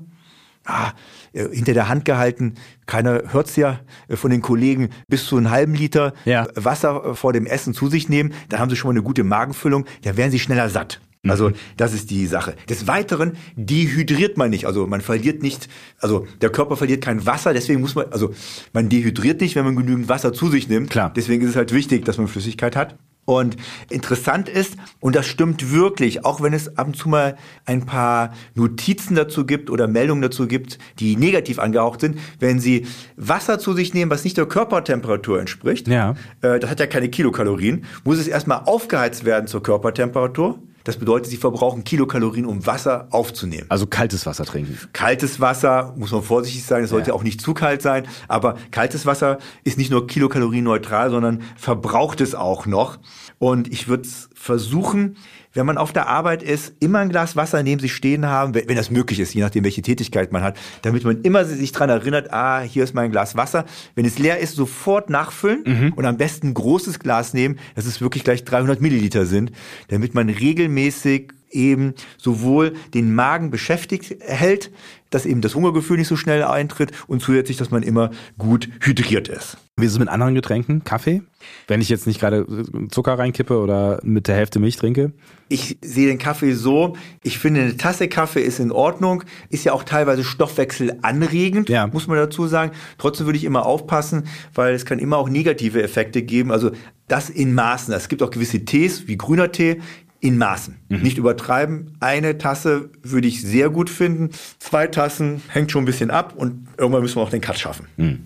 ah, 0.65 0.91
äh, 1.33 1.47
hinter 1.51 1.73
der 1.73 1.89
Hand 1.89 2.05
gehalten. 2.05 2.55
Keiner 2.85 3.23
hört's 3.31 3.55
ja 3.55 3.79
äh, 4.07 4.15
von 4.15 4.31
den 4.31 4.41
Kollegen 4.41 4.89
bis 5.07 5.25
zu 5.25 5.37
einem 5.37 5.49
halben 5.49 5.73
Liter 5.73 6.13
ja. 6.25 6.47
Wasser 6.55 7.05
äh, 7.05 7.15
vor 7.15 7.33
dem 7.33 7.45
Essen 7.45 7.73
zu 7.73 7.87
sich 7.87 8.09
nehmen. 8.09 8.33
Da 8.49 8.59
haben 8.59 8.69
sie 8.69 8.75
schon 8.75 8.89
mal 8.89 8.93
eine 8.93 9.03
gute 9.03 9.23
Magenfüllung. 9.23 9.85
Da 10.03 10.17
werden 10.17 10.31
sie 10.31 10.39
schneller 10.39 10.69
satt. 10.69 10.99
Also 11.27 11.49
mhm. 11.49 11.55
das 11.75 11.93
ist 11.93 12.11
die 12.11 12.25
Sache. 12.27 12.55
Des 12.69 12.87
Weiteren 12.87 13.33
dehydriert 13.57 14.37
man 14.37 14.49
nicht. 14.49 14.65
Also 14.65 14.87
man 14.87 15.01
verliert 15.01 15.43
nicht, 15.43 15.67
also 15.99 16.27
der 16.41 16.49
Körper 16.49 16.77
verliert 16.77 17.03
kein 17.03 17.25
Wasser, 17.25 17.53
deswegen 17.53 17.81
muss 17.81 17.93
man, 17.95 18.05
also 18.11 18.33
man 18.71 18.87
dehydriert 18.87 19.41
nicht, 19.41 19.55
wenn 19.55 19.65
man 19.65 19.75
genügend 19.75 20.07
Wasser 20.07 20.31
zu 20.31 20.49
sich 20.49 20.69
nimmt. 20.69 20.89
Klar. 20.89 21.11
Deswegen 21.13 21.43
ist 21.43 21.51
es 21.51 21.55
halt 21.57 21.73
wichtig, 21.73 22.05
dass 22.05 22.17
man 22.17 22.29
Flüssigkeit 22.29 22.77
hat. 22.77 22.95
Und 23.29 23.57
interessant 23.91 24.49
ist, 24.49 24.75
und 24.99 25.15
das 25.15 25.27
stimmt 25.27 25.71
wirklich, 25.71 26.25
auch 26.25 26.41
wenn 26.41 26.51
es 26.51 26.79
ab 26.79 26.87
und 26.87 26.97
zu 26.97 27.09
mal 27.09 27.37
ein 27.63 27.85
paar 27.85 28.33
Notizen 28.55 29.13
dazu 29.13 29.45
gibt 29.45 29.69
oder 29.69 29.87
Meldungen 29.87 30.23
dazu 30.23 30.47
gibt, 30.47 30.79
die 30.97 31.15
negativ 31.15 31.59
angehaucht 31.59 32.01
sind, 32.01 32.17
wenn 32.39 32.59
Sie 32.59 32.87
Wasser 33.17 33.59
zu 33.59 33.73
sich 33.73 33.93
nehmen, 33.93 34.09
was 34.09 34.23
nicht 34.23 34.35
der 34.35 34.47
Körpertemperatur 34.47 35.39
entspricht, 35.39 35.87
ja. 35.87 36.15
äh, 36.41 36.59
das 36.59 36.71
hat 36.71 36.79
ja 36.79 36.87
keine 36.87 37.09
Kilokalorien, 37.09 37.85
muss 38.03 38.17
es 38.17 38.27
erstmal 38.27 38.63
aufgeheizt 38.65 39.25
werden 39.25 39.45
zur 39.45 39.61
Körpertemperatur. 39.61 40.57
Das 40.89 40.97
bedeutet, 40.97 41.29
sie 41.29 41.37
verbrauchen 41.37 41.83
Kilokalorien, 41.83 42.47
um 42.47 42.65
Wasser 42.65 43.09
aufzunehmen. 43.11 43.67
Also 43.69 43.85
kaltes 43.85 44.25
Wasser 44.25 44.43
trinken. 44.43 44.75
Kaltes 44.91 45.39
Wasser, 45.39 45.93
muss 45.95 46.11
man 46.11 46.23
vorsichtig 46.23 46.63
sein, 46.63 46.83
es 46.83 46.89
sollte 46.89 47.09
ja. 47.09 47.13
auch 47.13 47.21
nicht 47.21 47.41
zu 47.41 47.53
kalt 47.53 47.83
sein. 47.83 48.07
Aber 48.27 48.55
kaltes 48.71 49.05
Wasser 49.05 49.37
ist 49.63 49.77
nicht 49.77 49.91
nur 49.91 50.07
kilokalorienneutral, 50.07 51.11
sondern 51.11 51.43
verbraucht 51.57 52.21
es 52.21 52.33
auch 52.33 52.65
noch. 52.65 52.97
Und 53.37 53.71
ich 53.71 53.87
würde 53.87 54.09
versuchen, 54.33 55.17
wenn 55.59 55.65
man 55.65 55.77
auf 55.77 55.91
der 55.91 56.07
Arbeit 56.07 56.41
ist, 56.41 56.73
immer 56.79 56.99
ein 56.99 57.09
Glas 57.09 57.35
Wasser 57.35 57.61
neben 57.63 57.81
sich 57.81 57.93
stehen 57.93 58.25
haben, 58.25 58.53
wenn, 58.53 58.69
wenn 58.69 58.77
das 58.77 58.89
möglich 58.89 59.19
ist, 59.19 59.33
je 59.33 59.41
nachdem, 59.41 59.65
welche 59.65 59.81
Tätigkeit 59.81 60.31
man 60.31 60.41
hat, 60.41 60.57
damit 60.83 61.03
man 61.03 61.21
immer 61.21 61.43
sich 61.43 61.73
dran 61.73 61.89
erinnert, 61.89 62.31
ah, 62.31 62.61
hier 62.61 62.85
ist 62.85 62.93
mein 62.93 63.11
Glas 63.11 63.35
Wasser. 63.35 63.65
Wenn 63.93 64.05
es 64.05 64.17
leer 64.17 64.39
ist, 64.39 64.55
sofort 64.55 65.09
nachfüllen 65.09 65.63
mhm. 65.65 65.93
und 65.93 66.05
am 66.05 66.15
besten 66.15 66.47
ein 66.47 66.53
großes 66.53 66.99
Glas 66.99 67.33
nehmen, 67.33 67.59
dass 67.75 67.85
es 67.85 67.99
wirklich 67.99 68.23
gleich 68.23 68.45
300 68.45 68.79
Milliliter 68.79 69.25
sind, 69.25 69.51
damit 69.89 70.13
man 70.13 70.29
regelmäßig 70.29 71.33
eben 71.51 71.93
sowohl 72.17 72.73
den 72.93 73.13
Magen 73.13 73.49
beschäftigt 73.51 74.15
hält, 74.21 74.71
dass 75.09 75.25
eben 75.25 75.41
das 75.41 75.55
Hungergefühl 75.55 75.97
nicht 75.97 76.07
so 76.07 76.15
schnell 76.15 76.43
eintritt 76.43 76.91
und 77.07 77.21
zusätzlich, 77.21 77.57
dass 77.57 77.71
man 77.71 77.83
immer 77.83 78.11
gut 78.37 78.69
hydriert 78.81 79.27
ist. 79.27 79.57
Wie 79.81 79.85
ist 79.85 79.93
es 79.93 79.99
mit 79.99 80.09
anderen 80.09 80.35
Getränken? 80.35 80.83
Kaffee? 80.83 81.21
Wenn 81.67 81.81
ich 81.81 81.89
jetzt 81.89 82.07
nicht 82.07 82.19
gerade 82.19 82.45
Zucker 82.91 83.17
reinkippe 83.17 83.57
oder 83.57 83.99
mit 84.03 84.27
der 84.27 84.35
Hälfte 84.35 84.59
Milch 84.59 84.77
trinke? 84.77 85.13
Ich 85.47 85.77
sehe 85.81 86.07
den 86.07 86.17
Kaffee 86.17 86.53
so, 86.53 86.95
ich 87.23 87.39
finde 87.39 87.61
eine 87.61 87.77
Tasse 87.77 88.07
Kaffee 88.07 88.41
ist 88.41 88.59
in 88.59 88.71
Ordnung, 88.71 89.23
ist 89.49 89.63
ja 89.63 89.73
auch 89.73 89.83
teilweise 89.83 90.23
stoffwechselanregend, 90.23 91.69
ja. 91.69 91.87
muss 91.87 92.07
man 92.07 92.17
dazu 92.17 92.47
sagen. 92.47 92.71
Trotzdem 92.97 93.25
würde 93.25 93.37
ich 93.37 93.45
immer 93.45 93.65
aufpassen, 93.65 94.27
weil 94.53 94.73
es 94.73 94.85
kann 94.85 94.99
immer 94.99 95.17
auch 95.17 95.29
negative 95.29 95.81
Effekte 95.81 96.21
geben. 96.21 96.51
Also 96.51 96.71
das 97.07 97.29
in 97.29 97.53
Maßen. 97.53 97.93
Es 97.93 98.09
gibt 98.09 98.21
auch 98.21 98.31
gewisse 98.31 98.65
Tees, 98.65 99.07
wie 99.07 99.17
grüner 99.17 99.51
Tee, 99.51 99.81
in 100.21 100.37
Maßen. 100.37 100.75
Mhm. 100.89 101.01
Nicht 101.01 101.17
übertreiben. 101.17 101.95
Eine 101.99 102.37
Tasse 102.37 102.89
würde 103.01 103.27
ich 103.27 103.41
sehr 103.41 103.69
gut 103.69 103.89
finden. 103.89 104.31
Zwei 104.59 104.87
Tassen 104.87 105.41
hängt 105.47 105.71
schon 105.71 105.83
ein 105.83 105.85
bisschen 105.85 106.11
ab 106.11 106.33
und 106.35 106.67
irgendwann 106.77 107.01
müssen 107.01 107.17
wir 107.17 107.23
auch 107.23 107.29
den 107.29 107.41
Cut 107.41 107.57
schaffen. 107.57 107.87
Mhm. 107.97 108.25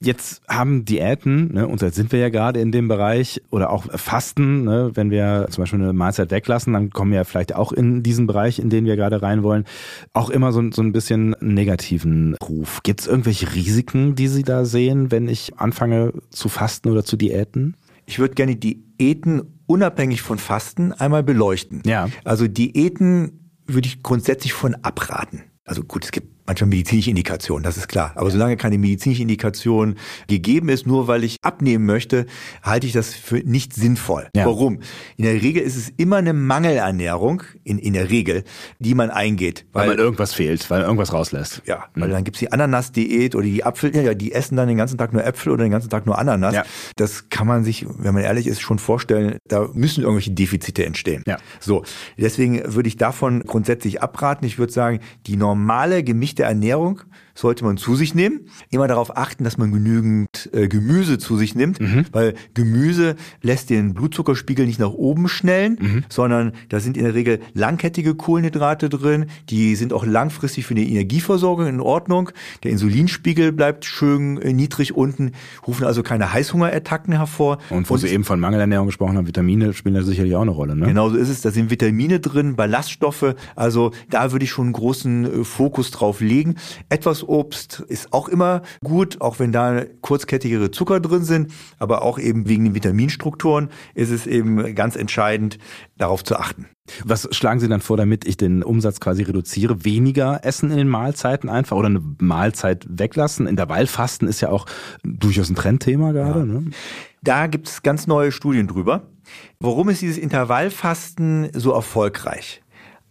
Jetzt 0.00 0.42
haben 0.48 0.84
Diäten, 0.84 1.54
ne, 1.54 1.66
und 1.66 1.82
jetzt 1.82 1.96
sind 1.96 2.12
wir 2.12 2.20
ja 2.20 2.28
gerade 2.28 2.60
in 2.60 2.70
dem 2.70 2.86
Bereich, 2.86 3.42
oder 3.50 3.70
auch 3.70 3.86
Fasten, 3.98 4.62
ne, 4.62 4.92
wenn 4.94 5.10
wir 5.10 5.48
zum 5.50 5.62
Beispiel 5.62 5.80
eine 5.80 5.92
Mahlzeit 5.92 6.30
weglassen, 6.30 6.72
dann 6.72 6.90
kommen 6.90 7.10
wir 7.10 7.24
vielleicht 7.24 7.52
auch 7.52 7.72
in 7.72 8.04
diesen 8.04 8.28
Bereich, 8.28 8.60
in 8.60 8.70
den 8.70 8.84
wir 8.84 8.94
gerade 8.94 9.22
rein 9.22 9.42
wollen, 9.42 9.64
auch 10.12 10.30
immer 10.30 10.52
so, 10.52 10.62
so 10.70 10.82
ein 10.82 10.92
bisschen 10.92 11.34
negativen 11.40 12.36
Ruf. 12.36 12.84
Gibt 12.84 13.00
es 13.00 13.06
irgendwelche 13.08 13.52
Risiken, 13.52 14.14
die 14.14 14.28
Sie 14.28 14.44
da 14.44 14.64
sehen, 14.64 15.10
wenn 15.10 15.28
ich 15.28 15.58
anfange 15.58 16.12
zu 16.30 16.48
fasten 16.48 16.90
oder 16.90 17.04
zu 17.04 17.16
Diäten? 17.16 17.76
Ich 18.06 18.20
würde 18.20 18.34
gerne 18.34 18.54
Diäten 18.54 19.42
unabhängig 19.66 20.22
von 20.22 20.38
Fasten 20.38 20.92
einmal 20.92 21.24
beleuchten. 21.24 21.82
Ja. 21.84 22.08
Also 22.24 22.46
Diäten 22.46 23.50
würde 23.66 23.88
ich 23.88 24.04
grundsätzlich 24.04 24.52
von 24.52 24.76
abraten. 24.76 25.42
Also 25.64 25.82
gut, 25.82 26.04
es 26.04 26.12
gibt 26.12 26.37
manchmal 26.48 26.70
medizinische 26.70 27.10
Indikationen, 27.10 27.62
das 27.62 27.76
ist 27.76 27.88
klar. 27.88 28.12
Aber 28.16 28.30
solange 28.30 28.56
keine 28.56 28.78
medizinische 28.78 29.22
Indikation 29.22 29.96
gegeben 30.28 30.70
ist, 30.70 30.86
nur 30.86 31.06
weil 31.06 31.22
ich 31.22 31.36
abnehmen 31.42 31.84
möchte, 31.84 32.26
halte 32.62 32.86
ich 32.86 32.92
das 32.92 33.14
für 33.14 33.36
nicht 33.36 33.74
sinnvoll. 33.74 34.28
Ja. 34.34 34.46
Warum? 34.46 34.80
In 35.16 35.24
der 35.24 35.34
Regel 35.34 35.62
ist 35.62 35.76
es 35.76 35.92
immer 35.96 36.16
eine 36.16 36.32
Mangelernährung, 36.32 37.42
in, 37.64 37.78
in 37.78 37.92
der 37.92 38.10
Regel, 38.10 38.44
die 38.78 38.94
man 38.94 39.10
eingeht. 39.10 39.66
Weil, 39.72 39.82
weil 39.82 39.96
man 39.96 39.98
irgendwas 39.98 40.32
fehlt, 40.32 40.68
weil 40.70 40.78
man 40.78 40.86
irgendwas 40.86 41.12
rauslässt. 41.12 41.62
Ja, 41.66 41.84
mhm. 41.94 42.00
weil 42.00 42.10
dann 42.10 42.24
gibt's 42.24 42.40
die 42.40 42.50
Ananas-Diät 42.50 43.34
oder 43.34 43.44
die 43.44 43.62
Apfel, 43.62 43.94
ja, 43.94 44.14
die 44.14 44.32
essen 44.32 44.56
dann 44.56 44.68
den 44.68 44.78
ganzen 44.78 44.96
Tag 44.96 45.12
nur 45.12 45.24
Äpfel 45.24 45.52
oder 45.52 45.64
den 45.64 45.70
ganzen 45.70 45.90
Tag 45.90 46.06
nur 46.06 46.18
Ananas. 46.18 46.54
Ja. 46.54 46.64
Das 46.96 47.28
kann 47.28 47.46
man 47.46 47.62
sich, 47.62 47.86
wenn 47.86 48.14
man 48.14 48.22
ehrlich 48.22 48.46
ist, 48.46 48.62
schon 48.62 48.78
vorstellen, 48.78 49.36
da 49.46 49.68
müssen 49.74 50.02
irgendwelche 50.02 50.30
Defizite 50.30 50.86
entstehen. 50.86 51.22
Ja. 51.26 51.36
So, 51.60 51.84
deswegen 52.16 52.74
würde 52.74 52.88
ich 52.88 52.96
davon 52.96 53.42
grundsätzlich 53.42 54.02
abraten. 54.02 54.46
Ich 54.46 54.58
würde 54.58 54.72
sagen, 54.72 55.00
die 55.26 55.36
normale 55.36 56.02
Gewicht 56.02 56.37
der 56.38 56.46
Ernährung 56.46 57.02
sollte 57.38 57.64
man 57.64 57.76
zu 57.76 57.94
sich 57.94 58.16
nehmen. 58.16 58.40
Immer 58.70 58.88
darauf 58.88 59.16
achten, 59.16 59.44
dass 59.44 59.58
man 59.58 59.70
genügend 59.70 60.50
äh, 60.52 60.66
Gemüse 60.66 61.18
zu 61.18 61.36
sich 61.36 61.54
nimmt, 61.54 61.80
mhm. 61.80 62.04
weil 62.10 62.34
Gemüse 62.54 63.14
lässt 63.42 63.70
den 63.70 63.94
Blutzuckerspiegel 63.94 64.66
nicht 64.66 64.80
nach 64.80 64.90
oben 64.90 65.28
schnellen, 65.28 65.78
mhm. 65.80 66.04
sondern 66.08 66.52
da 66.68 66.80
sind 66.80 66.96
in 66.96 67.04
der 67.04 67.14
Regel 67.14 67.38
langkettige 67.54 68.16
Kohlenhydrate 68.16 68.88
drin, 68.88 69.26
die 69.50 69.76
sind 69.76 69.92
auch 69.92 70.04
langfristig 70.04 70.66
für 70.66 70.74
die 70.74 70.90
Energieversorgung 70.90 71.68
in 71.68 71.80
Ordnung. 71.80 72.30
Der 72.64 72.72
Insulinspiegel 72.72 73.52
bleibt 73.52 73.84
schön 73.84 74.38
äh, 74.42 74.52
niedrig 74.52 74.96
unten, 74.96 75.30
rufen 75.64 75.84
also 75.84 76.02
keine 76.02 76.32
Heißhungerattacken 76.32 77.12
hervor. 77.12 77.58
Und 77.70 77.88
wo 77.88 77.94
Und, 77.94 78.00
Sie 78.00 78.08
eben 78.08 78.24
von 78.24 78.40
Mangelernährung 78.40 78.88
gesprochen 78.88 79.16
haben, 79.16 79.28
Vitamine 79.28 79.74
spielen 79.74 79.94
da 79.94 80.02
sicherlich 80.02 80.34
auch 80.34 80.42
eine 80.42 80.50
Rolle. 80.50 80.74
Ne? 80.74 80.86
Genau 80.86 81.08
so 81.08 81.16
ist 81.16 81.28
es. 81.28 81.40
Da 81.40 81.52
sind 81.52 81.70
Vitamine 81.70 82.18
drin, 82.18 82.56
Ballaststoffe. 82.56 83.36
Also 83.54 83.92
da 84.10 84.32
würde 84.32 84.44
ich 84.44 84.50
schon 84.50 84.66
einen 84.66 84.72
großen 84.72 85.42
äh, 85.42 85.44
Fokus 85.44 85.92
drauf 85.92 86.20
legen. 86.20 86.56
Etwas 86.88 87.27
Obst 87.28 87.84
ist 87.88 88.12
auch 88.12 88.28
immer 88.28 88.62
gut, 88.82 89.20
auch 89.20 89.38
wenn 89.38 89.52
da 89.52 89.84
kurzkettigere 90.00 90.70
Zucker 90.70 91.00
drin 91.00 91.24
sind, 91.24 91.52
aber 91.78 92.02
auch 92.02 92.18
eben 92.18 92.48
wegen 92.48 92.64
den 92.64 92.74
Vitaminstrukturen 92.74 93.68
ist 93.94 94.10
es 94.10 94.26
eben 94.26 94.74
ganz 94.74 94.96
entscheidend, 94.96 95.58
darauf 95.96 96.24
zu 96.24 96.36
achten. 96.36 96.66
Was 97.04 97.28
schlagen 97.32 97.60
Sie 97.60 97.68
dann 97.68 97.80
vor, 97.80 97.96
damit 97.96 98.26
ich 98.26 98.36
den 98.36 98.62
Umsatz 98.62 99.00
quasi 99.00 99.22
reduziere? 99.22 99.84
Weniger 99.84 100.40
essen 100.44 100.70
in 100.70 100.78
den 100.78 100.88
Mahlzeiten 100.88 101.50
einfach 101.50 101.76
oder 101.76 101.88
eine 101.88 102.02
Mahlzeit 102.18 102.86
weglassen? 102.88 103.46
Intervallfasten 103.46 104.26
ist 104.26 104.40
ja 104.40 104.48
auch 104.48 104.66
durchaus 105.04 105.50
ein 105.50 105.54
Trendthema 105.54 106.12
gerade. 106.12 106.40
Ja. 106.40 106.46
Ne? 106.46 106.70
Da 107.22 107.46
gibt 107.46 107.68
es 107.68 107.82
ganz 107.82 108.06
neue 108.06 108.32
Studien 108.32 108.68
drüber. 108.68 109.08
Warum 109.60 109.88
ist 109.88 110.00
dieses 110.00 110.18
Intervallfasten 110.18 111.50
so 111.52 111.72
erfolgreich? 111.72 112.62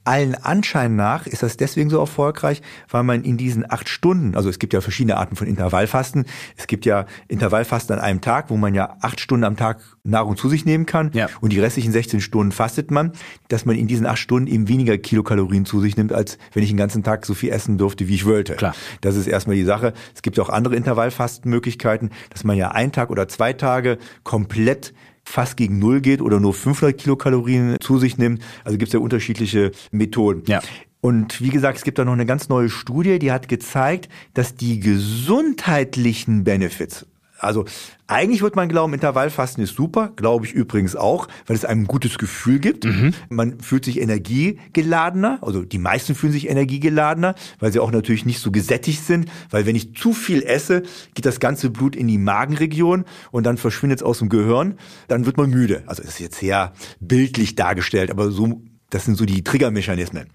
Allen 0.07 0.35
Anschein 0.35 0.95
nach 0.95 1.27
ist 1.27 1.43
das 1.43 1.57
deswegen 1.57 1.89
so 1.89 1.99
erfolgreich, 1.99 2.61
weil 2.89 3.03
man 3.03 3.23
in 3.23 3.37
diesen 3.37 3.69
acht 3.69 3.89
Stunden, 3.89 4.35
also 4.35 4.49
es 4.49 4.57
gibt 4.57 4.73
ja 4.73 4.81
verschiedene 4.81 5.17
Arten 5.17 5.35
von 5.35 5.47
Intervallfasten. 5.47 6.25
Es 6.55 6.67
gibt 6.67 6.85
ja 6.85 7.05
Intervallfasten 7.27 7.97
an 7.97 8.01
einem 8.01 8.21
Tag, 8.21 8.49
wo 8.49 8.57
man 8.57 8.73
ja 8.73 8.95
acht 9.01 9.19
Stunden 9.19 9.43
am 9.43 9.57
Tag 9.57 9.79
Nahrung 10.03 10.37
zu 10.37 10.49
sich 10.49 10.65
nehmen 10.65 10.85
kann. 10.85 11.11
Ja. 11.13 11.27
Und 11.41 11.51
die 11.51 11.59
restlichen 11.59 11.91
16 11.91 12.21
Stunden 12.21 12.51
fastet 12.51 12.89
man, 12.89 13.11
dass 13.49 13.65
man 13.65 13.75
in 13.75 13.87
diesen 13.87 14.05
acht 14.05 14.19
Stunden 14.19 14.47
eben 14.47 14.67
weniger 14.67 14.97
Kilokalorien 14.97 15.65
zu 15.65 15.81
sich 15.81 15.97
nimmt, 15.97 16.13
als 16.13 16.37
wenn 16.53 16.63
ich 16.63 16.69
den 16.69 16.77
ganzen 16.77 17.03
Tag 17.03 17.25
so 17.25 17.33
viel 17.33 17.51
essen 17.51 17.77
durfte, 17.77 18.07
wie 18.07 18.15
ich 18.15 18.25
wollte. 18.25 18.55
Klar. 18.55 18.75
Das 19.01 19.15
ist 19.15 19.27
erstmal 19.27 19.57
die 19.57 19.65
Sache. 19.65 19.93
Es 20.15 20.21
gibt 20.21 20.39
auch 20.39 20.49
andere 20.49 20.75
Intervallfastenmöglichkeiten, 20.75 22.11
dass 22.29 22.43
man 22.43 22.55
ja 22.55 22.71
einen 22.71 22.91
Tag 22.93 23.09
oder 23.09 23.27
zwei 23.27 23.53
Tage 23.53 23.97
komplett 24.23 24.93
fast 25.27 25.57
gegen 25.57 25.77
Null 25.77 26.01
geht 26.01 26.21
oder 26.21 26.39
nur 26.39 26.53
500 26.53 26.97
Kilokalorien 26.97 27.75
zu 27.81 27.99
sich 27.99 28.17
nimmt. 28.17 28.41
Also 28.63 28.77
gibt 28.77 28.89
es 28.89 28.93
ja 28.93 28.99
unterschiedliche 28.99 29.71
Methoden. 29.91 30.43
Ja. 30.47 30.61
Und 31.01 31.41
wie 31.41 31.49
gesagt, 31.49 31.77
es 31.77 31.83
gibt 31.83 31.99
da 31.99 32.05
noch 32.05 32.13
eine 32.13 32.25
ganz 32.25 32.49
neue 32.49 32.69
Studie, 32.69 33.19
die 33.19 33.31
hat 33.31 33.47
gezeigt, 33.47 34.09
dass 34.33 34.55
die 34.55 34.79
gesundheitlichen 34.79 36.43
Benefits, 36.43 37.05
also 37.39 37.65
eigentlich 38.07 38.41
wird 38.41 38.55
man 38.55 38.69
glauben, 38.69 38.93
Intervallfasten 38.93 39.63
ist 39.63 39.75
super, 39.75 40.13
glaube 40.15 40.45
ich 40.45 40.53
übrigens 40.53 40.95
auch, 40.95 41.27
weil 41.45 41.55
es 41.55 41.65
einem 41.65 41.81
ein 41.81 41.87
gutes 41.87 42.17
Gefühl 42.17 42.59
gibt. 42.59 42.87
Man 43.29 43.59
fühlt 43.59 43.85
sich 43.85 43.99
energiegeladener, 43.99 45.39
also 45.41 45.63
die 45.63 45.77
meisten 45.77 46.15
fühlen 46.15 46.31
sich 46.31 46.49
energiegeladener, 46.49 47.35
weil 47.59 47.71
sie 47.73 47.79
auch 47.79 47.91
natürlich 47.91 48.25
nicht 48.25 48.39
so 48.39 48.51
gesättigt 48.51 49.03
sind, 49.03 49.29
weil 49.49 49.65
wenn 49.65 49.75
ich 49.75 49.95
zu 49.95 50.13
viel 50.13 50.43
esse, 50.43 50.83
geht 51.15 51.25
das 51.25 51.39
ganze 51.39 51.69
Blut 51.69 51.95
in 51.95 52.07
die 52.07 52.17
Magenregion 52.17 53.05
und 53.31 53.45
dann 53.45 53.57
verschwindet 53.57 53.99
es 53.99 54.03
aus 54.03 54.19
dem 54.19 54.29
Gehirn, 54.29 54.75
dann 55.07 55.25
wird 55.25 55.37
man 55.37 55.49
müde. 55.49 55.83
Also 55.85 56.01
das 56.03 56.13
ist 56.13 56.19
jetzt 56.19 56.39
sehr 56.39 56.73
bildlich 56.99 57.55
dargestellt, 57.55 58.09
aber 58.09 58.31
so 58.31 58.61
das 58.89 59.05
sind 59.05 59.15
so 59.15 59.25
die 59.25 59.43
Triggermechanismen. 59.43 60.27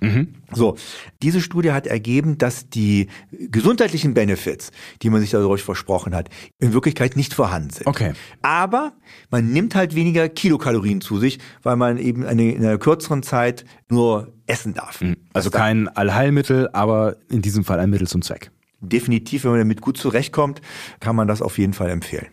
So, 0.53 0.77
diese 1.23 1.41
Studie 1.41 1.73
hat 1.73 1.87
ergeben, 1.87 2.37
dass 2.37 2.69
die 2.69 3.09
gesundheitlichen 3.31 4.13
Benefits, 4.15 4.71
die 5.01 5.09
man 5.11 5.21
sich 5.21 5.31
dadurch 5.31 5.63
versprochen 5.63 6.15
hat, 6.15 6.29
in 6.59 6.73
Wirklichkeit 6.73 7.17
nicht 7.17 7.33
vorhanden 7.33 7.71
sind. 7.71 7.87
Okay. 7.87 8.13
Aber 8.43 8.93
man 9.31 9.51
nimmt 9.53 9.75
halt 9.75 9.95
weniger 9.95 10.29
Kilokalorien 10.29 11.01
zu 11.01 11.19
sich, 11.19 11.39
weil 11.63 11.77
man 11.77 11.97
eben 11.97 12.25
eine, 12.27 12.53
in 12.53 12.65
einer 12.65 12.79
kürzeren 12.79 13.23
Zeit 13.23 13.65
nur 13.89 14.33
essen 14.47 14.75
darf. 14.75 15.01
Also 15.33 15.49
Das 15.51 15.59
kein 15.59 15.89
Allheilmittel, 15.89 16.69
aber 16.73 17.17
in 17.31 17.41
diesem 17.41 17.65
Fall 17.65 17.81
ein 17.81 17.89
Mittel 17.91 18.07
zum 18.07 18.23
Zweck. 18.23 18.51
definitiv, 18.81 19.45
wenn 19.45 19.53
man 19.53 19.61
damit 19.61 19.81
gut 19.81 19.97
zurechtkommt, 19.97 20.61
kann 21.01 21.17
man 21.17 21.29
das 21.29 21.41
auf 21.41 21.57
jeden 21.57 21.73
Fall 21.73 21.89
empfehlen. 21.89 22.27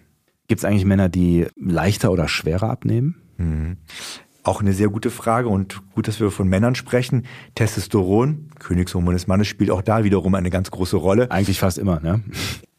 Gibt 0.47 0.59
es 0.59 0.65
eigentlich 0.65 0.83
Männer, 0.85 1.07
die 1.07 1.45
leichter 1.55 2.11
oder 2.11 2.27
schwerer 2.27 2.69
abnehmen? 2.69 3.77
Auch 4.43 4.61
eine 4.61 4.73
sehr 4.73 4.87
gute 4.89 5.09
Frage 5.09 5.49
und 5.49 5.81
gut, 5.93 6.07
dass 6.07 6.19
wir 6.19 6.31
von 6.31 6.47
Männern 6.47 6.73
sprechen. 6.75 7.25
Testosteron, 7.55 8.49
Königshormon 8.57 9.13
des 9.13 9.27
Mannes, 9.27 9.47
spielt 9.47 9.69
auch 9.69 9.81
da 9.81 10.03
wiederum 10.03 10.33
eine 10.35 10.49
ganz 10.49 10.71
große 10.71 10.95
Rolle. 10.95 11.29
Eigentlich 11.29 11.59
fast 11.59 11.77
immer, 11.77 11.99
ne? 11.99 12.23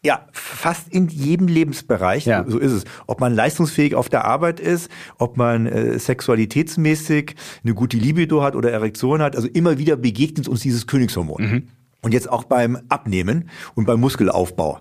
Ja, 0.02 0.26
fast 0.32 0.88
in 0.88 1.08
jedem 1.08 1.46
Lebensbereich, 1.46 2.24
Ja. 2.24 2.44
so 2.48 2.58
ist 2.58 2.72
es. 2.72 2.84
Ob 3.06 3.20
man 3.20 3.34
leistungsfähig 3.34 3.94
auf 3.94 4.08
der 4.08 4.24
Arbeit 4.24 4.58
ist, 4.58 4.90
ob 5.18 5.36
man 5.36 5.66
äh, 5.66 5.98
sexualitätsmäßig 5.98 7.34
eine 7.62 7.74
gute 7.74 7.98
Libido 7.98 8.42
hat 8.42 8.56
oder 8.56 8.72
Erektion 8.72 9.20
hat, 9.20 9.36
also 9.36 9.46
immer 9.48 9.76
wieder 9.76 9.96
begegnet 9.96 10.48
uns 10.48 10.60
dieses 10.60 10.86
Königshormon. 10.86 11.68
Und 12.02 12.14
jetzt 12.14 12.30
auch 12.30 12.44
beim 12.44 12.78
Abnehmen 12.88 13.50
und 13.74 13.84
beim 13.84 14.00
Muskelaufbau. 14.00 14.80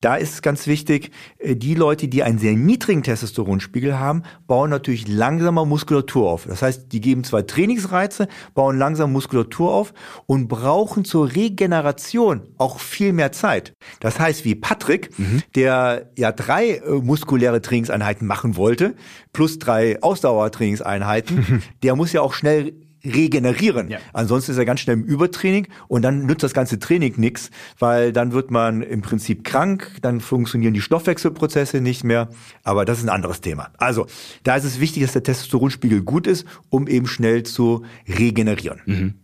Da 0.00 0.14
ist 0.16 0.34
es 0.34 0.42
ganz 0.42 0.66
wichtig, 0.66 1.10
äh, 1.38 1.56
die 1.56 1.74
Leute, 1.74 2.08
die 2.08 2.22
einen 2.22 2.38
sehr 2.38 2.52
niedrigen 2.52 3.02
Testosteronspiegel 3.02 3.98
haben, 3.98 4.22
bauen 4.46 4.70
natürlich 4.70 5.08
langsamer 5.08 5.64
Muskulatur 5.64 6.30
auf. 6.30 6.46
Das 6.46 6.62
heißt, 6.62 6.92
die 6.92 7.00
geben 7.00 7.24
zwar 7.24 7.46
Trainingsreize, 7.46 8.28
bauen 8.54 8.78
langsam 8.78 9.12
Muskulatur 9.12 9.74
auf 9.74 9.92
und 10.26 10.48
brauchen 10.48 11.04
zur 11.04 11.34
Regeneration 11.34 12.42
auch 12.58 12.78
viel 12.78 13.12
mehr 13.12 13.32
Zeit. 13.32 13.72
Das 14.00 14.20
heißt, 14.20 14.44
wie 14.44 14.54
Patrick, 14.54 15.10
der 15.54 16.10
ja 16.16 16.32
drei 16.32 16.76
äh, 16.76 16.90
muskuläre 17.02 17.60
Trainingseinheiten 17.60 18.26
machen 18.26 18.56
wollte, 18.56 18.94
plus 19.32 19.58
drei 19.58 20.00
Ausdauertrainingseinheiten, 20.02 21.62
der 21.82 21.96
muss 21.96 22.12
ja 22.12 22.20
auch 22.20 22.34
schnell 22.34 22.74
regenerieren. 23.04 23.88
Ja. 23.88 23.98
Ansonsten 24.12 24.52
ist 24.52 24.58
er 24.58 24.64
ganz 24.64 24.80
schnell 24.80 24.96
im 24.96 25.04
Übertraining 25.04 25.68
und 25.88 26.02
dann 26.02 26.26
nützt 26.26 26.42
das 26.42 26.52
ganze 26.52 26.78
Training 26.78 27.14
nichts, 27.16 27.50
weil 27.78 28.12
dann 28.12 28.32
wird 28.32 28.50
man 28.50 28.82
im 28.82 29.02
Prinzip 29.02 29.44
krank, 29.44 29.92
dann 30.02 30.20
funktionieren 30.20 30.74
die 30.74 30.80
Stoffwechselprozesse 30.80 31.80
nicht 31.80 32.04
mehr. 32.04 32.28
Aber 32.62 32.84
das 32.84 32.98
ist 32.98 33.04
ein 33.04 33.10
anderes 33.10 33.40
Thema. 33.40 33.70
Also, 33.78 34.06
da 34.42 34.56
ist 34.56 34.64
es 34.64 34.80
wichtig, 34.80 35.02
dass 35.02 35.12
der 35.12 35.22
Testosteronspiegel 35.22 36.02
gut 36.02 36.26
ist, 36.26 36.46
um 36.68 36.86
eben 36.86 37.06
schnell 37.06 37.42
zu 37.42 37.84
regenerieren. 38.08 38.80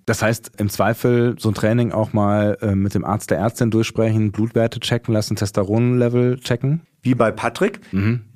Das 0.06 0.22
heißt, 0.22 0.52
im 0.58 0.68
Zweifel 0.68 1.36
so 1.38 1.50
ein 1.50 1.54
Training 1.54 1.92
auch 1.92 2.12
mal 2.12 2.58
äh, 2.60 2.74
mit 2.74 2.94
dem 2.94 3.04
Arzt 3.04 3.30
der 3.30 3.38
Ärztin 3.38 3.70
durchsprechen, 3.70 4.32
Blutwerte 4.32 4.80
checken 4.80 5.12
lassen, 5.12 5.36
Testosteronlevel 5.36 6.38
checken. 6.40 6.82
Wie 7.06 7.14
bei 7.14 7.30
Patrick. 7.30 7.80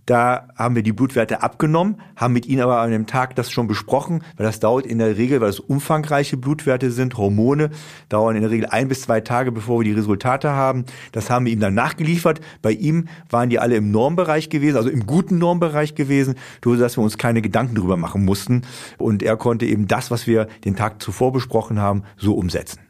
Da 0.07 0.49
haben 0.57 0.75
wir 0.75 0.83
die 0.83 0.93
Blutwerte 0.93 1.43
abgenommen, 1.43 2.01
haben 2.17 2.33
mit 2.33 2.47
ihm 2.47 2.59
aber 2.61 2.81
an 2.81 2.91
dem 2.91 3.07
Tag 3.07 3.37
das 3.37 3.51
schon 3.51 3.69
besprochen, 3.69 4.25
weil 4.37 4.47
das 4.47 4.59
dauert 4.59 4.87
in 4.87 4.99
der 4.99 5.17
Regel, 5.17 5.41
weil 5.41 5.51
es 5.51 5.61
umfangreiche 5.61 6.37
Blutwerte 6.37 6.91
sind, 6.91 7.17
Hormone, 7.17 7.71
dauern 8.09 8.35
in 8.35 8.43
der 8.43 8.51
Regel 8.51 8.67
ein 8.67 8.89
bis 8.89 9.03
zwei 9.03 9.21
Tage, 9.21 9.53
bevor 9.53 9.81
wir 9.81 9.85
die 9.85 9.93
Resultate 9.93 10.51
haben. 10.51 10.85
Das 11.13 11.31
haben 11.31 11.47
wir 11.47 11.53
ihm 11.53 11.61
dann 11.61 11.75
nachgeliefert. 11.75 12.41
Bei 12.63 12.73
ihm 12.73 13.07
waren 13.29 13.51
die 13.51 13.59
alle 13.59 13.77
im 13.77 13.91
Normbereich 13.91 14.51
gewesen, 14.51 14.77
also 14.77 14.89
im 14.89 15.07
guten 15.07 15.39
Normbereich 15.39 15.95
gewesen, 15.95 16.35
so 16.65 16.75
dass 16.75 16.97
wir 16.97 17.05
uns 17.05 17.19
keine 17.19 17.43
Gedanken 17.43 17.77
drüber 17.77 17.97
machen 17.97 18.25
mussten. 18.25 18.63
Und 18.99 19.23
er 19.23 19.37
konnte 19.37 19.67
eben 19.67 19.87
das, 19.87 20.11
was 20.11 20.27
wir 20.27 20.49
den 20.65 20.75
Tag 20.75 21.03
zuvor 21.03 21.33
besprochen 21.33 21.79
haben, 21.79 22.03
so 22.17 22.35
umsetzen. 22.35 22.81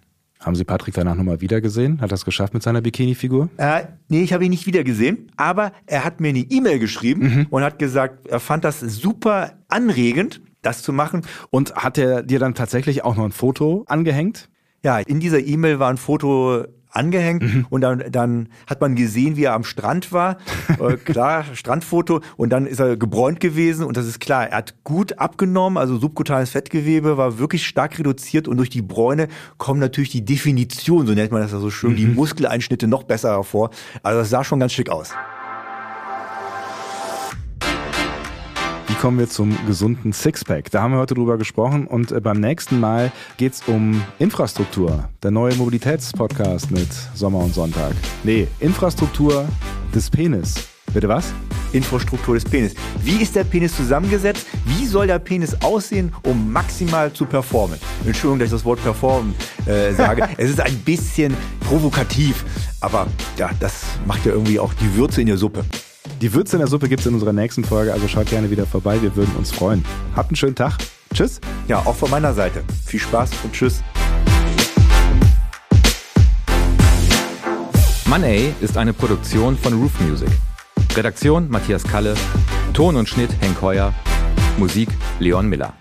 Haben 0.41 0.55
Sie 0.55 0.65
Patrick 0.65 0.95
danach 0.95 1.15
nochmal 1.17 1.43
wieder 1.43 1.61
gesehen? 1.61 2.01
Hat 2.01 2.11
er 2.13 2.15
es 2.15 2.25
geschafft 2.25 2.55
mit 2.55 2.63
seiner 2.63 2.81
Bikini-Figur? 2.81 3.51
Äh, 3.59 3.83
nee, 4.09 4.23
ich 4.23 4.33
habe 4.33 4.45
ihn 4.45 4.51
nicht 4.51 4.67
wieder 4.67 4.85
gesehen, 4.85 5.31
aber 5.37 5.73
er 5.87 6.03
hat 6.05 6.21
mir 6.21 6.29
eine 6.29 6.39
E-Mail 6.39 6.79
geschrieben 6.79 7.21
Mhm. 7.23 7.47
und 7.51 7.63
hat 7.63 7.79
gesagt, 7.79 8.27
er 8.29 8.41
fand 8.41 8.65
das 8.65 8.81
super 8.81 9.53
anregend, 9.69 10.41
das 10.63 10.83
zu 10.83 10.95
machen. 10.95 11.23
Und 11.51 11.75
hat 11.75 11.99
er 11.99 12.23
dir 12.23 12.39
dann 12.39 12.55
tatsächlich 12.55 13.05
auch 13.05 13.17
noch 13.17 13.25
ein 13.25 13.33
Foto 13.33 13.85
angehängt? 13.87 14.49
Ja, 14.83 14.99
in 14.99 15.21
dieser 15.21 15.41
E-Mail 15.41 15.79
war 15.79 15.91
ein 15.91 15.99
Foto 15.99 16.65
angehängt 16.91 17.43
Mhm. 17.43 17.67
und 17.71 17.81
dann, 17.83 18.03
dann 18.11 18.49
hat 18.67 18.81
man 18.81 18.95
gesehen, 18.97 19.37
wie 19.37 19.45
er 19.45 19.55
am 19.55 19.65
Strand 19.65 20.13
war. 20.13 20.39
äh, 20.81 20.97
klar, 20.97 21.45
Strandfoto 21.55 22.21
und 22.37 22.51
dann 22.51 22.67
ist 22.67 22.81
er 22.81 22.97
gebräunt 22.97 23.41
gewesen 23.41 23.85
und 23.85 23.97
das 23.97 24.07
ist 24.07 24.21
klar, 24.21 24.49
er 24.49 24.59
hat 24.59 24.75
gut 24.85 25.19
abgenommen, 25.19 25.77
also 25.79 25.97
subkutanes 25.99 26.51
Fettgewebe 26.51 27.17
war 27.17 27.39
wirklich 27.39 27.67
stark 27.67 27.99
reduziert 27.99 28.49
und 28.49 28.57
durch 28.57 28.71
die 28.71 28.83
Bräune 28.83 29.29
kommen 29.59 29.81
natürlich 29.81 30.11
die 30.11 30.25
Definition, 30.25 31.07
so 31.07 31.13
nennt 31.15 31.33
man 31.33 31.43
das 31.43 31.53
ja 31.53 31.59
so 31.59 31.71
schön, 31.71 31.97
die 31.97 32.07
Mhm. 32.07 32.15
Muskeleinschnitte 32.15 32.87
noch 32.89 33.05
besser 33.05 33.31
hervor. 33.31 33.71
Also 34.03 34.21
das 34.21 34.31
sah 34.31 34.45
schon 34.45 34.61
ganz 34.61 34.73
schick 34.73 34.91
aus. 34.91 35.11
Wie 38.91 38.97
kommen 38.97 39.21
wir 39.21 39.29
zum 39.29 39.57
gesunden 39.69 40.13
Sixpack? 40.13 40.69
Da 40.73 40.83
haben 40.83 40.93
wir 40.93 40.99
heute 40.99 41.15
drüber 41.15 41.39
gesprochen 41.39 41.87
und 41.87 42.11
äh, 42.11 42.21
beim 42.21 42.41
nächsten 42.41 42.81
Mal 42.81 43.13
geht's 43.37 43.63
um 43.69 44.03
Infrastruktur. 44.19 45.09
Der 45.23 45.31
neue 45.31 45.55
Mobilitätspodcast 45.55 46.73
mit 46.73 46.89
Sommer 47.15 47.39
und 47.39 47.55
Sonntag. 47.55 47.93
Nee, 48.25 48.49
Infrastruktur 48.59 49.49
des 49.95 50.11
Penis. 50.11 50.69
Bitte 50.93 51.07
was? 51.07 51.33
Infrastruktur 51.73 52.35
des 52.35 52.45
Penis. 52.45 52.75
Wie 53.01 53.23
ist 53.23 53.37
der 53.37 53.45
Penis 53.45 53.77
zusammengesetzt? 53.77 54.45
Wie 54.65 54.85
soll 54.85 55.07
der 55.07 55.21
Penis 55.21 55.55
aussehen, 55.63 56.13
um 56.25 56.53
maximal 56.53 57.13
zu 57.13 57.27
performen? 57.27 57.79
Entschuldigung, 58.05 58.41
dass 58.41 58.47
ich 58.47 58.55
das 58.55 58.65
Wort 58.65 58.83
performen 58.83 59.37
äh, 59.67 59.93
sage. 59.93 60.29
es 60.37 60.51
ist 60.51 60.61
ein 60.61 60.77
bisschen 60.79 61.37
provokativ, 61.61 62.45
aber 62.81 63.07
ja, 63.39 63.51
das 63.61 63.85
macht 64.05 64.27
ja 64.27 64.33
irgendwie 64.33 64.59
auch 64.59 64.75
die 64.75 64.93
Würze 64.97 65.21
in 65.21 65.29
der 65.29 65.37
Suppe. 65.37 65.65
Die 66.21 66.35
Würze 66.35 66.57
in 66.57 66.61
der 66.61 66.69
Suppe 66.69 66.87
gibt's 66.91 67.07
in 67.07 67.15
unserer 67.15 67.33
nächsten 67.33 67.65
Folge, 67.65 67.95
also 67.95 68.07
schaut 68.07 68.27
gerne 68.27 68.51
wieder 68.51 68.67
vorbei. 68.67 69.01
Wir 69.01 69.17
würden 69.17 69.35
uns 69.37 69.51
freuen. 69.51 69.83
Habt 70.15 70.29
einen 70.29 70.37
schönen 70.37 70.55
Tag. 70.55 70.77
Tschüss. 71.15 71.41
Ja, 71.67 71.79
auch 71.79 71.97
von 71.97 72.11
meiner 72.11 72.35
Seite. 72.35 72.63
Viel 72.85 73.01
Spaß 73.01 73.31
und 73.43 73.55
tschüss. 73.55 73.83
Money 78.05 78.53
ist 78.61 78.77
eine 78.77 78.93
Produktion 78.93 79.57
von 79.57 79.73
Roof 79.73 79.93
Music. 80.01 80.29
Redaktion 80.95 81.49
Matthias 81.49 81.85
Kalle, 81.85 82.15
Ton 82.75 82.97
und 82.97 83.09
Schnitt 83.09 83.31
Henk 83.41 83.63
Heuer, 83.63 83.95
Musik 84.59 84.91
Leon 85.21 85.49
Miller. 85.49 85.73